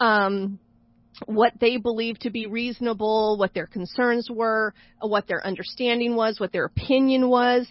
um, 0.00 0.58
what 1.26 1.52
they 1.60 1.76
believed 1.76 2.22
to 2.22 2.30
be 2.30 2.46
reasonable, 2.46 3.36
what 3.38 3.54
their 3.54 3.66
concerns 3.66 4.28
were, 4.30 4.74
what 5.00 5.26
their 5.26 5.44
understanding 5.46 6.16
was, 6.16 6.40
what 6.40 6.52
their 6.52 6.64
opinion 6.64 7.28
was. 7.28 7.66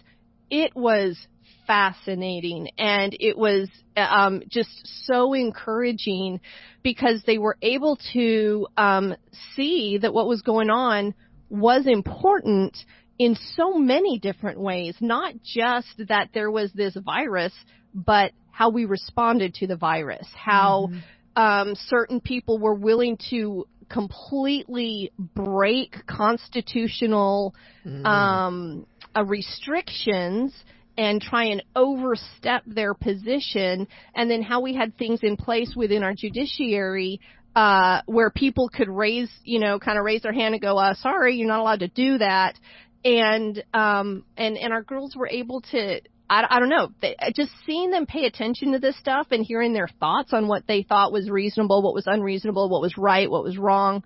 It 0.50 0.74
was 0.74 1.18
fascinating 1.66 2.68
and 2.78 3.16
it 3.18 3.36
was 3.36 3.68
um, 3.96 4.42
just 4.48 4.70
so 5.06 5.32
encouraging 5.32 6.40
because 6.82 7.22
they 7.26 7.38
were 7.38 7.56
able 7.62 7.98
to 8.12 8.66
um, 8.76 9.14
see 9.54 9.98
that 9.98 10.12
what 10.12 10.28
was 10.28 10.42
going 10.42 10.70
on 10.70 11.14
was 11.48 11.86
important 11.86 12.76
in 13.18 13.36
so 13.56 13.78
many 13.78 14.18
different 14.18 14.58
ways, 14.58 14.96
not 15.00 15.34
just 15.42 15.88
that 16.08 16.30
there 16.34 16.50
was 16.50 16.72
this 16.72 16.96
virus, 17.04 17.52
but 17.94 18.32
how 18.50 18.70
we 18.70 18.84
responded 18.84 19.54
to 19.54 19.66
the 19.66 19.76
virus, 19.76 20.26
how 20.34 20.88
mm-hmm. 20.90 20.98
Um, 21.36 21.74
certain 21.74 22.20
people 22.20 22.58
were 22.58 22.74
willing 22.74 23.18
to 23.30 23.66
completely 23.88 25.12
break 25.18 25.94
constitutional 26.06 27.54
mm. 27.86 28.04
um, 28.04 28.86
uh, 29.16 29.24
restrictions 29.24 30.54
and 30.96 31.20
try 31.20 31.46
and 31.46 31.62
overstep 31.74 32.62
their 32.66 32.94
position, 32.94 33.88
and 34.14 34.30
then 34.30 34.42
how 34.42 34.60
we 34.60 34.74
had 34.74 34.96
things 34.96 35.20
in 35.22 35.36
place 35.36 35.74
within 35.76 36.04
our 36.04 36.14
judiciary 36.14 37.20
uh, 37.56 38.00
where 38.06 38.30
people 38.30 38.68
could 38.68 38.88
raise, 38.88 39.30
you 39.44 39.58
know, 39.58 39.78
kind 39.78 39.98
of 39.98 40.04
raise 40.04 40.22
their 40.22 40.32
hand 40.32 40.54
and 40.54 40.62
go, 40.62 40.76
uh, 40.76 40.94
"Sorry, 40.94 41.36
you're 41.36 41.48
not 41.48 41.60
allowed 41.60 41.80
to 41.80 41.88
do 41.88 42.18
that," 42.18 42.58
and 43.04 43.62
um, 43.72 44.24
and 44.36 44.56
and 44.56 44.72
our 44.72 44.82
girls 44.82 45.14
were 45.16 45.28
able 45.28 45.60
to. 45.72 46.00
I, 46.28 46.46
I 46.48 46.58
don't 46.60 46.68
know. 46.68 46.88
They, 47.00 47.16
just 47.34 47.50
seeing 47.66 47.90
them 47.90 48.06
pay 48.06 48.24
attention 48.24 48.72
to 48.72 48.78
this 48.78 48.98
stuff 48.98 49.28
and 49.30 49.44
hearing 49.44 49.72
their 49.72 49.88
thoughts 50.00 50.32
on 50.32 50.48
what 50.48 50.66
they 50.66 50.82
thought 50.82 51.12
was 51.12 51.28
reasonable, 51.30 51.82
what 51.82 51.94
was 51.94 52.06
unreasonable, 52.06 52.68
what 52.68 52.80
was 52.80 52.96
right, 52.96 53.30
what 53.30 53.44
was 53.44 53.58
wrong. 53.58 54.02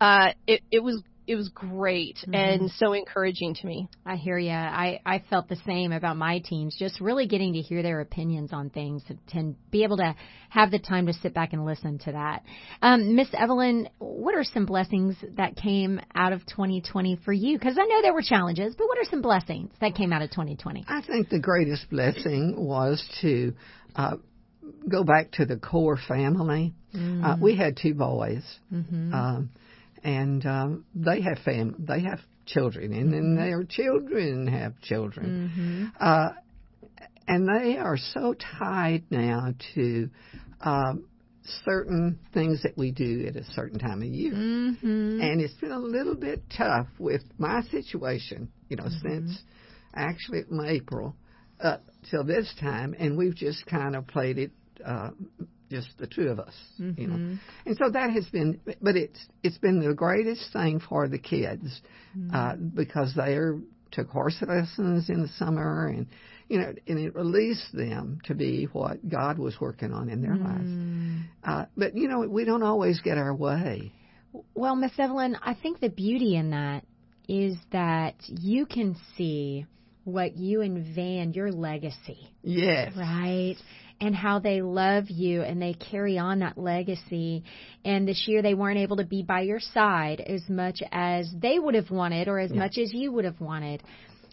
Uh, 0.00 0.32
it, 0.46 0.62
it 0.70 0.80
was 0.80 1.02
it 1.32 1.36
was 1.36 1.48
great 1.48 2.16
mm-hmm. 2.16 2.34
and 2.34 2.70
so 2.72 2.92
encouraging 2.92 3.54
to 3.54 3.66
me. 3.66 3.88
I 4.04 4.16
hear 4.16 4.38
you. 4.38 4.50
I 4.50 5.00
I 5.04 5.24
felt 5.30 5.48
the 5.48 5.56
same 5.66 5.90
about 5.90 6.18
my 6.18 6.40
teams. 6.40 6.76
Just 6.78 7.00
really 7.00 7.26
getting 7.26 7.54
to 7.54 7.60
hear 7.60 7.82
their 7.82 8.00
opinions 8.00 8.52
on 8.52 8.68
things 8.68 9.02
and 9.32 9.56
be 9.70 9.82
able 9.82 9.96
to 9.96 10.14
have 10.50 10.70
the 10.70 10.78
time 10.78 11.06
to 11.06 11.14
sit 11.14 11.32
back 11.32 11.54
and 11.54 11.64
listen 11.64 11.98
to 12.00 12.12
that. 12.12 12.42
Um, 12.82 13.16
Miss 13.16 13.28
Evelyn, 13.32 13.88
what 13.98 14.34
are 14.34 14.44
some 14.44 14.66
blessings 14.66 15.16
that 15.36 15.56
came 15.56 16.00
out 16.14 16.34
of 16.34 16.44
2020 16.46 17.18
for 17.24 17.32
you? 17.32 17.58
Because 17.58 17.78
I 17.80 17.86
know 17.86 18.02
there 18.02 18.12
were 18.12 18.22
challenges, 18.22 18.74
but 18.76 18.86
what 18.86 18.98
are 18.98 19.08
some 19.10 19.22
blessings 19.22 19.70
that 19.80 19.94
came 19.94 20.12
out 20.12 20.20
of 20.20 20.30
2020? 20.30 20.84
I 20.86 21.00
think 21.00 21.30
the 21.30 21.40
greatest 21.40 21.88
blessing 21.90 22.54
was 22.56 23.02
to. 23.22 23.54
Uh, 23.96 24.16
go 24.88 25.04
back 25.04 25.30
to 25.32 25.44
the 25.44 25.56
core 25.56 25.98
family. 26.08 26.72
Mm-hmm. 26.94 27.24
Uh, 27.24 27.36
we 27.38 27.56
had 27.56 27.76
two 27.76 27.94
boys. 27.94 28.42
Mm-hmm. 28.72 29.12
Um, 29.12 29.50
and 30.02 30.44
um, 30.46 30.84
they 30.94 31.20
have 31.22 31.38
fam 31.44 31.74
they 31.78 32.00
have 32.00 32.20
children, 32.46 32.92
and 32.92 33.12
then 33.12 33.22
mm-hmm. 33.22 33.36
their 33.36 33.64
children 33.64 34.46
have 34.46 34.80
children, 34.80 35.50
mm-hmm. 35.54 35.86
uh, 36.00 36.30
and 37.28 37.48
they 37.48 37.78
are 37.78 37.96
so 37.96 38.34
tied 38.58 39.04
now 39.10 39.54
to. 39.74 40.08
Um, 40.60 41.06
certain 41.64 42.20
things 42.32 42.62
that 42.62 42.76
we 42.76 42.92
do 42.92 43.26
at 43.26 43.34
a 43.34 43.44
certain 43.52 43.76
time 43.76 44.00
of 44.00 44.06
year. 44.06 44.32
Mm-hmm. 44.32 45.20
And 45.20 45.40
it's 45.40 45.54
been 45.54 45.72
a 45.72 45.78
little 45.78 46.14
bit 46.14 46.40
tough 46.56 46.86
with 47.00 47.22
my 47.36 47.62
situation, 47.62 48.48
you 48.68 48.76
know, 48.76 48.84
mm-hmm. 48.84 49.08
since 49.08 49.42
actually 49.94 50.44
April 50.66 51.16
up 51.60 51.84
till 52.10 52.24
this 52.24 52.52
time, 52.60 52.94
and 52.98 53.16
we've 53.16 53.34
just 53.34 53.66
kind 53.66 53.96
of 53.96 54.06
played 54.06 54.38
it 54.38 54.50
uh, 54.84 55.10
just 55.72 55.88
the 55.98 56.06
two 56.06 56.28
of 56.28 56.38
us, 56.38 56.54
mm-hmm. 56.80 57.00
you 57.00 57.06
know. 57.08 57.16
Mm-hmm. 57.16 57.34
And 57.66 57.76
so 57.76 57.90
that 57.90 58.10
has 58.10 58.26
been, 58.26 58.60
but 58.80 58.96
it's 58.96 59.26
it's 59.42 59.58
been 59.58 59.80
the 59.80 59.94
greatest 59.94 60.52
thing 60.52 60.80
for 60.80 61.08
the 61.08 61.18
kids 61.18 61.80
mm-hmm. 62.16 62.34
uh, 62.34 62.54
because 62.56 63.14
they 63.16 63.34
are 63.34 63.58
took 63.90 64.08
horse 64.08 64.36
lessons 64.46 65.10
in 65.10 65.22
the 65.22 65.28
summer 65.36 65.88
and 65.88 66.06
you 66.48 66.58
know 66.58 66.72
and 66.86 66.98
it 66.98 67.14
released 67.14 67.72
them 67.74 68.18
to 68.24 68.34
be 68.34 68.64
what 68.72 69.06
God 69.08 69.38
was 69.38 69.60
working 69.60 69.92
on 69.92 70.08
in 70.08 70.22
their 70.22 70.34
mm. 70.34 70.44
lives. 70.44 71.28
Uh, 71.44 71.66
but 71.76 71.96
you 71.96 72.08
know 72.08 72.20
we 72.20 72.44
don't 72.44 72.62
always 72.62 73.00
get 73.00 73.18
our 73.18 73.34
way. 73.34 73.92
Well, 74.54 74.76
Miss 74.76 74.92
Evelyn, 74.98 75.36
I 75.42 75.54
think 75.54 75.80
the 75.80 75.90
beauty 75.90 76.36
in 76.36 76.50
that 76.50 76.84
is 77.28 77.56
that 77.70 78.14
you 78.26 78.66
can 78.66 78.96
see 79.16 79.66
what 80.04 80.36
you 80.36 80.62
and 80.62 80.94
Van, 80.94 81.32
your 81.32 81.52
legacy. 81.52 82.30
Yes. 82.42 82.92
Right? 82.96 83.56
And 84.02 84.16
how 84.16 84.40
they 84.40 84.62
love 84.62 85.04
you 85.08 85.42
and 85.42 85.62
they 85.62 85.74
carry 85.74 86.18
on 86.18 86.40
that 86.40 86.58
legacy. 86.58 87.44
And 87.84 88.06
this 88.06 88.24
year 88.26 88.42
they 88.42 88.52
weren't 88.52 88.78
able 88.78 88.96
to 88.96 89.04
be 89.04 89.22
by 89.22 89.42
your 89.42 89.60
side 89.60 90.20
as 90.20 90.42
much 90.48 90.82
as 90.90 91.32
they 91.40 91.56
would 91.56 91.76
have 91.76 91.88
wanted 91.88 92.26
or 92.26 92.40
as 92.40 92.50
yeah. 92.50 92.58
much 92.58 92.78
as 92.78 92.92
you 92.92 93.12
would 93.12 93.24
have 93.24 93.40
wanted. 93.40 93.80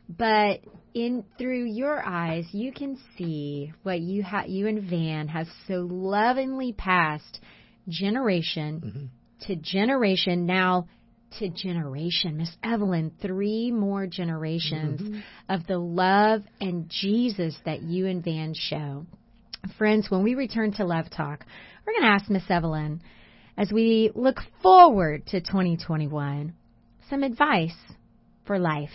But 0.10 0.62
in 0.96 1.24
through 1.38 1.66
your 1.66 2.04
eyes, 2.04 2.46
you 2.52 2.72
can 2.72 2.98
see 3.16 3.72
what 3.84 4.00
you 4.00 4.24
ha- 4.24 4.46
you 4.48 4.68
and 4.68 4.90
Van 4.90 5.28
have 5.28 5.46
so 5.68 5.88
lovingly 5.88 6.74
passed 6.74 7.40
generation 7.88 8.82
mm-hmm. 8.84 9.06
to 9.46 9.56
generation 9.56 10.48
now 10.48 10.88
to 11.38 11.50
generation. 11.50 12.38
Miss 12.38 12.50
Evelyn, 12.64 13.12
three 13.22 13.72
more 13.72 14.08
generations 14.08 15.00
mm-hmm. 15.00 15.20
of 15.48 15.68
the 15.68 15.78
love 15.78 16.42
and 16.60 16.90
Jesus 16.90 17.56
that 17.66 17.84
you 17.84 18.08
and 18.08 18.24
Van 18.24 18.56
show. 18.56 19.06
Friends, 19.78 20.10
when 20.10 20.24
we 20.24 20.36
return 20.36 20.72
to 20.74 20.86
Love 20.86 21.10
Talk, 21.10 21.46
we're 21.86 21.94
going 21.94 22.04
to 22.04 22.10
ask 22.10 22.30
Miss 22.30 22.44
Evelyn, 22.50 23.02
as 23.58 23.72
we 23.72 24.12
look 24.16 24.38
forward 24.62 25.26
to 25.28 25.42
2021, 25.42 26.54
some 27.10 27.24
advice 27.24 27.76
for 28.46 28.58
life 28.58 28.90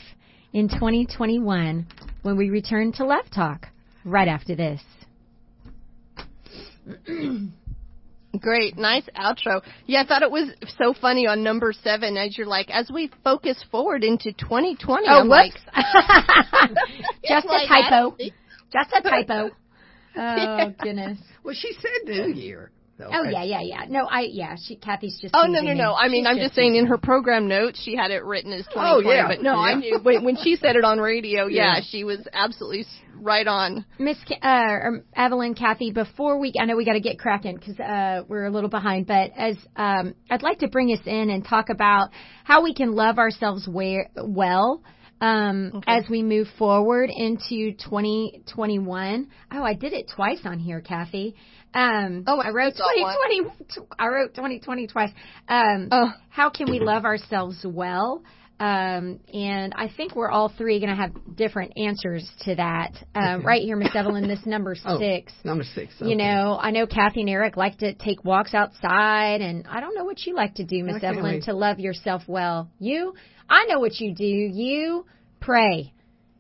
in 0.53 0.69
2021 0.69 1.87
when 2.23 2.37
we 2.37 2.49
return 2.49 2.93
to 2.93 3.05
Love 3.05 3.27
Talk 3.35 3.67
right 4.05 4.29
after 4.29 4.55
this. 4.55 4.81
Great, 8.41 8.77
nice 8.77 9.05
outro. 9.17 9.63
Yeah, 9.87 10.03
I 10.03 10.07
thought 10.07 10.23
it 10.23 10.31
was 10.31 10.51
so 10.79 10.95
funny 10.99 11.27
on 11.27 11.43
number 11.43 11.73
seven 11.73 12.17
as 12.17 12.37
you're 12.37 12.47
like, 12.47 12.69
as 12.71 12.91
we 12.93 13.11
focus 13.23 13.63
forward 13.71 14.03
into 14.03 14.33
2020. 14.33 15.07
Oh, 15.09 15.21
I'm 15.21 15.29
whoops. 15.29 15.57
Like, 15.75 15.85
Just 17.29 17.47
a 17.47 17.67
typo. 17.69 18.17
Just 18.73 18.93
a 18.93 19.03
typo. 19.03 19.51
Oh 20.21 20.73
goodness. 20.81 21.19
well, 21.43 21.55
she 21.55 21.73
said 21.73 22.07
New 22.07 22.33
Year. 22.35 22.71
Though. 22.97 23.09
Oh 23.13 23.25
yeah, 23.25 23.43
yeah, 23.43 23.61
yeah. 23.61 23.85
No, 23.89 24.05
I 24.05 24.21
yeah. 24.31 24.55
She 24.57 24.77
Kathy's 24.77 25.19
just. 25.21 25.35
Oh 25.37 25.47
no, 25.47 25.61
no, 25.61 25.73
no. 25.73 25.95
I 25.95 26.07
mean, 26.07 26.29
I'm 26.29 26.39
just 26.39 26.55
saying 26.55 26.77
in 26.77 26.87
her 26.87 26.97
program 26.97 27.49
notes 27.49 27.83
she 27.83 27.97
had 27.97 28.13
it 28.13 28.25
written 28.25 28.53
as 28.53 28.65
2020. 28.67 29.09
Oh 29.09 29.13
yeah. 29.13 29.27
But 29.27 29.43
no, 29.43 29.55
yeah. 29.55 29.59
I 29.59 29.75
knew 29.75 29.99
when, 30.01 30.25
when 30.25 30.37
she 30.37 30.55
said 30.55 30.77
it 30.77 30.85
on 30.85 30.99
radio. 31.01 31.47
Yeah, 31.47 31.77
yeah. 31.77 31.81
she 31.85 32.05
was 32.05 32.21
absolutely 32.33 32.87
right 33.17 33.49
on. 33.49 33.85
Miss 33.99 34.17
uh, 34.41 34.79
Evelyn, 35.17 35.55
Kathy. 35.55 35.91
Before 35.91 36.39
we, 36.39 36.53
I 36.61 36.67
know 36.67 36.77
we 36.77 36.85
got 36.85 36.93
to 36.93 37.01
get 37.01 37.19
cracking 37.19 37.57
because 37.57 37.81
uh, 37.81 38.23
we're 38.29 38.45
a 38.45 38.51
little 38.51 38.71
behind. 38.71 39.09
But 39.09 39.33
as 39.37 39.57
um, 39.75 40.15
I'd 40.31 40.43
like 40.43 40.61
to 40.61 40.69
bring 40.69 40.93
us 40.93 41.01
in 41.05 41.31
and 41.31 41.45
talk 41.45 41.71
about 41.71 42.11
how 42.45 42.63
we 42.63 42.75
can 42.75 42.93
love 42.93 43.19
ourselves 43.19 43.67
where, 43.67 44.09
well 44.17 44.85
um, 45.21 45.73
okay. 45.77 45.93
as 45.93 46.05
we 46.09 46.23
move 46.23 46.49
forward 46.59 47.11
into 47.11 47.73
2021. 47.73 49.29
Oh, 49.53 49.63
I 49.63 49.75
did 49.75 49.93
it 49.93 50.11
twice 50.15 50.41
on 50.45 50.59
here, 50.59 50.81
Kathy. 50.81 51.35
Um, 51.73 52.25
oh, 52.27 52.41
I 52.41 52.51
wrote 52.51 52.75
2020. 52.75 53.87
I 53.99 54.07
wrote 54.07 54.35
2020 54.35 54.87
twice. 54.87 55.11
Um, 55.49 55.89
oh. 55.91 56.13
How 56.29 56.51
can 56.51 56.71
we 56.71 56.79
love 56.79 57.05
ourselves 57.05 57.65
well? 57.65 58.23
Um, 58.61 59.19
and 59.33 59.73
I 59.75 59.91
think 59.95 60.15
we're 60.15 60.31
all 60.31 60.49
three 60.57 60.79
going 60.79 60.91
to 60.91 60.97
have 60.97 61.37
different 61.37 61.77
answers 61.77 62.29
to 62.43 62.55
that. 62.55 62.93
Um, 63.15 63.41
okay. 63.41 63.45
Right 63.45 63.63
here, 63.63 63.77
Miss 63.77 63.95
Evelyn, 63.95 64.29
this 64.29 64.47
number 64.47 64.77
oh, 64.87 64.99
six. 64.99 65.33
Number 65.43 65.65
six. 65.65 65.93
Okay. 66.01 66.09
You 66.09 66.17
know, 66.17 66.57
I 66.61 66.71
know 66.71 66.87
Kathy 66.87 67.23
and 67.23 67.31
Eric 67.31 67.57
like 67.57 67.79
to 67.79 67.95
take 67.95 68.25
walks 68.25 68.55
outside, 68.55 69.41
and 69.41 69.67
I 69.69 69.81
don't 69.81 69.97
know 69.97 70.05
what 70.05 70.25
you 70.25 70.37
like 70.37 70.55
to 70.55 70.65
do, 70.65 70.85
Miss 70.85 71.03
Evelyn, 71.03 71.43
to 71.43 71.53
love 71.53 71.81
yourself 71.81 72.23
well. 72.29 72.71
You, 72.79 73.15
I 73.49 73.67
know 73.67 73.79
what 73.79 74.01
you 74.01 74.15
do. 74.15 74.25
You 74.25 75.07
pray. 75.41 75.93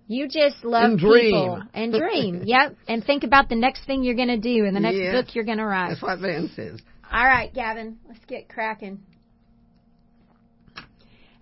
You 0.06 0.28
just 0.28 0.64
love 0.64 0.92
and 0.92 0.98
people 0.98 1.62
and 1.72 1.92
dream. 1.92 2.42
yep. 2.46 2.76
And 2.86 3.02
think 3.02 3.24
about 3.24 3.48
the 3.48 3.56
next 3.56 3.86
thing 3.86 4.04
you're 4.04 4.14
going 4.14 4.28
to 4.28 4.38
do 4.38 4.66
and 4.66 4.76
the 4.76 4.80
next 4.80 4.98
yeah. 4.98 5.12
book 5.12 5.34
you're 5.34 5.44
going 5.44 5.58
to 5.58 5.64
write. 5.64 5.90
That's 5.90 6.02
what 6.02 6.18
Van 6.18 6.50
says. 6.54 6.80
All 7.10 7.24
right, 7.24 7.52
Gavin, 7.54 7.98
let's 8.08 8.24
get 8.26 8.48
cracking. 8.48 9.00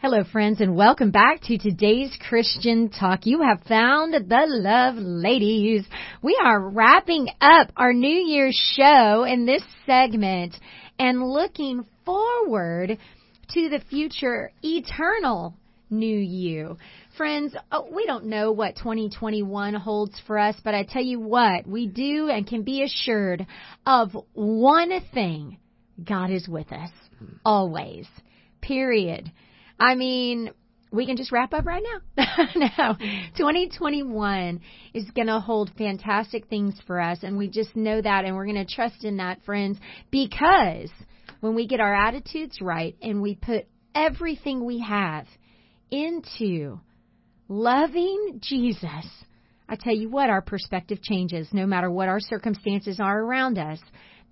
Hello, 0.02 0.24
friends, 0.24 0.60
and 0.60 0.74
welcome 0.74 1.12
back 1.12 1.42
to 1.42 1.58
today's 1.58 2.16
Christian 2.28 2.88
Talk. 2.88 3.20
You 3.24 3.42
have 3.42 3.62
found 3.68 4.12
the 4.12 4.44
love 4.48 4.96
ladies. 4.96 5.84
We 6.20 6.36
are 6.42 6.60
wrapping 6.60 7.28
up 7.40 7.70
our 7.76 7.92
New 7.92 8.08
Year's 8.08 8.60
show 8.76 9.22
in 9.22 9.46
this 9.46 9.62
segment 9.86 10.56
and 10.98 11.22
looking 11.22 11.86
forward 12.04 12.98
to 13.50 13.68
the 13.68 13.80
future 13.90 14.52
eternal 14.62 15.54
new 15.90 16.18
you. 16.18 16.78
Friends, 17.16 17.54
oh, 17.70 17.88
we 17.94 18.06
don't 18.06 18.26
know 18.26 18.50
what 18.50 18.76
2021 18.76 19.74
holds 19.74 20.20
for 20.26 20.38
us, 20.38 20.56
but 20.64 20.74
I 20.74 20.84
tell 20.84 21.02
you 21.02 21.20
what, 21.20 21.66
we 21.66 21.86
do 21.86 22.28
and 22.28 22.46
can 22.46 22.62
be 22.62 22.82
assured 22.82 23.46
of 23.86 24.16
one 24.32 24.90
thing. 25.12 25.58
God 26.02 26.30
is 26.30 26.48
with 26.48 26.72
us. 26.72 26.90
Always. 27.44 28.06
Period. 28.60 29.30
I 29.78 29.94
mean, 29.94 30.50
we 30.90 31.06
can 31.06 31.16
just 31.16 31.32
wrap 31.32 31.52
up 31.52 31.66
right 31.66 31.82
now. 32.16 32.46
no, 32.56 32.96
2021 33.36 34.60
is 34.94 35.10
going 35.10 35.26
to 35.26 35.40
hold 35.40 35.70
fantastic 35.76 36.48
things 36.48 36.74
for 36.86 37.00
us, 37.00 37.18
and 37.22 37.36
we 37.36 37.48
just 37.48 37.74
know 37.76 38.00
that, 38.00 38.24
and 38.24 38.36
we're 38.36 38.46
going 38.46 38.64
to 38.64 38.74
trust 38.74 39.04
in 39.04 39.18
that, 39.18 39.42
friends, 39.44 39.78
because 40.10 40.90
when 41.42 41.56
we 41.56 41.66
get 41.66 41.80
our 41.80 41.92
attitudes 41.94 42.60
right 42.62 42.96
and 43.02 43.20
we 43.20 43.34
put 43.34 43.66
everything 43.96 44.64
we 44.64 44.78
have 44.78 45.26
into 45.90 46.80
loving 47.48 48.38
Jesus, 48.40 49.06
I 49.68 49.74
tell 49.74 49.94
you 49.94 50.08
what, 50.08 50.30
our 50.30 50.40
perspective 50.40 51.02
changes 51.02 51.48
no 51.52 51.66
matter 51.66 51.90
what 51.90 52.08
our 52.08 52.20
circumstances 52.20 53.00
are 53.00 53.20
around 53.20 53.58
us 53.58 53.80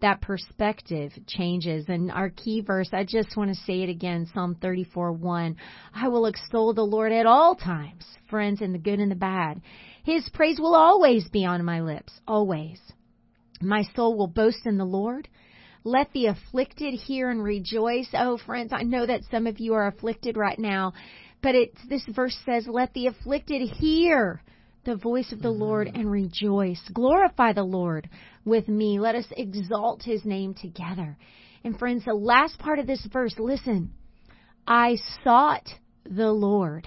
that 0.01 0.21
perspective 0.21 1.13
changes. 1.27 1.85
And 1.89 2.11
our 2.11 2.31
key 2.31 2.63
verse, 2.63 2.89
I 2.93 3.05
just 3.05 3.37
want 3.37 3.51
to 3.51 3.63
say 3.65 3.83
it 3.83 3.89
again, 3.89 4.27
Psalm 4.33 4.57
34 4.63 5.13
1. 5.13 5.57
I 5.95 6.09
will 6.09 6.27
extol 6.27 6.73
the 6.73 6.83
Lord 6.83 7.13
at 7.13 7.27
all 7.27 7.55
times, 7.55 8.05
friends, 8.31 8.63
in 8.63 8.73
the 8.73 8.79
good 8.79 8.99
and 8.99 9.11
the 9.11 9.17
bad. 9.17 9.61
His 10.05 10.27
praise 10.33 10.59
will 10.59 10.75
always 10.75 11.29
be 11.29 11.45
on 11.45 11.65
my 11.65 11.81
lips, 11.81 12.13
always. 12.27 12.81
My 13.61 13.83
soul 13.95 14.17
will 14.17 14.27
boast 14.27 14.65
in 14.65 14.79
the 14.79 14.87
Lord. 14.87 15.29
Let 15.85 16.13
the 16.13 16.27
afflicted 16.27 16.95
hear 16.95 17.31
and 17.31 17.43
rejoice. 17.43 18.09
Oh, 18.13 18.39
friends, 18.39 18.73
I 18.73 18.83
know 18.83 19.07
that 19.07 19.23
some 19.31 19.47
of 19.47 19.61
you 19.61 19.75
are 19.75 19.87
afflicted 19.87 20.37
right 20.37 20.59
now, 20.59 20.93
but 21.43 21.55
it, 21.55 21.73
this 21.89 22.05
verse 22.09 22.37
says, 22.45 22.67
let 22.69 22.93
the 22.93 23.07
afflicted 23.07 23.63
hear 23.63 24.43
the 24.85 24.97
voice 24.97 25.33
of 25.33 25.43
the 25.43 25.51
Lord 25.51 25.89
mm-hmm. 25.89 26.01
and 26.01 26.11
rejoice. 26.11 26.81
Glorify 26.93 27.53
the 27.53 27.63
Lord 27.63 28.09
with 28.45 28.69
me. 28.69 28.99
Let 28.99 29.15
us 29.15 29.27
exalt 29.37 30.03
his 30.03 30.25
name 30.25 30.55
together. 30.55 31.17
And 31.65 31.79
friends, 31.79 32.05
the 32.05 32.15
last 32.15 32.59
part 32.59 32.79
of 32.79 32.87
this 32.87 33.07
verse, 33.13 33.35
listen. 33.39 33.93
I 34.67 34.99
sought 35.25 35.69
the 36.05 36.31
Lord. 36.31 36.87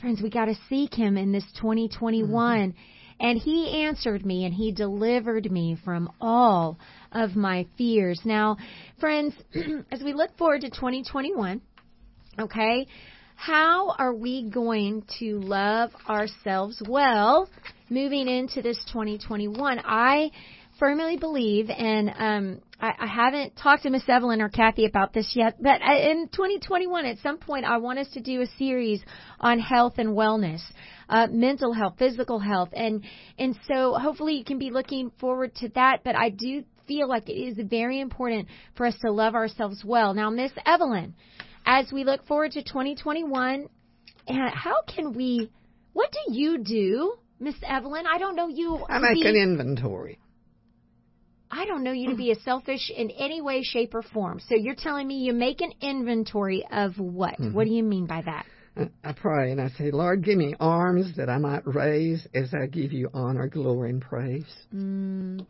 Friends, 0.00 0.20
we 0.22 0.30
got 0.30 0.46
to 0.46 0.56
seek 0.68 0.94
him 0.94 1.16
in 1.16 1.32
this 1.32 1.46
2021. 1.60 2.28
Mm-hmm. 2.72 2.78
And 3.20 3.38
he 3.38 3.84
answered 3.84 4.24
me 4.24 4.44
and 4.44 4.52
he 4.52 4.72
delivered 4.72 5.50
me 5.50 5.76
from 5.84 6.10
all 6.20 6.78
of 7.12 7.36
my 7.36 7.66
fears. 7.78 8.20
Now, 8.24 8.56
friends, 8.98 9.34
as 9.92 10.02
we 10.02 10.12
look 10.12 10.36
forward 10.36 10.62
to 10.62 10.70
2021, 10.70 11.60
okay, 12.38 12.86
how 13.36 13.90
are 13.98 14.14
we 14.14 14.48
going 14.48 15.04
to 15.18 15.40
love 15.40 15.90
ourselves 16.08 16.82
well 16.88 17.48
moving 17.90 18.28
into 18.28 18.62
this 18.62 18.78
2021? 18.92 19.80
I 19.84 20.30
firmly 20.78 21.16
believe, 21.16 21.70
and 21.70 22.10
um, 22.16 22.60
I, 22.80 22.92
I 22.98 23.06
haven't 23.06 23.56
talked 23.56 23.84
to 23.84 23.90
Miss 23.90 24.02
Evelyn 24.08 24.40
or 24.40 24.48
Kathy 24.48 24.86
about 24.86 25.12
this 25.12 25.32
yet, 25.34 25.56
but 25.60 25.80
in 25.82 26.28
2021, 26.32 27.06
at 27.06 27.18
some 27.18 27.38
point, 27.38 27.64
I 27.64 27.78
want 27.78 27.98
us 27.98 28.08
to 28.14 28.20
do 28.20 28.40
a 28.40 28.46
series 28.58 29.02
on 29.40 29.58
health 29.58 29.94
and 29.98 30.10
wellness, 30.10 30.60
uh, 31.08 31.28
mental 31.30 31.72
health, 31.72 31.94
physical 31.98 32.38
health, 32.38 32.70
and 32.72 33.04
and 33.38 33.58
so 33.68 33.94
hopefully 33.94 34.34
you 34.34 34.44
can 34.44 34.58
be 34.58 34.70
looking 34.70 35.10
forward 35.20 35.54
to 35.56 35.68
that. 35.70 36.00
But 36.04 36.16
I 36.16 36.30
do 36.30 36.64
feel 36.86 37.08
like 37.08 37.28
it 37.28 37.34
is 37.34 37.58
very 37.68 38.00
important 38.00 38.48
for 38.76 38.86
us 38.86 38.94
to 39.04 39.10
love 39.10 39.34
ourselves 39.34 39.82
well. 39.84 40.14
Now, 40.14 40.30
Miss 40.30 40.52
Evelyn 40.66 41.14
as 41.66 41.90
we 41.92 42.04
look 42.04 42.26
forward 42.26 42.52
to 42.52 42.62
2021, 42.62 43.68
how 44.28 44.82
can 44.86 45.14
we? 45.14 45.50
What 45.92 46.10
do 46.12 46.34
you 46.34 46.58
do, 46.58 47.14
Miss 47.40 47.54
Evelyn? 47.66 48.06
I 48.06 48.18
don't 48.18 48.36
know 48.36 48.48
you. 48.48 48.84
I 48.88 48.98
make 48.98 49.14
be, 49.14 49.28
an 49.28 49.36
inventory. 49.36 50.18
I 51.54 51.66
don't 51.66 51.84
know 51.84 51.92
you 51.92 52.10
to 52.10 52.16
be 52.16 52.30
a 52.32 52.40
selfish 52.40 52.90
in 52.94 53.10
any 53.10 53.40
way, 53.40 53.62
shape, 53.62 53.94
or 53.94 54.02
form. 54.02 54.40
So 54.48 54.56
you're 54.56 54.74
telling 54.74 55.06
me 55.06 55.18
you 55.18 55.32
make 55.32 55.60
an 55.60 55.72
inventory 55.80 56.66
of 56.70 56.98
what? 56.98 57.34
Mm-hmm. 57.34 57.54
What 57.54 57.64
do 57.66 57.72
you 57.72 57.82
mean 57.82 58.06
by 58.06 58.22
that? 58.22 58.46
I 59.04 59.12
pray 59.12 59.52
and 59.52 59.60
I 59.60 59.68
say, 59.68 59.92
Lord, 59.92 60.24
give 60.24 60.36
me 60.36 60.54
arms 60.58 61.16
that 61.16 61.30
I 61.30 61.38
might 61.38 61.62
raise 61.64 62.26
as 62.34 62.52
I 62.52 62.66
give 62.66 62.92
you 62.92 63.08
honor, 63.14 63.46
glory, 63.46 63.90
and 63.90 64.02
praise. 64.02 64.52
Mm. 64.74 65.46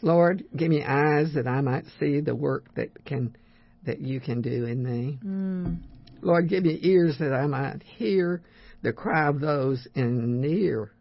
Lord, 0.00 0.42
give 0.56 0.70
me 0.70 0.82
eyes 0.82 1.34
that 1.34 1.46
I 1.46 1.60
might 1.60 1.84
see 2.00 2.20
the 2.20 2.34
work 2.34 2.74
that 2.76 3.04
can 3.04 3.36
that 3.84 4.00
you 4.00 4.20
can 4.20 4.40
do 4.40 4.64
in 4.64 4.82
me. 4.82 5.18
Mm. 5.22 5.76
Lord, 6.22 6.48
give 6.48 6.64
me 6.64 6.78
ears 6.82 7.16
that 7.18 7.34
I 7.34 7.46
might 7.46 7.82
hear 7.82 8.42
the 8.82 8.94
cry 8.94 9.28
of 9.28 9.40
those 9.40 9.86
in 9.94 10.40
near 10.40 10.92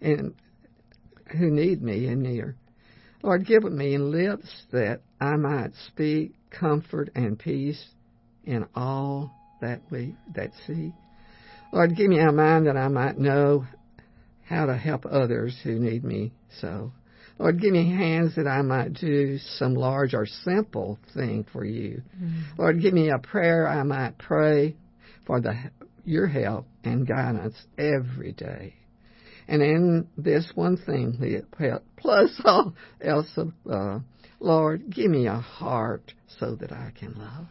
and 0.00 0.34
who 1.36 1.50
need 1.50 1.82
me 1.82 2.06
in 2.06 2.22
near. 2.22 2.56
Lord, 3.22 3.46
give 3.46 3.64
me 3.64 3.98
lips 3.98 4.48
that 4.72 5.02
I 5.20 5.36
might 5.36 5.72
speak 5.88 6.34
comfort 6.50 7.10
and 7.14 7.38
peace 7.38 7.82
in 8.44 8.66
all 8.74 9.30
that 9.60 9.82
we 9.90 10.14
that 10.34 10.52
see. 10.66 10.92
Lord, 11.72 11.96
give 11.96 12.08
me 12.08 12.18
a 12.18 12.32
mind 12.32 12.66
that 12.66 12.76
I 12.76 12.88
might 12.88 13.18
know 13.18 13.66
how 14.44 14.66
to 14.66 14.76
help 14.76 15.06
others 15.06 15.56
who 15.62 15.78
need 15.78 16.02
me 16.02 16.32
so. 16.60 16.92
Lord, 17.38 17.60
give 17.60 17.72
me 17.72 17.88
hands 17.88 18.36
that 18.36 18.46
I 18.46 18.60
might 18.62 18.94
do 18.94 19.38
some 19.56 19.74
large 19.74 20.12
or 20.12 20.26
simple 20.26 20.98
thing 21.14 21.46
for 21.50 21.64
you. 21.64 22.02
Mm-hmm. 22.16 22.60
Lord, 22.60 22.82
give 22.82 22.92
me 22.92 23.10
a 23.10 23.18
prayer 23.18 23.66
I 23.66 23.82
might 23.82 24.18
pray 24.18 24.76
for 25.26 25.40
the, 25.40 25.54
your 26.04 26.26
help 26.26 26.66
and 26.84 27.06
guidance 27.06 27.54
every 27.78 28.32
day. 28.32 28.74
And 29.50 29.62
in 29.62 30.06
this 30.16 30.52
one 30.54 30.76
thing, 30.76 31.42
plus 31.96 32.40
all 32.44 32.72
else, 33.00 33.36
uh, 33.68 33.98
Lord, 34.38 34.94
give 34.94 35.10
me 35.10 35.26
a 35.26 35.34
heart 35.34 36.14
so 36.38 36.54
that 36.54 36.70
I 36.70 36.92
can 36.96 37.14
love. 37.18 37.46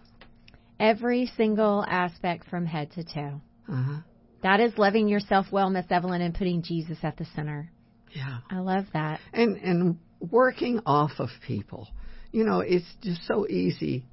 Every 0.80 1.30
single 1.36 1.84
aspect 1.86 2.50
from 2.50 2.66
head 2.66 2.92
to 2.94 3.04
toe. 3.04 3.42
Uh-huh. 3.68 4.00
That 4.44 4.62
is 4.62 4.78
loving 4.78 5.10
yourself 5.10 5.48
well, 5.52 5.70
Miss 5.70 5.88
Evelyn, 5.90 6.22
and 6.22 6.34
putting 6.34 6.62
Jesus 6.64 6.98
at 7.04 7.18
the 7.18 7.26
center. 7.36 7.70
Yeah. 8.16 8.38
I 8.50 8.60
love 8.60 8.86
that. 8.94 9.20
And 9.34 9.58
and 9.58 10.00
working 10.22 10.80
off 10.86 11.12
of 11.20 11.28
people. 11.46 11.90
You 12.32 12.46
know, 12.46 12.62
it's 12.62 12.86
just 13.02 13.28
so 13.28 13.46
easy. 13.46 14.06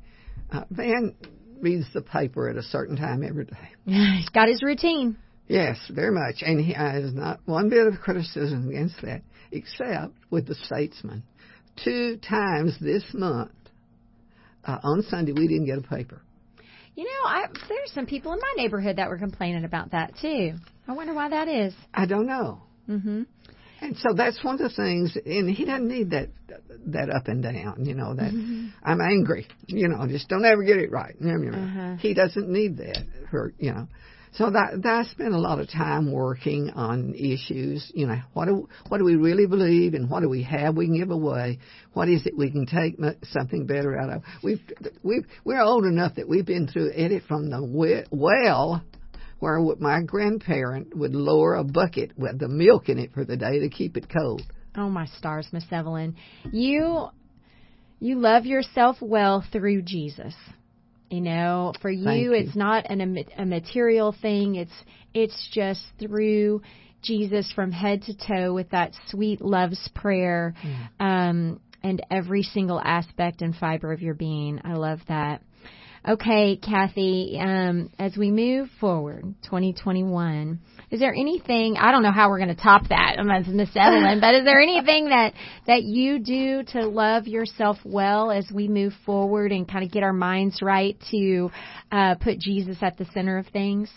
Uh, 0.51 0.65
Van 0.71 1.15
reads 1.61 1.87
the 1.95 2.03
paper 2.03 2.51
at 2.51 2.57
a 2.57 2.63
certain 2.65 2.97
time 2.97 3.23
every 3.23 3.45
day. 3.45 3.69
He's 3.87 4.29
got 4.31 4.49
his 4.49 4.61
routine. 4.65 5.19
Yes, 5.49 5.79
very 5.95 6.13
much. 6.13 6.43
And 6.43 6.61
he 6.61 6.73
has 6.73 7.15
not 7.15 7.41
one 7.45 7.69
bit 7.69 7.87
of 7.87 8.01
criticism 8.01 8.69
against 8.69 9.01
that, 9.03 9.23
except 9.53 10.13
with 10.31 10.47
the 10.47 10.55
statesman. 10.55 11.23
Two 11.85 12.17
times 12.17 12.77
this 12.81 13.05
month, 13.13 13.53
uh, 14.65 14.79
on 14.83 15.03
Sunday, 15.03 15.33
we 15.33 15.47
didn't 15.47 15.67
get 15.67 15.79
a 15.79 15.83
paper. 15.83 16.21
You 16.95 17.05
know, 17.05 17.29
I, 17.29 17.45
there's 17.69 17.93
some 17.93 18.07
people 18.07 18.33
in 18.33 18.41
my 18.41 18.55
neighborhood 18.57 18.97
that 18.97 19.09
were 19.09 19.19
complaining 19.19 19.65
about 19.65 19.93
that 19.93 20.15
too. 20.21 20.55
I 20.89 20.93
wonder 20.93 21.13
why 21.13 21.29
that 21.29 21.47
is. 21.47 21.75
I 21.93 22.07
don't 22.07 22.27
know. 22.27 22.63
Mm-hmm. 22.89 23.23
And 23.83 23.97
so 23.99 24.15
that's 24.17 24.43
one 24.43 24.55
of 24.55 24.61
the 24.61 24.75
things, 24.75 25.17
and 25.27 25.51
he 25.51 25.67
doesn't 25.67 25.87
need 25.87 26.11
that 26.11 26.31
that 26.87 27.11
up 27.11 27.29
and 27.29 27.43
down, 27.43 27.85
you 27.85 27.95
know, 27.95 28.15
that 28.15 28.33
mm-hmm. 28.33 28.69
I'm 28.83 29.01
angry, 29.01 29.47
you 29.67 29.89
know, 29.89 30.07
just 30.07 30.29
don't 30.29 30.45
ever 30.45 30.63
get 30.63 30.79
it 30.79 30.91
right. 30.91 31.15
Uh-huh. 31.21 31.97
He 31.97 32.15
doesn't 32.15 32.49
need 32.49 32.79
that, 32.79 33.05
for, 33.31 33.53
you 33.59 33.73
know. 33.73 33.89
So 34.37 34.51
that, 34.51 34.83
that 34.83 34.93
I 34.93 35.05
spend 35.05 35.35
a 35.35 35.39
lot 35.39 35.61
of 35.61 35.71
time 35.71 36.13
working 36.13 36.71
on 36.71 37.15
issues, 37.15 37.91
you 37.95 38.07
know, 38.07 38.19
what 38.35 38.47
do, 38.47 38.69
what 38.89 38.99
do 38.99 39.05
we 39.05 39.17
really 39.17 39.47
believe 39.47 39.95
and 39.95 40.11
what 40.11 40.21
do 40.21 40.29
we 40.29 40.43
have 40.43 40.77
we 40.77 40.87
can 40.87 40.99
give 40.99 41.11
away? 41.11 41.59
What 41.95 42.11
is 42.11 42.27
it 42.27 42.37
we 42.37 42.51
can 42.51 42.67
take 42.67 42.97
something 43.31 43.67
better 43.67 43.99
out 43.99 44.11
of? 44.11 44.23
We've, 44.43 44.61
we've, 45.03 45.25
we're 45.45 45.63
old 45.63 45.87
enough 45.87 46.17
that 46.17 46.29
we've 46.29 46.45
been 46.45 46.69
through 46.69 46.91
it 46.95 47.23
from 47.27 47.49
the 47.49 48.07
well 48.11 48.85
where 49.39 49.59
my 49.79 50.03
grandparent 50.03 50.95
would 50.97 51.15
lower 51.15 51.55
a 51.55 51.65
bucket 51.65 52.13
with 52.19 52.39
the 52.39 52.49
milk 52.49 52.91
in 52.91 52.99
it 52.99 53.13
for 53.13 53.25
the 53.25 53.37
day 53.37 53.61
to 53.61 53.71
keep 53.71 53.97
it 53.97 54.07
cold. 54.15 54.43
Oh 54.77 54.91
my 54.91 55.07
stars, 55.07 55.49
Miss 55.53 55.65
Evelyn. 55.71 56.17
You 56.53 57.09
you 57.99 58.19
love 58.19 58.45
yourself 58.45 58.97
well 59.01 59.45
through 59.51 59.83
Jesus. 59.83 60.35
You 61.11 61.21
know, 61.21 61.73
for 61.81 61.91
you, 61.91 62.11
you. 62.11 62.33
it's 62.33 62.57
not 62.57 62.91
an, 62.91 63.25
a 63.39 63.47
material 63.47 64.15
thing. 64.21 64.57
It's 64.57 64.73
it's 65.15 65.49
just 65.53 65.83
through 66.01 66.63
Jesus 67.03 67.51
from 67.53 67.71
head 67.71 68.03
to 68.03 68.15
toe 68.17 68.53
with 68.53 68.71
that 68.71 68.93
sweet 69.09 69.41
love's 69.41 69.89
prayer. 69.95 70.55
Mm. 70.65 70.89
Um, 71.01 71.61
and 71.83 72.05
every 72.11 72.43
single 72.43 72.81
aspect 72.81 73.43
and 73.43 73.55
fiber 73.55 73.93
of 73.93 74.03
your 74.03 74.15
being. 74.15 74.61
I 74.65 74.75
love 74.75 74.99
that. 75.07 75.43
Okay, 76.09 76.57
Kathy, 76.57 77.37
um, 77.41 77.91
as 77.99 78.17
we 78.17 78.31
move 78.31 78.69
forward, 78.79 79.25
2021, 79.43 80.61
is 80.93 81.01
there 81.01 81.13
anything, 81.13 81.77
I 81.77 81.91
don't 81.91 82.05
know 82.05 82.13
how 82.13 82.29
we're 82.29 82.39
going 82.39 82.55
to 82.55 82.63
top 82.63 82.89
that, 82.91 83.17
I'm 83.19 83.29
as 83.29 83.49
Miss 83.49 83.71
Evelyn, 83.75 84.21
but 84.21 84.37
is 84.37 84.45
there 84.45 84.61
anything 84.61 85.09
that, 85.09 85.35
that 85.67 85.83
you 85.83 86.21
do 86.21 86.63
to 86.75 86.87
love 86.87 87.27
yourself 87.27 87.79
well 87.85 88.31
as 88.31 88.47
we 88.55 88.69
move 88.69 88.93
forward 89.05 89.51
and 89.51 89.69
kind 89.69 89.85
of 89.85 89.91
get 89.91 90.05
our 90.05 90.13
minds 90.13 90.63
right 90.63 90.97
to 91.11 91.51
uh, 91.91 92.15
put 92.21 92.39
Jesus 92.39 92.77
at 92.83 92.97
the 92.99 93.07
center 93.07 93.39
of 93.39 93.49
things? 93.49 93.91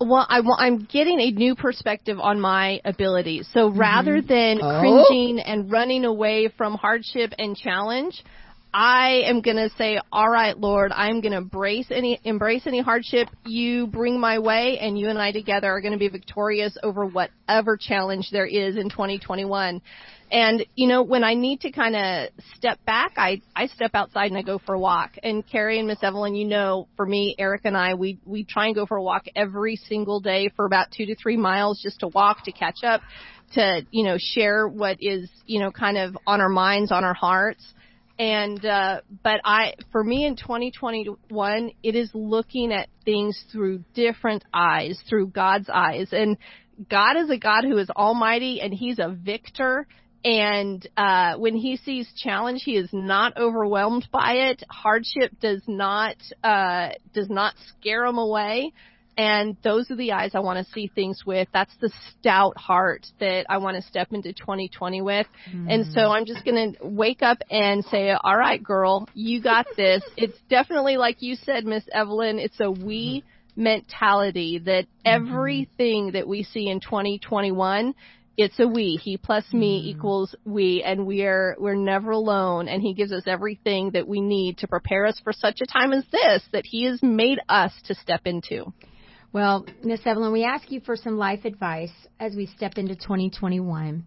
Well, 0.00 0.26
I, 0.28 0.40
I'm 0.58 0.86
getting 0.86 1.20
a 1.20 1.30
new 1.30 1.54
perspective 1.54 2.18
on 2.18 2.40
my 2.40 2.80
abilities. 2.84 3.48
So 3.54 3.70
rather 3.70 4.20
than 4.20 4.58
Oh. 4.60 4.80
cringing 4.80 5.38
and 5.38 5.70
running 5.70 6.04
away 6.04 6.48
from 6.48 6.74
hardship 6.74 7.32
and 7.38 7.56
challenge, 7.56 8.24
I 8.74 9.24
am 9.26 9.42
going 9.42 9.56
to 9.56 9.68
say, 9.76 9.98
all 10.10 10.28
right, 10.28 10.56
Lord, 10.56 10.92
I'm 10.92 11.20
going 11.20 11.32
to 11.32 11.38
embrace 11.38 11.88
any, 11.90 12.18
embrace 12.24 12.66
any 12.66 12.80
hardship 12.80 13.28
you 13.44 13.86
bring 13.86 14.18
my 14.18 14.38
way 14.38 14.78
and 14.80 14.98
you 14.98 15.08
and 15.08 15.18
I 15.18 15.30
together 15.30 15.70
are 15.70 15.82
going 15.82 15.92
to 15.92 15.98
be 15.98 16.08
victorious 16.08 16.76
over 16.82 17.04
whatever 17.04 17.76
challenge 17.76 18.30
there 18.32 18.46
is 18.46 18.76
in 18.76 18.88
2021. 18.88 19.82
And, 20.30 20.64
you 20.74 20.88
know, 20.88 21.02
when 21.02 21.22
I 21.22 21.34
need 21.34 21.60
to 21.60 21.70
kind 21.70 21.94
of 21.94 22.30
step 22.56 22.82
back, 22.86 23.12
I, 23.18 23.42
I 23.54 23.66
step 23.66 23.90
outside 23.92 24.30
and 24.30 24.38
I 24.38 24.42
go 24.42 24.58
for 24.58 24.74
a 24.74 24.78
walk. 24.78 25.18
And 25.22 25.46
Carrie 25.46 25.78
and 25.78 25.86
Miss 25.86 26.02
Evelyn, 26.02 26.34
you 26.34 26.46
know, 26.46 26.88
for 26.96 27.04
me, 27.04 27.34
Eric 27.38 27.62
and 27.64 27.76
I, 27.76 27.92
we, 27.92 28.18
we 28.24 28.42
try 28.42 28.66
and 28.66 28.74
go 28.74 28.86
for 28.86 28.96
a 28.96 29.02
walk 29.02 29.26
every 29.36 29.76
single 29.76 30.20
day 30.20 30.48
for 30.56 30.64
about 30.64 30.86
two 30.90 31.04
to 31.04 31.14
three 31.14 31.36
miles 31.36 31.82
just 31.82 32.00
to 32.00 32.08
walk, 32.08 32.44
to 32.44 32.52
catch 32.52 32.82
up, 32.82 33.02
to, 33.52 33.82
you 33.90 34.04
know, 34.04 34.16
share 34.18 34.66
what 34.66 34.96
is, 35.02 35.28
you 35.44 35.60
know, 35.60 35.70
kind 35.70 35.98
of 35.98 36.16
on 36.26 36.40
our 36.40 36.48
minds, 36.48 36.90
on 36.90 37.04
our 37.04 37.12
hearts. 37.12 37.62
And, 38.18 38.64
uh, 38.64 39.00
but 39.22 39.40
I, 39.44 39.74
for 39.90 40.04
me 40.04 40.26
in 40.26 40.36
2021, 40.36 41.70
it 41.82 41.96
is 41.96 42.10
looking 42.14 42.72
at 42.72 42.88
things 43.04 43.42
through 43.50 43.84
different 43.94 44.44
eyes, 44.52 45.00
through 45.08 45.28
God's 45.28 45.68
eyes. 45.72 46.08
And 46.12 46.36
God 46.90 47.16
is 47.16 47.30
a 47.30 47.38
God 47.38 47.64
who 47.64 47.78
is 47.78 47.90
almighty 47.90 48.60
and 48.60 48.72
he's 48.72 48.98
a 48.98 49.08
victor. 49.08 49.86
And, 50.24 50.86
uh, 50.96 51.36
when 51.36 51.56
he 51.56 51.76
sees 51.78 52.12
challenge, 52.16 52.62
he 52.64 52.76
is 52.76 52.90
not 52.92 53.36
overwhelmed 53.36 54.06
by 54.12 54.34
it. 54.34 54.62
Hardship 54.68 55.32
does 55.40 55.62
not, 55.66 56.16
uh, 56.44 56.90
does 57.12 57.28
not 57.28 57.54
scare 57.68 58.04
him 58.04 58.18
away. 58.18 58.72
And 59.16 59.56
those 59.62 59.90
are 59.90 59.96
the 59.96 60.12
eyes 60.12 60.30
I 60.34 60.40
want 60.40 60.64
to 60.64 60.72
see 60.72 60.90
things 60.94 61.24
with. 61.26 61.48
That's 61.52 61.74
the 61.80 61.90
stout 62.10 62.56
heart 62.56 63.06
that 63.20 63.44
I 63.48 63.58
want 63.58 63.76
to 63.76 63.82
step 63.82 64.08
into 64.12 64.32
2020 64.32 65.02
with. 65.02 65.26
And 65.68 65.92
so 65.92 66.10
I'm 66.10 66.24
just 66.24 66.44
going 66.44 66.74
to 66.74 66.86
wake 66.86 67.22
up 67.22 67.38
and 67.50 67.84
say, 67.84 68.10
all 68.10 68.36
right, 68.36 68.62
girl, 68.62 69.08
you 69.14 69.42
got 69.42 69.66
this. 69.76 70.02
it's 70.16 70.38
definitely 70.48 70.96
like 70.96 71.20
you 71.20 71.36
said, 71.36 71.64
Miss 71.64 71.84
Evelyn, 71.92 72.38
it's 72.38 72.58
a 72.60 72.70
we 72.70 73.24
mentality 73.54 74.58
that 74.64 74.84
mm-hmm. 74.84 75.26
everything 75.28 76.12
that 76.12 76.26
we 76.26 76.42
see 76.42 76.68
in 76.68 76.80
2021 76.80 77.94
it's 78.36 78.58
a 78.58 78.66
we. 78.66 78.98
He 79.02 79.16
plus 79.16 79.44
me 79.52 79.78
mm-hmm. 79.78 79.98
equals 79.98 80.34
we, 80.44 80.82
and 80.82 81.06
we 81.06 81.22
are 81.24 81.54
we're 81.58 81.74
never 81.74 82.12
alone. 82.12 82.68
And 82.68 82.82
he 82.82 82.94
gives 82.94 83.12
us 83.12 83.24
everything 83.26 83.90
that 83.90 84.08
we 84.08 84.20
need 84.20 84.58
to 84.58 84.68
prepare 84.68 85.06
us 85.06 85.20
for 85.22 85.32
such 85.32 85.60
a 85.60 85.66
time 85.66 85.92
as 85.92 86.04
this 86.10 86.42
that 86.52 86.64
he 86.64 86.84
has 86.84 87.02
made 87.02 87.40
us 87.48 87.72
to 87.86 87.94
step 87.94 88.22
into. 88.24 88.72
Well, 89.32 89.64
Miss 89.82 90.00
Evelyn, 90.04 90.30
we 90.30 90.44
ask 90.44 90.70
you 90.70 90.80
for 90.80 90.94
some 90.94 91.16
life 91.16 91.46
advice 91.46 91.92
as 92.20 92.36
we 92.36 92.44
step 92.54 92.72
into 92.76 92.94
2021. 92.94 94.04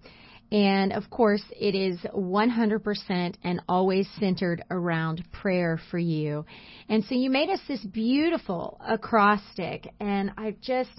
And 0.51 0.93
of 0.93 1.09
course, 1.09 1.41
it 1.59 1.73
is 1.73 1.97
100% 2.15 3.35
and 3.43 3.61
always 3.67 4.07
centered 4.19 4.63
around 4.69 5.23
prayer 5.31 5.79
for 5.89 5.97
you. 5.97 6.45
And 6.89 7.03
so 7.05 7.15
you 7.15 7.31
made 7.31 7.49
us 7.49 7.59
this 7.67 7.83
beautiful 7.83 8.79
acrostic, 8.87 9.91
and 9.99 10.29
I 10.37 10.55
just, 10.61 10.93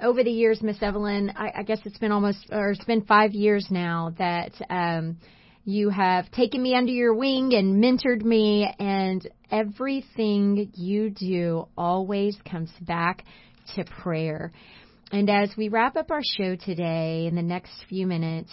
over 0.00 0.24
the 0.24 0.30
years, 0.30 0.62
Miss 0.62 0.82
Evelyn, 0.82 1.30
I, 1.36 1.58
I 1.58 1.62
guess 1.62 1.80
it's 1.84 1.98
been 1.98 2.12
almost, 2.12 2.46
or 2.50 2.70
it's 2.70 2.84
been 2.86 3.02
five 3.02 3.32
years 3.32 3.66
now 3.70 4.14
that 4.16 4.52
um, 4.70 5.18
you 5.66 5.90
have 5.90 6.30
taken 6.30 6.62
me 6.62 6.76
under 6.76 6.92
your 6.92 7.12
wing 7.12 7.52
and 7.52 7.82
mentored 7.82 8.22
me, 8.22 8.72
and 8.78 9.28
everything 9.50 10.70
you 10.74 11.10
do 11.10 11.66
always 11.76 12.36
comes 12.48 12.70
back 12.80 13.24
to 13.74 13.84
prayer. 13.84 14.52
And 15.10 15.28
as 15.28 15.50
we 15.56 15.68
wrap 15.68 15.96
up 15.96 16.12
our 16.12 16.22
show 16.38 16.54
today 16.54 17.26
in 17.26 17.34
the 17.34 17.42
next 17.42 17.72
few 17.88 18.06
minutes, 18.06 18.50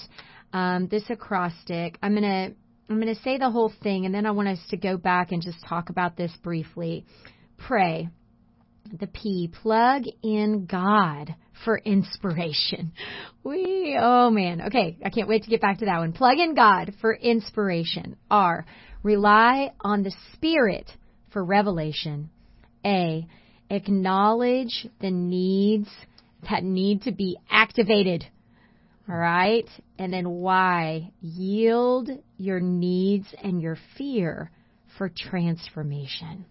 um, 0.53 0.87
this 0.87 1.03
acrostic, 1.07 1.99
I'm 2.01 2.15
gonna 2.15 2.49
I'm 2.89 2.99
gonna 2.99 3.15
say 3.15 3.37
the 3.37 3.51
whole 3.51 3.71
thing, 3.83 4.07
and 4.07 4.13
then 4.13 4.25
I 4.25 4.31
want 4.31 4.47
us 4.47 4.59
to 4.71 4.77
go 4.77 4.97
back 4.97 5.31
and 5.31 5.41
just 5.41 5.63
talk 5.69 5.91
about 5.91 6.17
this 6.17 6.31
briefly. 6.41 7.05
Pray. 7.59 8.09
The 8.99 9.07
P, 9.07 9.51
plug 9.61 10.03
in 10.23 10.65
God 10.65 11.35
for 11.63 11.77
inspiration. 11.77 12.93
We, 13.43 13.97
oh 13.99 14.29
man. 14.29 14.61
Okay, 14.67 14.97
I 15.03 15.09
can't 15.09 15.27
wait 15.27 15.43
to 15.43 15.49
get 15.49 15.61
back 15.61 15.79
to 15.79 15.85
that 15.85 15.99
one. 15.99 16.13
Plug 16.13 16.37
in 16.37 16.55
God 16.55 16.93
for 17.01 17.13
inspiration. 17.13 18.15
R, 18.29 18.65
rely 19.01 19.71
on 19.81 20.03
the 20.03 20.15
Spirit 20.33 20.89
for 21.31 21.43
revelation. 21.43 22.29
A, 22.85 23.27
acknowledge 23.69 24.87
the 25.01 25.11
needs 25.11 25.89
that 26.49 26.63
need 26.63 27.03
to 27.03 27.11
be 27.11 27.37
activated. 27.49 28.25
All 29.09 29.15
right? 29.17 29.67
And 29.99 30.13
then 30.13 30.29
Y, 30.29 31.11
yield 31.21 32.09
your 32.37 32.59
needs 32.59 33.27
and 33.41 33.61
your 33.61 33.77
fear 33.97 34.51
for 34.97 35.09
transformation. 35.09 36.45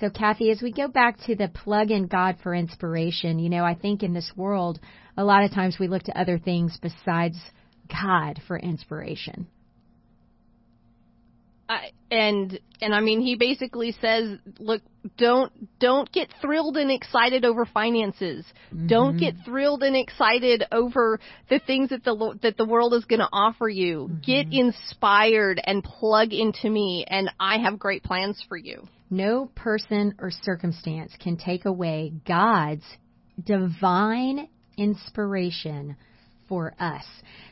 So, 0.00 0.10
Kathy, 0.10 0.50
as 0.50 0.62
we 0.62 0.72
go 0.72 0.86
back 0.86 1.18
to 1.26 1.34
the 1.34 1.48
plug 1.48 1.90
in 1.90 2.06
God 2.06 2.36
for 2.42 2.54
inspiration, 2.54 3.38
you 3.40 3.48
know, 3.48 3.64
I 3.64 3.74
think 3.74 4.02
in 4.02 4.12
this 4.12 4.30
world, 4.36 4.78
a 5.16 5.24
lot 5.24 5.42
of 5.42 5.50
times 5.50 5.78
we 5.78 5.88
look 5.88 6.04
to 6.04 6.18
other 6.18 6.38
things 6.38 6.78
besides 6.80 7.36
God 7.90 8.40
for 8.46 8.56
inspiration. 8.56 9.48
I, 11.68 11.90
and 12.10 12.58
and 12.80 12.94
I 12.94 13.00
mean 13.00 13.20
he 13.20 13.36
basically 13.36 13.94
says, 14.00 14.38
look, 14.58 14.80
don't 15.18 15.52
don't 15.78 16.10
get 16.10 16.32
thrilled 16.40 16.78
and 16.78 16.90
excited 16.90 17.44
over 17.44 17.66
finances. 17.66 18.46
Mm-hmm. 18.72 18.86
Don't 18.86 19.18
get 19.18 19.34
thrilled 19.44 19.82
and 19.82 19.94
excited 19.94 20.64
over 20.72 21.20
the 21.50 21.58
things 21.58 21.90
that 21.90 22.04
the 22.04 22.38
that 22.42 22.56
the 22.56 22.64
world 22.64 22.94
is 22.94 23.04
going 23.04 23.20
to 23.20 23.28
offer 23.30 23.68
you. 23.68 24.10
Get 24.24 24.46
mm-hmm. 24.46 24.68
inspired 24.68 25.60
and 25.62 25.84
plug 25.84 26.32
into 26.32 26.70
me, 26.70 27.04
and 27.06 27.30
I 27.38 27.58
have 27.58 27.78
great 27.78 28.02
plans 28.02 28.42
for 28.48 28.56
you. 28.56 28.88
No 29.10 29.50
person 29.54 30.14
or 30.18 30.30
circumstance 30.30 31.12
can 31.18 31.36
take 31.36 31.64
away 31.64 32.12
God's 32.26 32.84
divine 33.42 34.48
inspiration 34.76 35.96
for 36.48 36.74
us. 36.78 37.04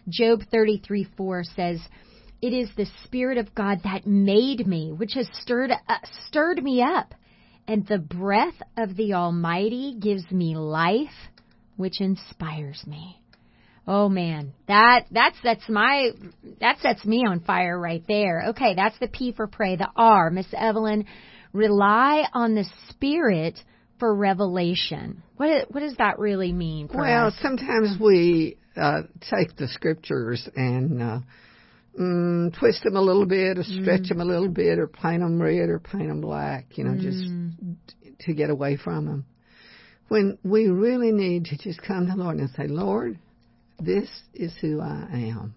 Job 0.09 0.40
33 0.50 1.09
4 1.16 1.44
says, 1.44 1.80
It 2.42 2.52
is 2.52 2.70
the 2.76 2.86
Spirit 3.04 3.38
of 3.38 3.54
God 3.54 3.80
that 3.84 4.07
made 4.07 4.66
me, 4.66 4.92
which 4.92 5.14
has 5.14 5.28
stirred, 5.40 5.70
uh, 5.70 5.98
stirred 6.28 6.62
me 6.62 6.82
up. 6.82 7.14
And 7.68 7.86
the 7.86 7.98
breath 7.98 8.62
of 8.76 8.94
the 8.96 9.14
Almighty 9.14 9.96
gives 9.98 10.30
me 10.30 10.57
life, 10.57 11.09
which 11.76 12.00
inspires 12.00 12.82
me. 12.86 13.20
Oh 13.88 14.09
man, 14.09 14.52
that 14.66 15.07
that's 15.12 15.36
that's 15.44 15.68
my 15.68 16.11
that 16.61 16.78
sets 16.80 17.04
me 17.04 17.24
on 17.26 17.40
fire 17.40 17.78
right 17.78 18.02
there. 18.09 18.46
Okay, 18.48 18.74
that's 18.74 18.98
the 18.98 19.07
P 19.07 19.32
for 19.32 19.46
pray. 19.46 19.76
The 19.76 19.88
R, 19.96 20.30
Miss 20.30 20.46
Evelyn, 20.52 21.07
rely 21.57 22.24
on 22.32 22.54
the 22.54 22.64
Spirit 22.90 23.59
for 23.98 24.14
revelation. 24.14 25.22
What 25.36 25.70
what 25.70 25.80
does 25.80 25.96
that 25.96 26.18
really 26.18 26.52
mean 26.52 26.88
for 26.88 26.98
Well, 26.98 27.28
us? 27.28 27.34
sometimes 27.40 27.98
we 28.00 28.59
uh, 28.76 29.02
take 29.30 29.57
the 29.57 29.68
scriptures 29.68 30.48
and 30.54 31.02
uh, 31.02 31.18
mm, 31.98 32.59
twist 32.59 32.82
them 32.84 32.96
a 32.96 33.00
little 33.00 33.26
bit, 33.26 33.59
or 33.59 33.64
stretch 33.64 34.09
them 34.09 34.20
a 34.20 34.24
little 34.24 34.48
bit, 34.48 34.78
or 34.78 34.86
paint 34.86 35.22
them 35.22 35.40
red 35.40 35.68
or 35.70 35.78
paint 35.78 36.09
them 36.09 36.20
black. 36.20 36.76
You 36.76 36.84
know, 36.84 36.94
just 36.94 37.24
t- 37.88 38.12
to 38.20 38.34
get 38.34 38.50
away 38.50 38.76
from 38.76 39.07
them. 39.07 39.24
When 40.09 40.38
we 40.44 40.68
really 40.68 41.11
need 41.11 41.46
to 41.46 41.59
just 41.59 41.82
come 41.82 42.07
to 42.07 42.12
the 42.12 42.22
Lord 42.22 42.36
and 42.36 42.48
say, 42.50 42.68
Lord, 42.68 43.18
this 43.80 44.09
is 44.34 44.54
who 44.61 44.80
I 44.80 45.09
am. 45.12 45.54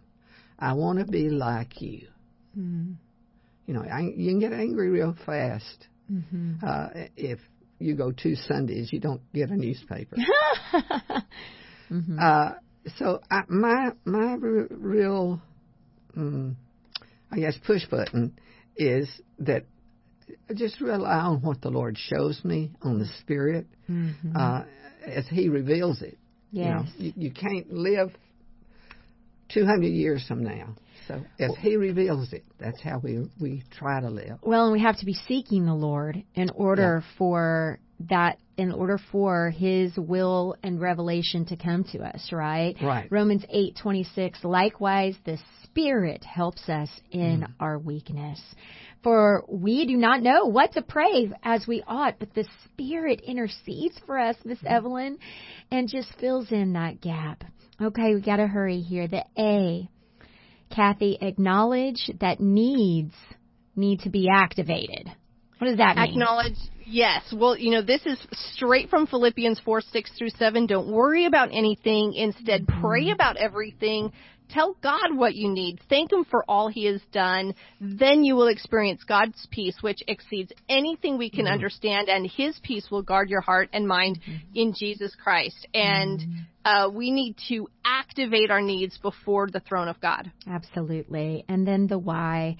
I 0.58 0.74
want 0.74 1.00
to 1.00 1.06
be 1.06 1.30
like 1.30 1.82
you. 1.82 2.08
You 2.56 3.76
know, 3.76 3.84
I, 3.84 4.02
you 4.16 4.32
can 4.32 4.40
get 4.40 4.52
angry 4.52 4.90
real 4.90 5.16
fast. 5.26 5.88
Uh, 6.66 6.90
if 7.16 7.40
you 7.80 7.96
go 7.96 8.12
two 8.12 8.36
Sundays, 8.36 8.92
you 8.92 9.00
don't 9.00 9.22
get 9.34 9.50
a 9.50 9.56
newspaper. 9.56 10.18
Uh, 12.22 12.52
so 12.98 13.20
I, 13.32 13.42
my 13.48 13.92
my 14.06 14.34
r- 14.34 14.68
real, 14.70 15.42
mm, 16.16 16.56
I 17.32 17.40
guess, 17.40 17.58
push 17.66 17.86
button 17.88 18.38
is 18.76 19.10
that 19.40 19.64
I 20.50 20.54
just 20.54 20.80
rely 20.82 21.16
on 21.18 21.42
what 21.42 21.62
the 21.62 21.70
Lord 21.70 21.98
shows 21.98 22.44
me 22.44 22.72
on 22.84 23.00
the 23.00 23.08
Spirit 23.22 23.66
uh, 24.36 24.64
as 25.06 25.28
He 25.30 25.50
reveals 25.50 26.02
it. 26.04 26.18
You, 26.52 26.64
know, 26.66 26.84
Yes. 26.86 26.94
you, 26.98 27.14
you 27.16 27.32
can't 27.32 27.72
live 27.74 28.12
200 29.50 29.88
years 29.88 30.24
from 30.28 30.44
now. 30.44 30.76
So 31.10 31.26
if 31.40 31.58
He 31.58 31.76
reveals 31.76 32.34
it, 32.34 32.46
that's 32.60 32.82
how 32.82 33.00
we 33.00 33.28
we 33.42 33.64
try 33.72 34.00
to 34.00 34.10
live. 34.10 34.38
Well, 34.44 34.66
and 34.66 34.74
we 34.74 34.80
have 34.82 34.98
to 35.00 35.06
be 35.06 35.16
seeking 35.28 35.66
the 35.66 35.74
Lord 35.74 36.24
in 36.36 36.52
order 36.52 37.04
yeah. 37.04 37.18
for 37.18 37.80
that 38.08 38.38
in 38.56 38.72
order 38.72 39.00
for 39.12 39.50
his 39.50 39.98
will 39.98 40.56
and 40.64 40.80
revelation 40.80 41.46
to 41.46 41.56
come 41.58 41.84
to 41.86 42.00
us, 42.00 42.32
right? 42.32 42.76
Right. 42.82 43.12
Romans 43.12 43.44
8:26 43.54 44.44
likewise 44.44 45.16
the 45.26 45.38
spirit 45.64 46.24
helps 46.24 46.70
us 46.70 46.90
in 47.12 47.42
mm. 47.42 47.54
our 47.60 47.80
weakness. 47.80 48.40
For 49.02 49.46
we 49.48 49.86
do 49.86 49.96
not 49.96 50.22
know 50.22 50.46
what 50.46 50.74
to 50.74 50.82
pray 50.82 51.32
as 51.42 51.66
we 51.66 51.84
ought, 51.88 52.20
but 52.20 52.34
the 52.34 52.46
spirit 52.66 53.22
intercedes 53.22 53.98
for 54.06 54.20
us, 54.20 54.36
Miss 54.46 54.60
mm. 54.60 54.72
Evelyn, 54.72 55.18
and 55.72 55.90
just 55.90 56.14
fills 56.20 56.52
in 56.52 56.74
that 56.74 57.02
gap. 57.02 57.44
Okay, 57.82 58.14
we 58.14 58.22
got 58.22 58.38
to 58.38 58.48
hurry 58.48 58.82
here. 58.82 59.08
The 59.08 59.24
A 59.38 59.90
Kathy, 60.70 61.18
acknowledge 61.22 62.12
that 62.20 62.40
needs 62.40 63.14
need 63.76 64.02
to 64.02 64.10
be 64.10 64.30
activated. 64.30 65.10
What 65.58 65.68
does 65.68 65.78
that 65.78 65.98
mean? 65.98 66.10
Acknowledge, 66.12 66.56
yes. 66.86 67.24
Well, 67.36 67.58
you 67.58 67.72
know, 67.72 67.82
this 67.82 68.06
is 68.06 68.18
straight 68.54 68.90
from 68.90 69.08
Philippians 69.08 69.60
4, 69.66 69.82
6 69.82 70.12
through 70.18 70.30
7. 70.30 70.68
Don't 70.68 70.92
worry 70.92 71.26
about 71.26 71.50
anything. 71.52 72.14
Instead, 72.14 72.68
pray 72.68 73.06
mm-hmm. 73.06 73.14
about 73.14 73.38
everything. 73.38 74.12
Tell 74.50 74.76
God 74.82 75.16
what 75.16 75.36
you 75.36 75.50
need. 75.50 75.80
Thank 75.90 76.12
Him 76.12 76.26
for 76.26 76.44
all 76.48 76.68
He 76.68 76.86
has 76.86 77.02
done. 77.12 77.54
Then 77.80 78.24
you 78.24 78.36
will 78.36 78.48
experience 78.48 79.04
God's 79.04 79.48
peace, 79.52 79.78
which 79.82 80.02
exceeds 80.08 80.52
anything 80.68 81.18
we 81.18 81.30
can 81.30 81.46
mm-hmm. 81.46 81.54
understand, 81.54 82.10
and 82.10 82.30
His 82.30 82.60
peace 82.64 82.90
will 82.90 83.04
guard 83.04 83.30
your 83.30 83.42
heart 83.42 83.70
and 83.74 83.88
mind 83.88 84.20
mm-hmm. 84.22 84.38
in 84.56 84.74
Jesus 84.78 85.16
Christ. 85.16 85.68
And 85.74 86.20
mm-hmm. 86.20 86.40
uh, 86.66 86.90
we 86.90 87.12
need 87.12 87.36
to 87.50 87.68
activate 87.86 88.50
our 88.50 88.62
needs 88.62 88.98
before 88.98 89.48
the 89.52 89.60
throne 89.60 89.88
of 89.88 90.02
God. 90.02 90.32
Absolutely. 90.48 91.46
And 91.48 91.68
then 91.68 91.88
the 91.88 92.00
why. 92.00 92.58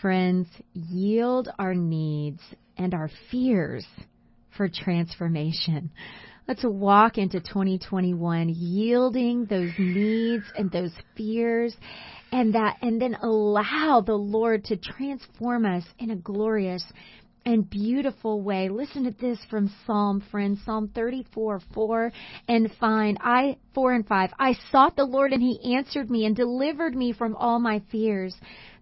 Friends, 0.00 0.48
yield 0.72 1.48
our 1.58 1.74
needs 1.74 2.40
and 2.76 2.94
our 2.94 3.10
fears 3.30 3.84
for 4.56 4.68
transformation. 4.68 5.90
Let's 6.48 6.64
walk 6.64 7.18
into 7.18 7.40
2021 7.40 8.48
yielding 8.48 9.44
those 9.44 9.70
needs 9.78 10.44
and 10.56 10.70
those 10.70 10.92
fears 11.16 11.76
and 12.32 12.54
that, 12.54 12.76
and 12.82 13.00
then 13.00 13.16
allow 13.22 14.02
the 14.04 14.14
Lord 14.14 14.64
to 14.66 14.76
transform 14.76 15.66
us 15.66 15.84
in 15.98 16.10
a 16.10 16.16
glorious 16.16 16.84
and 17.44 17.68
beautiful 17.68 18.42
way. 18.42 18.68
Listen 18.68 19.04
to 19.04 19.14
this 19.20 19.38
from 19.48 19.72
Psalm, 19.86 20.22
friends. 20.30 20.60
Psalm 20.64 20.90
34, 20.94 21.60
4 21.74 22.12
and 22.48 22.70
5. 22.78 23.16
I, 23.20 23.56
4 23.74 23.92
and 23.94 24.06
5. 24.06 24.30
I 24.38 24.54
sought 24.70 24.96
the 24.96 25.04
Lord 25.04 25.32
and 25.32 25.42
he 25.42 25.74
answered 25.74 26.10
me 26.10 26.26
and 26.26 26.36
delivered 26.36 26.94
me 26.94 27.12
from 27.12 27.34
all 27.36 27.58
my 27.58 27.82
fears. 27.90 28.34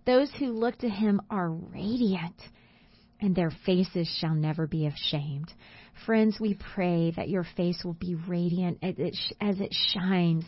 Those 0.06 0.30
who 0.38 0.52
look 0.52 0.78
to 0.78 0.88
him 0.88 1.20
are 1.30 1.50
radiant 1.50 2.36
and 3.20 3.34
their 3.34 3.52
faces 3.66 4.08
shall 4.20 4.34
never 4.34 4.66
be 4.66 4.86
ashamed. 4.86 5.52
Friends, 6.06 6.38
we 6.40 6.56
pray 6.74 7.12
that 7.16 7.28
your 7.28 7.44
face 7.56 7.82
will 7.84 7.94
be 7.94 8.14
radiant 8.14 8.78
as 8.82 8.94
it, 8.98 9.16
as 9.40 9.60
it 9.60 9.74
shines 9.92 10.44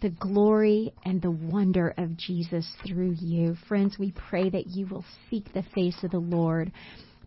the 0.00 0.10
glory 0.10 0.92
and 1.04 1.22
the 1.22 1.30
wonder 1.30 1.94
of 1.96 2.16
Jesus 2.16 2.68
through 2.86 3.14
you. 3.20 3.54
Friends, 3.68 3.96
we 3.98 4.12
pray 4.12 4.50
that 4.50 4.66
you 4.66 4.86
will 4.86 5.04
seek 5.30 5.52
the 5.52 5.62
face 5.74 5.96
of 6.02 6.10
the 6.10 6.18
Lord. 6.18 6.72